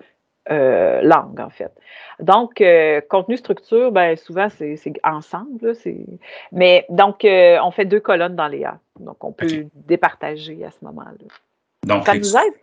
euh, 0.50 1.00
langue, 1.02 1.40
en 1.40 1.50
fait. 1.50 1.72
Donc, 2.18 2.60
euh, 2.60 3.00
contenu 3.08 3.36
structure, 3.36 3.92
ben, 3.92 4.16
souvent, 4.16 4.48
c'est 4.48 4.78
ensemble. 5.04 5.74
Mais 6.52 6.86
donc, 6.88 7.24
euh, 7.24 7.58
on 7.62 7.70
fait 7.70 7.84
deux 7.84 8.00
colonnes 8.00 8.36
dans 8.36 8.48
les 8.48 8.64
A. 8.64 8.78
Donc, 8.98 9.22
on 9.22 9.32
peut 9.32 9.66
départager 9.74 10.64
à 10.64 10.70
ce 10.70 10.84
moment-là. 10.84 11.12
Donc, 11.86 12.06
ça 12.06 12.14
nous 12.14 12.36
aide? 12.36 12.54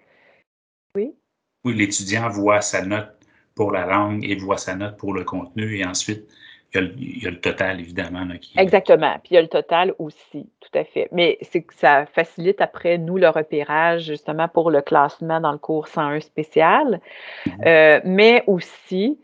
Oui. 0.96 1.16
Oui, 1.64 1.74
l'étudiant 1.76 2.30
voit 2.30 2.62
sa 2.62 2.86
note 2.86 3.16
pour 3.56 3.72
la 3.72 3.86
langue 3.86 4.24
et 4.24 4.36
voit 4.36 4.58
sa 4.58 4.76
note 4.76 4.98
pour 4.98 5.14
le 5.14 5.24
contenu 5.24 5.78
et 5.78 5.86
ensuite 5.86 6.30
il 6.74 7.24
y, 7.24 7.28
a 7.28 7.30
le, 7.30 7.40
total, 7.40 7.80
évidemment. 7.80 8.28
Exactement. 8.58 9.14
Puis 9.24 9.32
il 9.32 9.34
y 9.36 9.38
a 9.38 9.42
le 9.42 9.48
total 9.48 9.94
aussi, 10.00 10.50
tout 10.60 10.78
à 10.78 10.84
fait. 10.84 11.08
Mais 11.12 11.38
c'est 11.42 11.64
que 11.64 11.74
ça 11.74 12.06
facilite 12.06 12.62
après, 12.62 12.98
nous, 12.98 13.18
le 13.18 13.30
repérage, 13.30 14.04
justement, 14.04 14.48
pour 14.48 14.70
le 14.70 14.82
classement 14.82 15.40
dans 15.40 15.52
le 15.52 15.58
cours 15.58 15.88
101 15.88 16.20
spécial. 16.20 17.00
Mm-hmm. 17.46 17.68
Euh, 17.68 18.02
mais 18.04 18.44
aussi, 18.48 19.20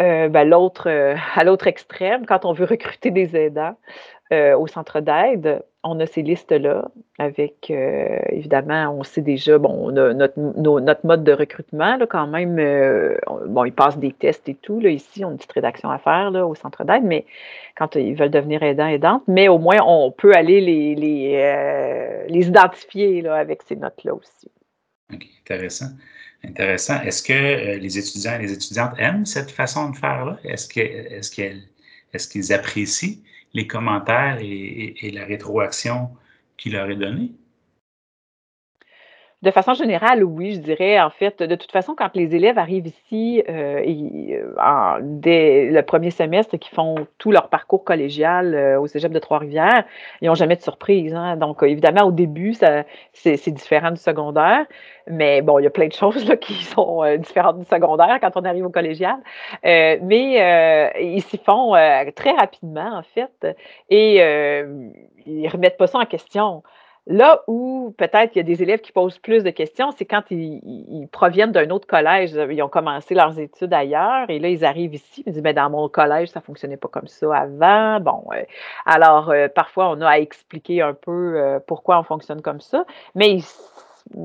euh, 0.00 0.28
ben, 0.28 0.48
l'autre, 0.48 0.90
euh, 0.90 1.14
à 1.34 1.44
l'autre 1.44 1.68
extrême, 1.68 2.26
quand 2.26 2.44
on 2.44 2.52
veut 2.52 2.66
recruter 2.66 3.10
des 3.10 3.36
aidants 3.36 3.76
au 4.56 4.66
centre 4.66 5.00
d'aide, 5.00 5.62
on 5.84 5.98
a 5.98 6.06
ces 6.06 6.22
listes-là 6.22 6.90
avec, 7.18 7.70
euh, 7.70 8.18
évidemment, 8.30 8.96
on 8.96 9.02
sait 9.02 9.20
déjà, 9.20 9.58
bon, 9.58 9.70
on 9.70 9.96
a 9.96 10.14
notre, 10.14 11.06
mode 11.06 11.24
de 11.24 11.32
recrutement, 11.32 11.96
là, 11.96 12.06
quand 12.06 12.26
même, 12.28 12.58
euh, 12.58 13.16
bon, 13.46 13.64
ils 13.64 13.72
passent 13.72 13.98
des 13.98 14.12
tests 14.12 14.48
et 14.48 14.54
tout, 14.54 14.78
là, 14.80 14.90
ici, 14.90 15.24
on 15.24 15.28
a 15.28 15.30
une 15.32 15.38
petite 15.38 15.52
rédaction 15.52 15.90
à 15.90 15.98
faire, 15.98 16.30
là, 16.30 16.46
au 16.46 16.54
centre 16.54 16.84
d'aide, 16.84 17.02
mais 17.02 17.26
quand 17.76 17.96
ils 17.96 18.14
veulent 18.14 18.30
devenir 18.30 18.62
aidants, 18.62 18.86
aidantes, 18.86 19.24
mais 19.26 19.48
au 19.48 19.58
moins, 19.58 19.78
on 19.84 20.12
peut 20.12 20.34
aller 20.34 20.60
les, 20.60 20.94
les, 20.94 21.32
euh, 21.34 22.26
les 22.28 22.46
identifier, 22.46 23.22
là, 23.22 23.34
avec 23.34 23.62
ces 23.62 23.76
notes-là 23.76 24.14
aussi. 24.14 24.50
OK, 25.12 25.26
intéressant. 25.40 25.90
Intéressant. 26.44 27.00
Est-ce 27.02 27.22
que 27.22 27.78
les 27.78 27.98
étudiants 27.98 28.34
et 28.38 28.42
les 28.42 28.52
étudiantes 28.52 28.94
aiment 28.98 29.26
cette 29.26 29.50
façon 29.50 29.90
de 29.90 29.96
faire-là? 29.96 30.38
Est-ce 30.44 30.68
qu'ils 32.28 32.52
apprécient 32.52 33.18
les 33.54 33.66
commentaires 33.66 34.38
et, 34.40 35.10
la 35.12 35.24
rétroaction 35.24 36.10
qu'il 36.56 36.72
leur 36.74 36.90
est 36.90 36.96
donnée? 36.96 37.32
De 39.42 39.50
façon 39.50 39.74
générale, 39.74 40.22
oui, 40.22 40.54
je 40.54 40.60
dirais. 40.60 41.00
En 41.00 41.10
fait, 41.10 41.42
de 41.42 41.56
toute 41.56 41.72
façon, 41.72 41.96
quand 41.96 42.14
les 42.14 42.36
élèves 42.36 42.58
arrivent 42.58 42.86
ici 42.86 43.42
euh, 43.48 43.82
euh, 43.84 44.98
dès 45.02 45.68
le 45.68 45.82
premier 45.82 46.12
semestre, 46.12 46.56
qui 46.58 46.70
font 46.70 47.08
tout 47.18 47.32
leur 47.32 47.48
parcours 47.48 47.82
collégial 47.82 48.54
euh, 48.54 48.80
au 48.80 48.86
cégep 48.86 49.10
de 49.10 49.18
Trois-Rivières, 49.18 49.82
ils 50.20 50.28
n'ont 50.28 50.36
jamais 50.36 50.54
de 50.54 50.62
surprise. 50.62 51.12
Hein. 51.12 51.36
Donc, 51.36 51.64
évidemment, 51.64 52.04
au 52.06 52.12
début, 52.12 52.54
c'est 53.12 53.50
différent 53.50 53.90
du 53.90 54.00
secondaire. 54.00 54.64
Mais 55.08 55.42
bon, 55.42 55.58
il 55.58 55.64
y 55.64 55.66
a 55.66 55.70
plein 55.70 55.88
de 55.88 55.92
choses 55.92 56.24
là, 56.28 56.36
qui 56.36 56.62
sont 56.62 57.02
différentes 57.18 57.58
du 57.58 57.64
secondaire 57.64 58.20
quand 58.20 58.36
on 58.36 58.44
arrive 58.44 58.66
au 58.66 58.70
collégial. 58.70 59.16
mais 59.64 60.92
ils 61.00 61.22
s'y 61.22 61.38
font 61.38 61.72
très 62.14 62.30
rapidement, 62.30 62.98
en 62.98 63.02
fait. 63.02 63.56
Et 63.90 64.18
ils 65.26 65.42
ne 65.42 65.50
remettent 65.50 65.78
pas 65.78 65.88
ça 65.88 65.98
en 65.98 66.06
question. 66.06 66.62
Là 67.06 67.42
où 67.48 67.92
peut-être 67.98 68.36
il 68.36 68.38
y 68.38 68.40
a 68.40 68.44
des 68.44 68.62
élèves 68.62 68.80
qui 68.80 68.92
posent 68.92 69.18
plus 69.18 69.42
de 69.42 69.50
questions, 69.50 69.90
c'est 69.90 70.04
quand 70.04 70.22
ils, 70.30 71.08
proviennent 71.10 71.50
d'un 71.50 71.70
autre 71.70 71.86
collège. 71.86 72.32
Ils 72.32 72.62
ont 72.62 72.68
commencé 72.68 73.14
leurs 73.14 73.38
études 73.40 73.74
ailleurs 73.74 74.30
et 74.30 74.38
là, 74.38 74.48
ils 74.48 74.64
arrivent 74.64 74.94
ici. 74.94 75.24
Ils 75.26 75.32
disent 75.32 75.42
mais 75.42 75.52
Dans 75.52 75.68
mon 75.68 75.88
collège, 75.88 76.28
ça 76.28 76.38
ne 76.38 76.44
fonctionnait 76.44 76.76
pas 76.76 76.88
comme 76.88 77.08
ça 77.08 77.34
avant. 77.34 77.98
Bon, 78.00 78.24
euh, 78.32 78.44
alors 78.86 79.30
euh, 79.30 79.48
parfois, 79.48 79.90
on 79.90 80.00
a 80.00 80.10
à 80.10 80.18
expliquer 80.18 80.80
un 80.82 80.94
peu 80.94 81.40
euh, 81.40 81.58
pourquoi 81.66 81.98
on 81.98 82.04
fonctionne 82.04 82.40
comme 82.40 82.60
ça. 82.60 82.84
Mais 83.16 83.38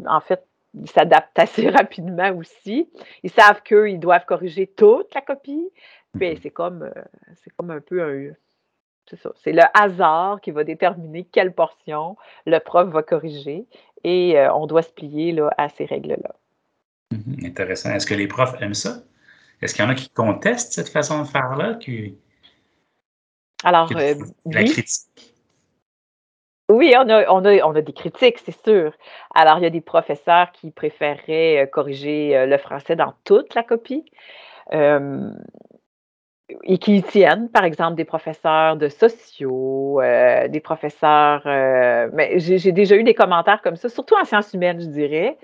en 0.06 0.20
fait, 0.20 0.46
ils 0.76 0.90
s'adaptent 0.90 1.40
assez 1.40 1.70
rapidement 1.70 2.32
aussi. 2.38 2.90
Ils 3.24 3.32
savent 3.32 3.64
qu'ils 3.64 4.00
doivent 4.00 4.26
corriger 4.26 4.68
toute 4.68 5.14
la 5.16 5.22
copie. 5.22 5.68
Puis 6.14 6.40
c'est 6.44 6.52
comme, 6.52 6.90
c'est 7.44 7.52
comme 7.56 7.72
un 7.72 7.82
peu 7.82 8.04
un 8.04 8.34
c'est 9.10 9.20
ça. 9.20 9.32
C'est 9.44 9.52
le 9.52 9.64
hasard 9.74 10.42
qui 10.42 10.52
va 10.52 10.64
déterminer 10.64 11.26
quelle 11.26 11.54
portion 11.54 12.18
le 12.46 12.60
prof 12.60 12.90
va 12.90 13.04
corriger 13.04 13.66
et 14.04 14.38
euh, 14.38 14.54
on 14.54 14.68
doit 14.68 14.82
se 14.82 14.92
plier 14.92 15.32
là, 15.32 15.50
à 15.58 15.70
ces 15.70 15.86
règles-là. 15.86 16.36
Mhm, 17.12 17.46
intéressant. 17.46 17.92
Est-ce 17.92 18.06
que 18.06 18.14
les 18.14 18.28
profs 18.28 18.62
aiment 18.62 18.74
ça? 18.74 19.04
Est-ce 19.62 19.74
qu'il 19.74 19.84
y 19.84 19.88
en 19.88 19.92
a 19.92 19.96
qui 19.96 20.10
contestent 20.10 20.74
cette 20.74 20.90
façon 20.90 21.22
de 21.24 21.28
faire-là? 21.28 21.80
Alors, 23.64 23.92
la 23.92 24.14
oui. 24.46 24.66
critique? 24.66 25.36
Oui, 26.70 26.94
on 26.98 27.10
a, 27.10 27.30
on, 27.32 27.46
a, 27.46 27.66
on 27.66 27.76
a 27.76 27.82
des 27.82 27.94
critiques, 27.94 28.40
c'est 28.40 28.64
sûr. 28.66 28.94
Alors, 29.34 29.58
il 29.58 29.64
y 29.64 29.66
a 29.66 29.70
des 29.70 29.82
professeurs 29.82 30.52
qui 30.52 30.70
préféreraient 30.72 31.64
euh, 31.64 31.66
corriger 31.66 32.36
euh, 32.36 32.46
le 32.46 32.58
français 32.58 32.98
dans 32.98 33.14
toute 33.24 33.56
la 33.56 33.64
copie. 33.64 34.04
Euh, 34.74 35.32
et 36.64 36.78
qui 36.78 36.98
y 36.98 37.04
tiennent, 37.04 37.50
par 37.50 37.66
exemple, 37.66 37.96
des 37.96 38.06
professeurs 38.06 38.78
de 38.78 38.88
sociaux, 38.88 40.00
des 40.02 40.60
professeurs. 40.60 41.42
mais 42.14 42.40
j'ai 42.40 42.72
déjà 42.72 42.96
eu 42.96 43.04
des 43.04 43.14
commentaires 43.14 43.62
comme 43.62 43.76
ça, 43.76 43.90
surtout 43.90 44.16
en 44.16 44.26
sciences 44.26 44.54
humaines, 44.54 44.80
je 44.80 44.88
dirais, 44.88 45.38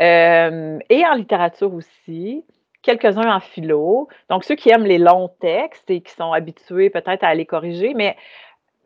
et 0.00 1.06
en 1.06 1.14
littérature 1.14 1.72
aussi 1.74 2.44
quelques-uns 2.82 3.34
en 3.34 3.40
philo. 3.40 4.08
Donc, 4.30 4.44
ceux 4.44 4.54
qui 4.54 4.70
aiment 4.70 4.86
les 4.86 4.98
longs 4.98 5.28
textes 5.40 5.90
et 5.90 6.00
qui 6.00 6.12
sont 6.12 6.32
habitués 6.32 6.88
peut-être 6.88 7.24
à 7.24 7.28
aller 7.28 7.44
corriger, 7.44 7.94
mais 7.94 8.16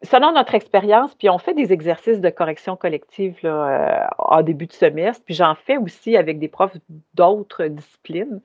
selon 0.02 0.32
notre 0.32 0.54
expérience, 0.54 1.14
puis 1.14 1.28
on 1.28 1.38
fait 1.38 1.54
des 1.54 1.72
exercices 1.72 2.20
de 2.20 2.30
correction 2.30 2.76
collective 2.76 3.38
euh, 3.44 4.04
en 4.18 4.42
début 4.42 4.66
de 4.66 4.72
semestre, 4.72 5.22
puis 5.24 5.34
j'en 5.34 5.54
fais 5.54 5.76
aussi 5.76 6.16
avec 6.16 6.38
des 6.38 6.48
profs 6.48 6.76
d'autres 7.14 7.66
disciplines. 7.66 8.40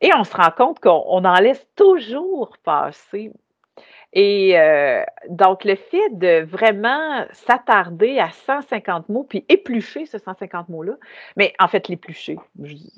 Et 0.00 0.10
on 0.16 0.24
se 0.24 0.34
rend 0.34 0.50
compte 0.50 0.80
qu'on 0.80 1.24
en 1.24 1.34
laisse 1.34 1.66
toujours 1.76 2.56
passer. 2.64 3.32
Et 4.12 4.58
euh, 4.58 5.04
donc, 5.28 5.64
le 5.64 5.76
fait 5.76 6.18
de 6.18 6.42
vraiment 6.42 7.24
s'attarder 7.32 8.18
à 8.18 8.30
150 8.30 9.08
mots, 9.08 9.24
puis 9.24 9.44
éplucher 9.48 10.06
ce 10.06 10.18
150 10.18 10.68
mots-là, 10.68 10.94
mais 11.36 11.54
en 11.60 11.68
fait, 11.68 11.86
l'éplucher, 11.86 12.36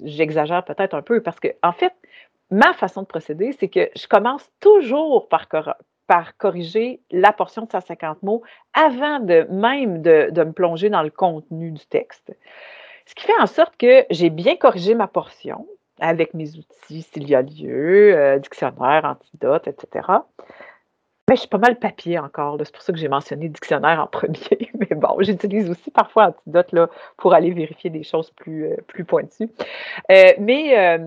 j'exagère 0.03 0.64
peut-être 0.64 0.95
un 0.95 1.03
peu 1.03 1.20
parce 1.20 1.38
que, 1.38 1.49
en 1.62 1.72
fait, 1.72 1.93
ma 2.51 2.72
façon 2.72 3.03
de 3.03 3.07
procéder, 3.07 3.53
c'est 3.59 3.68
que 3.68 3.90
je 3.95 4.07
commence 4.07 4.51
toujours 4.61 5.28
par, 5.28 5.49
par 6.07 6.36
corriger 6.36 7.00
la 7.11 7.32
portion 7.32 7.62
de 7.62 7.70
150 7.70 8.22
mots 8.22 8.42
avant 8.74 9.20
de 9.20 9.46
même 9.50 10.03
de, 10.03 10.30
me 10.36 10.53
plonger 10.53 10.90
dans 10.90 11.03
le 11.03 11.11
contenu 11.11 11.70
du 11.70 11.86
texte. 11.86 12.36
Ce 13.07 13.14
qui 13.14 13.24
fait 13.24 13.40
en 13.40 13.46
sorte 13.46 13.76
que 13.76 14.05
j'ai 14.11 14.30
bien 14.30 14.57
corrigé 14.57 14.94
ma 14.94 15.09
portion 15.09 15.66
avec 16.00 16.34
mes 16.34 16.57
outils 16.57 17.03
s'il 17.03 17.28
y 17.28 17.34
a 17.34 17.42
lieu, 17.42 18.16
euh, 18.16 18.38
dictionnaire, 18.38 19.05
antidote, 19.05 19.68
etc. 19.68 20.09
Mais 21.28 21.36
je 21.36 21.40
suis 21.40 21.48
pas 21.48 21.59
mal 21.59 21.78
papier 21.78 22.18
encore. 22.18 22.59
C'est 22.64 22.72
pour 22.72 22.82
ça 22.82 22.92
que 22.92 22.98
j'ai 22.98 23.09
mentionné 23.09 23.48
dictionnaire 23.48 24.00
en 24.00 24.07
premier. 24.09 24.70
Mais 24.74 24.96
bon, 24.96 25.16
j'utilise 25.20 25.70
aussi 25.70 25.90
parfois 25.90 26.28
antidote 26.28 26.72
là, 26.72 26.88
pour 27.16 27.34
aller 27.34 27.53
vérifier 27.53 27.90
des 27.90 28.03
choses 28.03 28.30
plus, 28.30 28.66
euh, 28.66 28.76
plus 28.88 29.05
pointues. 29.05 29.50
Euh, 30.11 30.32
mais 30.38 30.98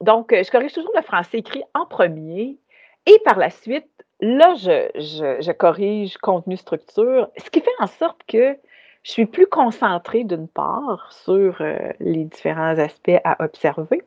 donc, 0.00 0.32
je 0.32 0.48
corrige 0.50 0.72
toujours 0.72 0.92
le 0.94 1.02
français 1.02 1.38
écrit 1.38 1.64
en 1.74 1.84
premier 1.86 2.58
et 3.06 3.18
par 3.24 3.38
la 3.38 3.50
suite, 3.50 3.90
Là, 4.20 4.54
je, 4.56 5.52
corrige 5.52 6.16
contenu 6.18 6.56
structure, 6.56 7.28
ce 7.36 7.50
qui 7.50 7.60
fait 7.60 7.70
en 7.78 7.86
sorte 7.86 8.20
que 8.26 8.56
je 9.04 9.12
suis 9.12 9.26
plus 9.26 9.46
concentrée 9.46 10.24
d'une 10.24 10.48
part 10.48 11.12
sur 11.12 11.60
euh, 11.60 11.92
les 12.00 12.24
différents 12.24 12.76
aspects 12.78 13.20
à 13.24 13.42
observer, 13.44 14.02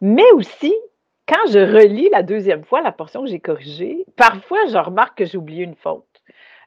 mais 0.00 0.30
aussi 0.32 0.74
quand 1.28 1.50
je 1.50 1.58
relis 1.58 2.08
la 2.10 2.22
deuxième 2.22 2.64
fois 2.64 2.82
la 2.82 2.92
portion 2.92 3.22
que 3.22 3.28
j'ai 3.28 3.40
corrigée, 3.40 4.04
parfois 4.16 4.58
je 4.68 4.76
remarque 4.78 5.18
que 5.18 5.24
j'ai 5.24 5.38
oublié 5.38 5.64
une 5.64 5.74
faute. 5.74 6.05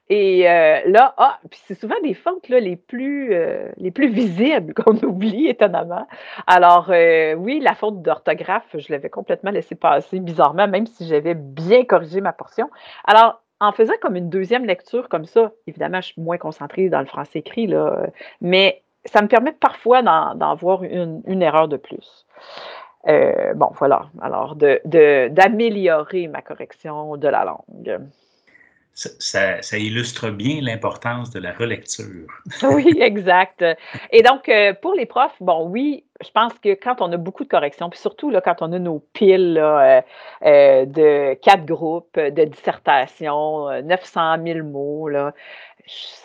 Et 0.09 0.49
euh, 0.49 0.81
là, 0.87 1.13
ah, 1.17 1.39
puis 1.51 1.59
c'est 1.67 1.79
souvent 1.79 1.99
des 2.03 2.15
fautes 2.15 2.49
là, 2.49 2.59
les, 2.59 2.75
plus, 2.75 3.33
euh, 3.33 3.69
les 3.77 3.91
plus 3.91 4.09
visibles 4.11 4.73
qu'on 4.73 4.95
oublie, 4.97 5.47
étonnamment. 5.47 6.07
Alors, 6.47 6.89
euh, 6.89 7.35
oui, 7.35 7.59
la 7.59 7.75
faute 7.75 8.01
d'orthographe, 8.01 8.75
je 8.75 8.91
l'avais 8.91 9.09
complètement 9.09 9.51
laissé 9.51 9.75
passer 9.75 10.19
bizarrement, 10.19 10.67
même 10.67 10.87
si 10.87 11.07
j'avais 11.07 11.35
bien 11.35 11.85
corrigé 11.85 12.21
ma 12.21 12.33
portion. 12.33 12.69
Alors, 13.05 13.41
en 13.59 13.71
faisant 13.71 13.93
comme 14.01 14.15
une 14.15 14.29
deuxième 14.29 14.65
lecture 14.65 15.09
comme 15.09 15.25
ça, 15.25 15.51
évidemment, 15.67 16.01
je 16.01 16.13
suis 16.13 16.21
moins 16.21 16.37
concentrée 16.37 16.89
dans 16.89 17.01
le 17.01 17.05
français 17.05 17.39
écrit, 17.39 17.67
là, 17.67 18.07
mais 18.41 18.81
ça 19.05 19.21
me 19.21 19.27
permet 19.27 19.51
parfois 19.51 20.01
d'en 20.01 20.55
voir 20.55 20.83
une, 20.83 21.41
erreur 21.41 21.67
de 21.67 21.77
plus. 21.77 22.25
bon, 23.05 23.69
voilà. 23.77 24.09
Alors, 24.21 24.55
d'améliorer 24.55 26.27
de, 26.27 26.31
ma 26.31 26.41
correction 26.41 27.17
de 27.17 27.27
la 27.27 27.43
langue 27.43 27.99
ça, 28.93 29.77
illustre 29.77 30.29
bien 30.29 30.59
l'importance 30.61 31.29
de 31.31 31.39
la 31.39 31.53
relecture. 31.53 32.27
oui, 32.63 32.97
exact. 32.99 33.63
Et 34.11 34.21
donc, 34.21 34.49
euh, 34.49 34.73
pour 34.73 34.93
les 34.93 35.05
profs, 35.05 35.35
bon, 35.39 35.67
oui, 35.67 36.05
je 36.21 36.29
pense 36.31 36.53
que 36.59 36.73
quand 36.73 37.01
on 37.01 37.11
a 37.13 37.17
beaucoup 37.17 37.43
de 37.43 37.49
corrections, 37.49 37.89
puis 37.89 37.99
surtout 37.99 38.29
là, 38.29 38.41
quand 38.41 38.61
on 38.61 38.73
a 38.73 38.79
nos 38.79 38.99
piles 39.13 39.57
euh, 39.57 40.01
euh, 40.45 40.85
de 40.85 41.33
quatre 41.35 41.65
groupes 41.65 42.19
de 42.19 42.43
dissertation, 42.43 43.81
900 43.81 44.43
000 44.45 44.67
mots, 44.67 45.07
le 45.07 45.31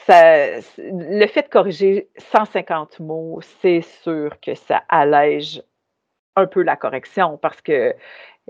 fait 0.08 0.62
de 1.42 1.48
corriger 1.48 2.08
150 2.32 3.00
mots, 3.00 3.40
c'est 3.62 3.82
sûr 4.02 4.40
que 4.40 4.54
ça 4.54 4.82
allège 4.88 5.62
un 6.36 6.46
peu 6.46 6.62
la 6.62 6.74
correction 6.74 7.38
parce 7.38 7.60
que, 7.60 7.94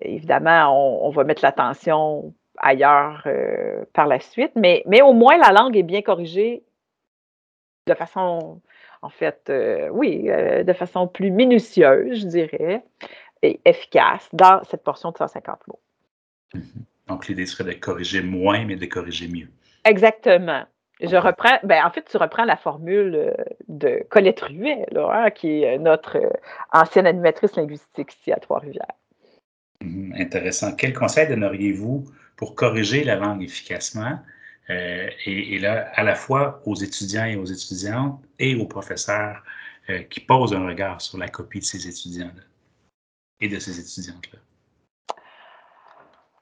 évidemment, 0.00 1.06
on 1.06 1.10
va 1.10 1.24
mettre 1.24 1.44
l'attention 1.44 2.32
ailleurs 2.58 3.22
euh, 3.26 3.84
par 3.92 4.06
la 4.06 4.20
suite, 4.20 4.52
mais, 4.56 4.82
mais 4.86 5.02
au 5.02 5.12
moins 5.12 5.36
la 5.36 5.52
langue 5.52 5.76
est 5.76 5.82
bien 5.82 6.02
corrigée 6.02 6.62
de 7.86 7.94
façon, 7.94 8.60
en 9.02 9.10
fait, 9.10 9.42
euh, 9.50 9.88
oui, 9.90 10.30
euh, 10.30 10.64
de 10.64 10.72
façon 10.72 11.06
plus 11.06 11.30
minutieuse, 11.30 12.20
je 12.20 12.26
dirais, 12.26 12.82
et 13.42 13.60
efficace 13.64 14.28
dans 14.32 14.62
cette 14.64 14.82
portion 14.82 15.10
de 15.10 15.18
150 15.18 15.58
mots. 15.68 15.80
Mm-hmm. 16.54 16.62
Donc, 17.08 17.28
l'idée 17.28 17.44
serait 17.44 17.64
de 17.64 17.78
corriger 17.78 18.22
moins, 18.22 18.64
mais 18.64 18.76
de 18.76 18.86
corriger 18.86 19.28
mieux. 19.28 19.48
Exactement. 19.84 20.64
Je 21.02 21.16
reprends, 21.16 21.58
ben, 21.64 21.84
en 21.84 21.90
fait, 21.90 22.06
tu 22.10 22.16
reprends 22.16 22.44
la 22.44 22.56
formule 22.56 23.34
de 23.68 24.06
Colette 24.08 24.40
Ruet, 24.40 24.86
hein, 24.96 25.30
qui 25.30 25.62
est 25.62 25.76
notre 25.76 26.18
ancienne 26.72 27.06
animatrice 27.06 27.56
linguistique 27.56 28.14
ici 28.14 28.32
à 28.32 28.36
Trois-Rivières. 28.36 28.86
Mm-hmm. 29.82 30.22
intéressant. 30.22 30.74
Quel 30.74 30.94
conseil 30.94 31.28
donneriez-vous 31.28 32.04
pour 32.36 32.54
corriger 32.54 33.04
la 33.04 33.16
langue 33.16 33.42
efficacement. 33.42 34.18
Euh, 34.70 35.10
et, 35.26 35.58
là, 35.58 35.90
à 35.94 36.02
la 36.02 36.14
fois 36.14 36.62
aux 36.64 36.74
étudiants 36.74 37.26
et 37.26 37.36
aux 37.36 37.44
étudiantes 37.44 38.22
et 38.38 38.54
aux 38.54 38.64
professeurs 38.64 39.42
euh, 39.90 40.02
qui 40.04 40.20
posent 40.20 40.54
un 40.54 40.66
regard 40.66 41.02
sur 41.02 41.18
la 41.18 41.28
copie 41.28 41.60
de 41.60 41.64
ces 41.64 41.86
étudiants-là 41.86 42.42
et 43.40 43.48
de 43.48 43.58
ces 43.58 43.78
étudiantes-là. 43.78 44.38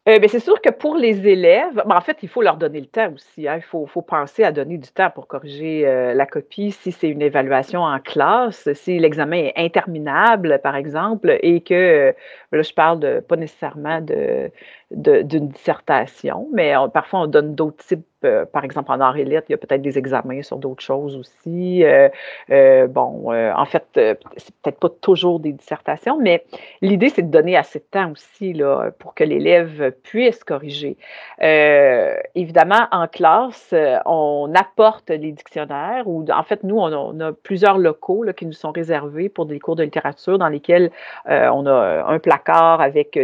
Euh, 0.08 0.18
ben, 0.18 0.28
c'est 0.28 0.40
sûr 0.40 0.60
que 0.60 0.70
pour 0.70 0.96
les 0.96 1.28
élèves, 1.28 1.74
ben, 1.74 1.96
en 1.96 2.00
fait, 2.00 2.18
il 2.22 2.28
faut 2.28 2.42
leur 2.42 2.56
donner 2.56 2.80
le 2.80 2.86
temps 2.86 3.12
aussi. 3.12 3.48
Hein. 3.48 3.56
Il 3.56 3.62
faut, 3.62 3.86
penser 4.02 4.44
à 4.44 4.52
donner 4.52 4.78
du 4.78 4.88
temps 4.88 5.10
pour 5.10 5.26
corriger 5.26 5.82
la 6.14 6.26
copie 6.26 6.70
si 6.72 6.92
c'est 6.92 7.08
une 7.08 7.22
évaluation 7.22 7.82
en 7.82 7.98
classe, 7.98 8.72
si 8.74 8.98
l'examen 8.98 9.36
est 9.36 9.52
interminable, 9.56 10.60
par 10.62 10.76
exemple, 10.76 11.38
et 11.40 11.60
que, 11.60 12.14
là, 12.52 12.62
je 12.62 12.72
parle 12.72 13.00
de, 13.00 13.20
pas 13.20 13.36
nécessairement 13.36 14.00
de, 14.00 14.50
d'une 14.94 15.48
dissertation, 15.48 16.48
mais 16.52 16.74
parfois 16.92 17.20
on 17.20 17.26
donne 17.26 17.54
d'autres 17.54 17.84
types, 17.84 18.06
euh, 18.24 18.44
par 18.44 18.64
exemple 18.64 18.92
en 18.92 19.00
arts 19.00 19.16
et 19.16 19.24
lettres, 19.24 19.46
il 19.48 19.52
y 19.52 19.54
a 19.54 19.58
peut-être 19.58 19.82
des 19.82 19.98
examens 19.98 20.42
sur 20.42 20.58
d'autres 20.58 20.82
choses 20.82 21.16
aussi. 21.16 21.82
Euh, 21.84 22.08
euh, 22.50 22.86
bon, 22.86 23.32
en 23.32 23.64
fait, 23.64 23.84
c'est 23.94 24.54
peut-être 24.62 24.78
pas 24.78 24.88
toujours 25.00 25.40
des 25.40 25.52
dissertations, 25.52 26.18
mais 26.20 26.44
l'idée 26.80 27.08
c'est 27.08 27.22
de 27.22 27.30
donner 27.30 27.56
assez 27.56 27.78
de 27.78 27.84
temps 27.90 28.10
aussi 28.10 28.52
là, 28.52 28.90
pour 28.98 29.14
que 29.14 29.24
l'élève 29.24 29.92
puisse 30.02 30.44
corriger. 30.44 30.96
évidemment, 31.40 32.86
en 32.90 33.06
classe, 33.08 33.74
on 34.06 34.52
apporte 34.54 35.10
les 35.10 35.32
dictionnaires, 35.32 36.06
ou 36.06 36.24
en 36.30 36.42
fait, 36.42 36.62
nous, 36.64 36.78
on 36.78 37.20
a, 37.20 37.32
plusieurs 37.32 37.78
locaux 37.78 38.22
là, 38.22 38.32
qui 38.32 38.46
nous 38.46 38.52
sont 38.52 38.72
réservés 38.72 39.28
pour 39.28 39.46
des 39.46 39.58
cours 39.58 39.76
de 39.76 39.82
littérature 39.82 40.38
dans 40.38 40.48
lesquels 40.48 40.90
on 41.26 41.66
a 41.66 42.04
un 42.06 42.18
placard 42.18 42.80
avec 42.80 43.18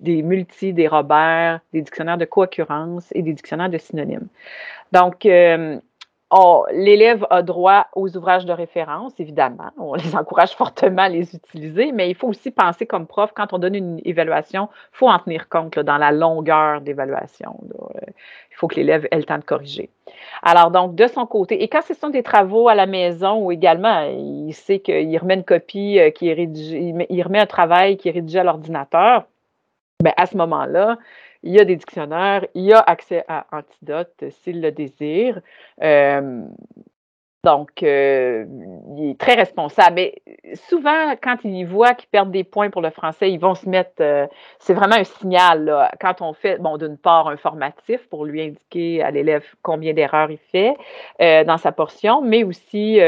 des 0.00 0.22
multi 0.22 0.73
des 0.74 0.88
Robert, 0.88 1.60
des 1.72 1.82
dictionnaires 1.82 2.18
de 2.18 2.24
co-occurrence 2.24 3.06
et 3.12 3.22
des 3.22 3.32
dictionnaires 3.32 3.70
de 3.70 3.78
synonymes. 3.78 4.28
Donc, 4.92 5.26
euh, 5.26 5.78
l'élève 6.72 7.26
a 7.30 7.42
droit 7.42 7.86
aux 7.94 8.16
ouvrages 8.16 8.44
de 8.44 8.52
référence, 8.52 9.12
évidemment. 9.18 9.70
On 9.78 9.94
les 9.94 10.16
encourage 10.16 10.52
fortement 10.52 11.02
à 11.02 11.08
les 11.08 11.34
utiliser, 11.34 11.92
mais 11.92 12.10
il 12.10 12.14
faut 12.14 12.28
aussi 12.28 12.50
penser 12.50 12.86
comme 12.86 13.06
prof, 13.06 13.32
quand 13.34 13.52
on 13.52 13.58
donne 13.58 13.74
une 13.74 14.00
évaluation, 14.04 14.68
il 14.92 14.96
faut 14.96 15.08
en 15.08 15.18
tenir 15.18 15.48
compte 15.48 15.78
dans 15.78 15.98
la 15.98 16.10
longueur 16.10 16.80
d'évaluation. 16.80 17.56
Euh, 17.74 18.00
il 18.50 18.56
faut 18.56 18.68
que 18.68 18.76
l'élève 18.76 19.06
ait 19.10 19.16
le 19.16 19.24
temps 19.24 19.38
de 19.38 19.44
corriger. 19.44 19.90
Alors, 20.42 20.70
donc, 20.70 20.94
de 20.94 21.06
son 21.06 21.26
côté, 21.26 21.62
et 21.62 21.68
quand 21.68 21.82
ce 21.82 21.94
sont 21.94 22.10
des 22.10 22.22
travaux 22.22 22.68
à 22.68 22.74
la 22.74 22.86
maison 22.86 23.44
ou 23.44 23.52
également, 23.52 24.02
il 24.02 24.52
sait 24.52 24.80
qu'il 24.80 25.16
remet 25.18 25.34
une 25.34 25.44
copie 25.44 25.98
euh, 25.98 26.10
qui 26.10 26.28
est 26.28 26.34
rédigée, 26.34 26.94
il 27.08 27.22
remet 27.22 27.40
un 27.40 27.46
travail 27.46 27.96
qui 27.96 28.08
est 28.08 28.12
rédigé 28.12 28.38
à 28.40 28.44
l'ordinateur, 28.44 29.24
ben, 30.04 30.12
à 30.18 30.26
ce 30.26 30.36
moment-là, 30.36 30.98
il 31.42 31.52
y 31.52 31.60
a 31.60 31.64
des 31.64 31.76
dictionnaires, 31.76 32.46
il 32.54 32.64
y 32.64 32.72
a 32.72 32.80
accès 32.80 33.24
à 33.26 33.46
Antidote 33.52 34.24
s'il 34.30 34.60
le 34.60 34.70
désire. 34.70 35.40
Euh, 35.82 36.42
Donc, 37.42 37.82
euh, 37.82 38.46
il 38.96 39.10
est 39.10 39.18
très 39.20 39.34
responsable. 39.34 39.96
Mais 39.96 40.14
souvent, 40.68 41.14
quand 41.22 41.36
ils 41.44 41.64
voient 41.66 41.94
qu'ils 41.94 42.08
perdent 42.08 42.30
des 42.30 42.44
points 42.44 42.70
pour 42.70 42.80
le 42.80 42.88
français, 42.90 43.30
ils 43.30 43.38
vont 43.38 43.54
se 43.54 43.68
mettre. 43.68 44.00
Euh, 44.00 44.26
c'est 44.58 44.72
vraiment 44.72 44.96
un 44.96 45.04
signal. 45.04 45.64
Là, 45.64 45.90
quand 46.00 46.22
on 46.22 46.32
fait, 46.32 46.58
bon, 46.58 46.78
d'une 46.78 46.96
part, 46.96 47.28
un 47.28 47.36
formatif 47.36 48.06
pour 48.08 48.24
lui 48.24 48.40
indiquer 48.42 49.02
à 49.02 49.10
l'élève 49.10 49.44
combien 49.60 49.92
d'erreurs 49.92 50.30
il 50.30 50.38
fait 50.52 50.74
dans 51.44 51.58
sa 51.58 51.72
portion, 51.72 52.22
mais 52.22 52.44
aussi 52.44 52.98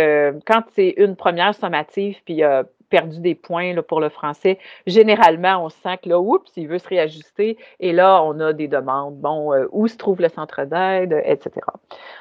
quand 0.47 0.63
c'est 0.75 0.95
une 0.99 1.17
première 1.17 1.55
sommative, 1.55 2.17
puis 2.25 2.35
il 2.35 2.45
a 2.45 2.65
perdu 2.89 3.21
des 3.21 3.35
points 3.35 3.75
là, 3.75 3.83
pour 3.83 4.01
le 4.01 4.09
français, 4.09 4.59
généralement, 4.87 5.65
on 5.65 5.69
sent 5.69 5.99
que 6.03 6.09
là, 6.09 6.21
oups, 6.21 6.51
il 6.57 6.69
veut 6.69 6.79
se 6.79 6.89
réajuster. 6.89 7.59
Et 7.81 7.93
là, 7.93 8.23
on 8.23 8.39
a 8.41 8.53
des 8.53 8.69
demandes. 8.69 9.17
Bon, 9.17 9.53
où 9.73 9.89
se 9.89 9.97
trouve 9.97 10.21
le 10.21 10.29
centre 10.29 10.65
d'aide, 10.65 11.21
etc. 11.25 11.51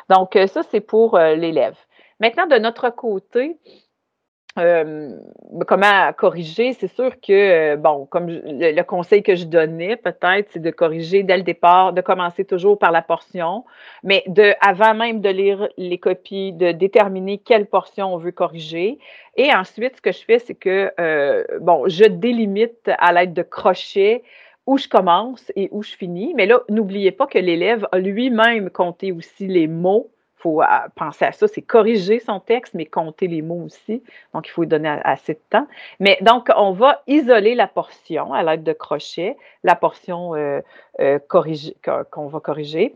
Donc, 0.10 0.38
ça, 0.48 0.64
c'est 0.64 0.82
pour 0.82 1.18
l'élève. 1.18 1.78
Maintenant, 2.20 2.48
de 2.48 2.58
notre 2.58 2.90
côté, 2.90 3.58
euh, 4.58 5.18
comment 5.68 6.14
corriger? 6.14 6.74
C'est 6.74 6.94
sûr 6.94 7.20
que, 7.20 7.74
euh, 7.74 7.76
bon, 7.76 8.06
comme 8.06 8.28
le, 8.28 8.82
conseil 8.84 9.22
que 9.22 9.36
je 9.36 9.46
donnais, 9.46 9.98
peut-être, 9.98 10.50
c'est 10.52 10.62
de 10.62 10.72
corriger 10.72 11.24
dès 11.24 11.38
le 11.38 11.44
départ, 11.44 11.92
de 11.92 12.02
commencer 12.02 12.46
toujours 12.46 12.80
par 12.80 12.92
la 12.92 13.02
portion, 13.02 13.66
mais 14.04 14.24
de, 14.28 14.54
avant 14.62 14.94
même 14.94 15.22
de 15.22 15.30
lire 15.30 15.68
les 15.78 15.98
copies, 15.98 16.54
de 16.54 16.72
déterminer 16.72 17.38
quelle 17.38 17.66
portion 17.66 18.14
on 18.14 18.18
veut 18.18 18.32
corriger. 18.32 18.98
Et 19.36 19.54
ensuite, 19.54 19.98
ce 19.98 20.02
que 20.02 20.12
je 20.12 20.24
fais, 20.24 20.40
c'est 20.40 20.56
que, 20.56 20.92
euh, 21.00 21.44
bon, 21.60 21.88
je 21.88 22.06
délimite 22.06 22.90
à 22.98 23.12
l'aide 23.12 23.34
de 23.34 23.44
crochets 23.44 24.24
où 24.68 24.78
je 24.78 24.88
commence 24.88 25.52
et 25.56 25.70
où 25.72 25.84
je 25.84 25.96
finis. 25.96 26.34
Mais 26.36 26.46
là, 26.46 26.62
n'oubliez 26.70 27.12
pas 27.12 27.28
que 27.28 27.38
l'élève 27.38 27.88
a 27.92 28.00
lui-même 28.00 28.70
compté 28.70 29.12
aussi 29.12 29.48
les 29.48 29.68
mots 29.68 30.12
faut 30.38 30.62
euh, 30.62 30.66
penser 30.96 31.26
à 31.26 31.32
ça, 31.32 31.48
c'est 31.48 31.62
corriger 31.62 32.20
son 32.20 32.40
texte, 32.40 32.74
mais 32.74 32.86
compter 32.86 33.28
les 33.28 33.42
mots 33.42 33.64
aussi. 33.66 34.04
Donc, 34.34 34.48
il 34.48 34.52
faut 34.52 34.62
lui 34.62 34.68
donner 34.68 34.90
assez 35.04 35.34
de 35.34 35.40
temps. 35.50 35.68
Mais 36.00 36.18
donc, 36.22 36.50
on 36.56 36.72
va 36.72 37.02
isoler 37.08 37.56
la 37.56 37.68
portion 37.68 38.34
à 38.34 38.44
l'aide 38.44 38.64
de 38.64 38.74
crochet, 38.74 39.38
la 39.64 39.76
portion 39.76 40.36
euh, 40.36 40.62
euh, 41.00 41.20
qu'on 41.30 42.28
va 42.28 42.40
corriger. 42.40 42.96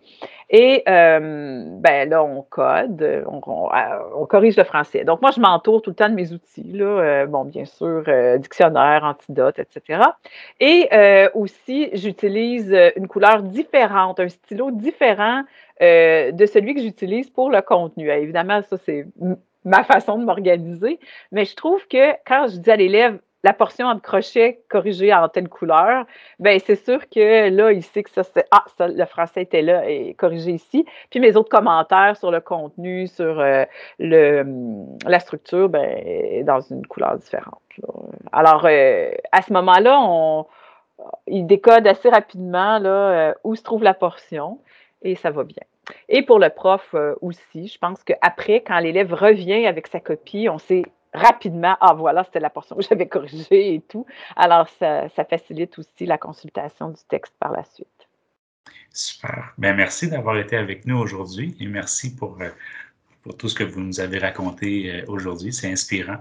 Et 0.49 0.83
ben 0.85 2.09
là, 2.09 2.23
on 2.23 2.41
code, 2.41 3.23
on, 3.27 4.25
corrige 4.25 4.57
le 4.57 4.63
français. 4.63 5.03
Donc, 5.03 5.21
moi, 5.21 5.29
je 5.29 5.39
m'entoure 5.39 5.83
tout 5.83 5.91
le 5.91 5.95
temps 5.95 6.09
de 6.09 6.15
mes 6.15 6.31
outils. 6.31 6.71
Là, 6.73 7.27
bon, 7.27 7.45
bien 7.45 7.65
sûr, 7.65 8.03
dictionnaire, 8.39 9.03
antidote, 9.03 9.59
etc. 9.59 10.01
Et 10.59 10.89
aussi, 11.35 11.89
j'utilise 11.93 12.75
une 12.95 13.07
couleur 13.07 13.43
différente, 13.43 14.19
un 14.19 14.29
stylo 14.29 14.71
différent 14.71 15.43
euh, 15.81 16.33
de 16.33 16.45
celui 16.45 16.75
que 16.75 16.81
j'utilise 16.81 17.29
pour 17.29 17.49
le 17.49 17.61
contenu. 17.61 18.11
évidemment, 18.11 18.61
ça, 18.69 18.75
c'est 18.85 19.05
ma 19.63 19.85
façon 19.85 20.17
de 20.17 20.25
m'organiser, 20.25 20.99
mais 21.31 21.45
je 21.45 21.55
trouve 21.55 21.87
que 21.87 22.11
quand 22.27 22.47
je 22.49 22.57
dis 22.57 22.69
à 22.69 22.75
l'élève 22.75 23.17
la 23.43 23.53
portion 23.53 23.87
en 23.87 23.99
crochet 23.99 24.61
corrigée 24.69 25.13
en 25.13 25.29
telle 25.29 25.49
couleur, 25.49 26.05
ben 26.39 26.59
c'est 26.65 26.75
sûr 26.75 27.09
que 27.09 27.49
là, 27.49 27.71
il 27.71 27.83
sait 27.83 28.03
que 28.03 28.09
ça, 28.09 28.23
c'est 28.23 28.45
Ah, 28.51 28.63
ça, 28.77 28.87
le 28.87 29.05
français 29.05 29.43
était 29.43 29.61
là 29.61 29.89
et 29.89 30.13
corrigé 30.13 30.51
ici. 30.51 30.85
Puis 31.09 31.19
mes 31.19 31.35
autres 31.35 31.49
commentaires 31.49 32.17
sur 32.17 32.31
le 32.31 32.41
contenu, 32.41 33.07
sur 33.07 33.39
euh, 33.39 33.65
le, 33.99 34.45
la 35.05 35.19
structure, 35.19 35.69
ben, 35.69 36.43
dans 36.45 36.61
une 36.61 36.85
couleur 36.85 37.17
différente. 37.17 37.61
Alors, 38.31 38.65
euh, 38.65 39.11
à 39.31 39.41
ce 39.41 39.53
moment-là, 39.53 39.99
on, 40.01 40.45
il 41.27 41.45
décode 41.45 41.87
assez 41.87 42.09
rapidement 42.09 42.77
là, 42.79 43.35
où 43.43 43.55
se 43.55 43.63
trouve 43.63 43.83
la 43.83 43.93
portion 43.93 44.59
et 45.01 45.15
ça 45.15 45.31
va 45.31 45.43
bien. 45.43 45.63
Et 46.07 46.21
pour 46.21 46.39
le 46.39 46.49
prof 46.49 46.89
euh, 46.93 47.15
aussi, 47.21 47.67
je 47.67 47.77
pense 47.77 48.03
qu'après, 48.03 48.61
quand 48.61 48.79
l'élève 48.79 49.13
revient 49.13 49.65
avec 49.65 49.87
sa 49.87 49.99
copie, 49.99 50.47
on 50.49 50.57
sait 50.57 50.83
rapidement, 51.13 51.75
ah 51.81 51.93
voilà, 51.93 52.23
c'était 52.23 52.39
la 52.39 52.49
portion 52.49 52.75
que 52.75 52.83
j'avais 52.83 53.07
corrigée 53.07 53.75
et 53.75 53.81
tout. 53.81 54.05
Alors, 54.35 54.67
ça, 54.79 55.09
facilite 55.29 55.77
aussi 55.79 56.05
la 56.05 56.17
consultation 56.17 56.89
du 56.89 57.01
texte 57.07 57.33
par 57.39 57.51
la 57.51 57.63
suite. 57.63 57.87
Super. 58.91 59.53
Bien, 59.57 59.73
merci 59.73 60.09
d'avoir 60.09 60.37
été 60.37 60.57
avec 60.57 60.85
nous 60.85 60.97
aujourd'hui 60.97 61.55
et 61.59 61.67
merci 61.67 62.15
pour, 62.15 62.41
euh, 62.41 62.49
pour 63.21 63.37
tout 63.37 63.47
ce 63.47 63.55
que 63.55 63.63
vous 63.63 63.81
nous 63.81 63.99
avez 63.99 64.17
raconté 64.17 64.91
euh, 64.91 65.05
aujourd'hui. 65.07 65.53
C'est 65.53 65.71
inspirant. 65.71 66.17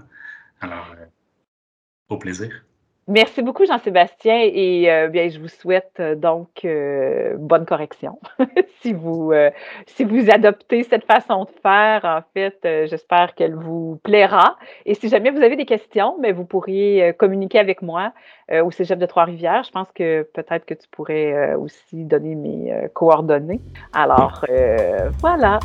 Alors, 0.61 0.95
au 2.09 2.17
plaisir. 2.17 2.63
Merci 3.09 3.41
beaucoup, 3.41 3.65
Jean-Sébastien, 3.65 4.39
et 4.39 4.85
euh, 4.91 5.07
bien, 5.07 5.29
je 5.29 5.39
vous 5.39 5.47
souhaite 5.47 5.93
euh, 5.99 6.13
donc 6.13 6.63
euh, 6.63 7.33
bonne 7.39 7.65
correction. 7.65 8.19
si 8.81 8.93
vous 8.93 9.33
si 9.87 10.03
vous 10.03 10.29
adoptez 10.29 10.83
cette 10.83 11.05
façon 11.05 11.45
de 11.45 11.49
faire, 11.63 12.05
en 12.05 12.21
fait, 12.35 12.59
j'espère 12.87 13.33
qu'elle 13.33 13.55
vous 13.55 13.99
plaira. 14.03 14.57
Et 14.85 14.93
si 14.93 15.09
jamais 15.09 15.31
vous 15.31 15.41
avez 15.41 15.55
des 15.55 15.65
questions, 15.65 16.17
mais 16.19 16.31
vous 16.33 16.45
pourriez 16.45 17.13
communiquer 17.17 17.57
avec 17.57 17.81
moi 17.81 18.13
au 18.51 18.69
Cégep 18.69 18.99
de 18.99 19.05
Trois-Rivières. 19.07 19.63
Je 19.63 19.71
pense 19.71 19.91
que 19.91 20.21
peut-être 20.33 20.65
que 20.65 20.75
tu 20.75 20.87
pourrais 20.89 21.55
aussi 21.55 22.05
donner 22.05 22.35
mes 22.35 22.89
coordonnées. 22.93 23.59
Alors, 23.91 24.45
voilà. 25.19 25.59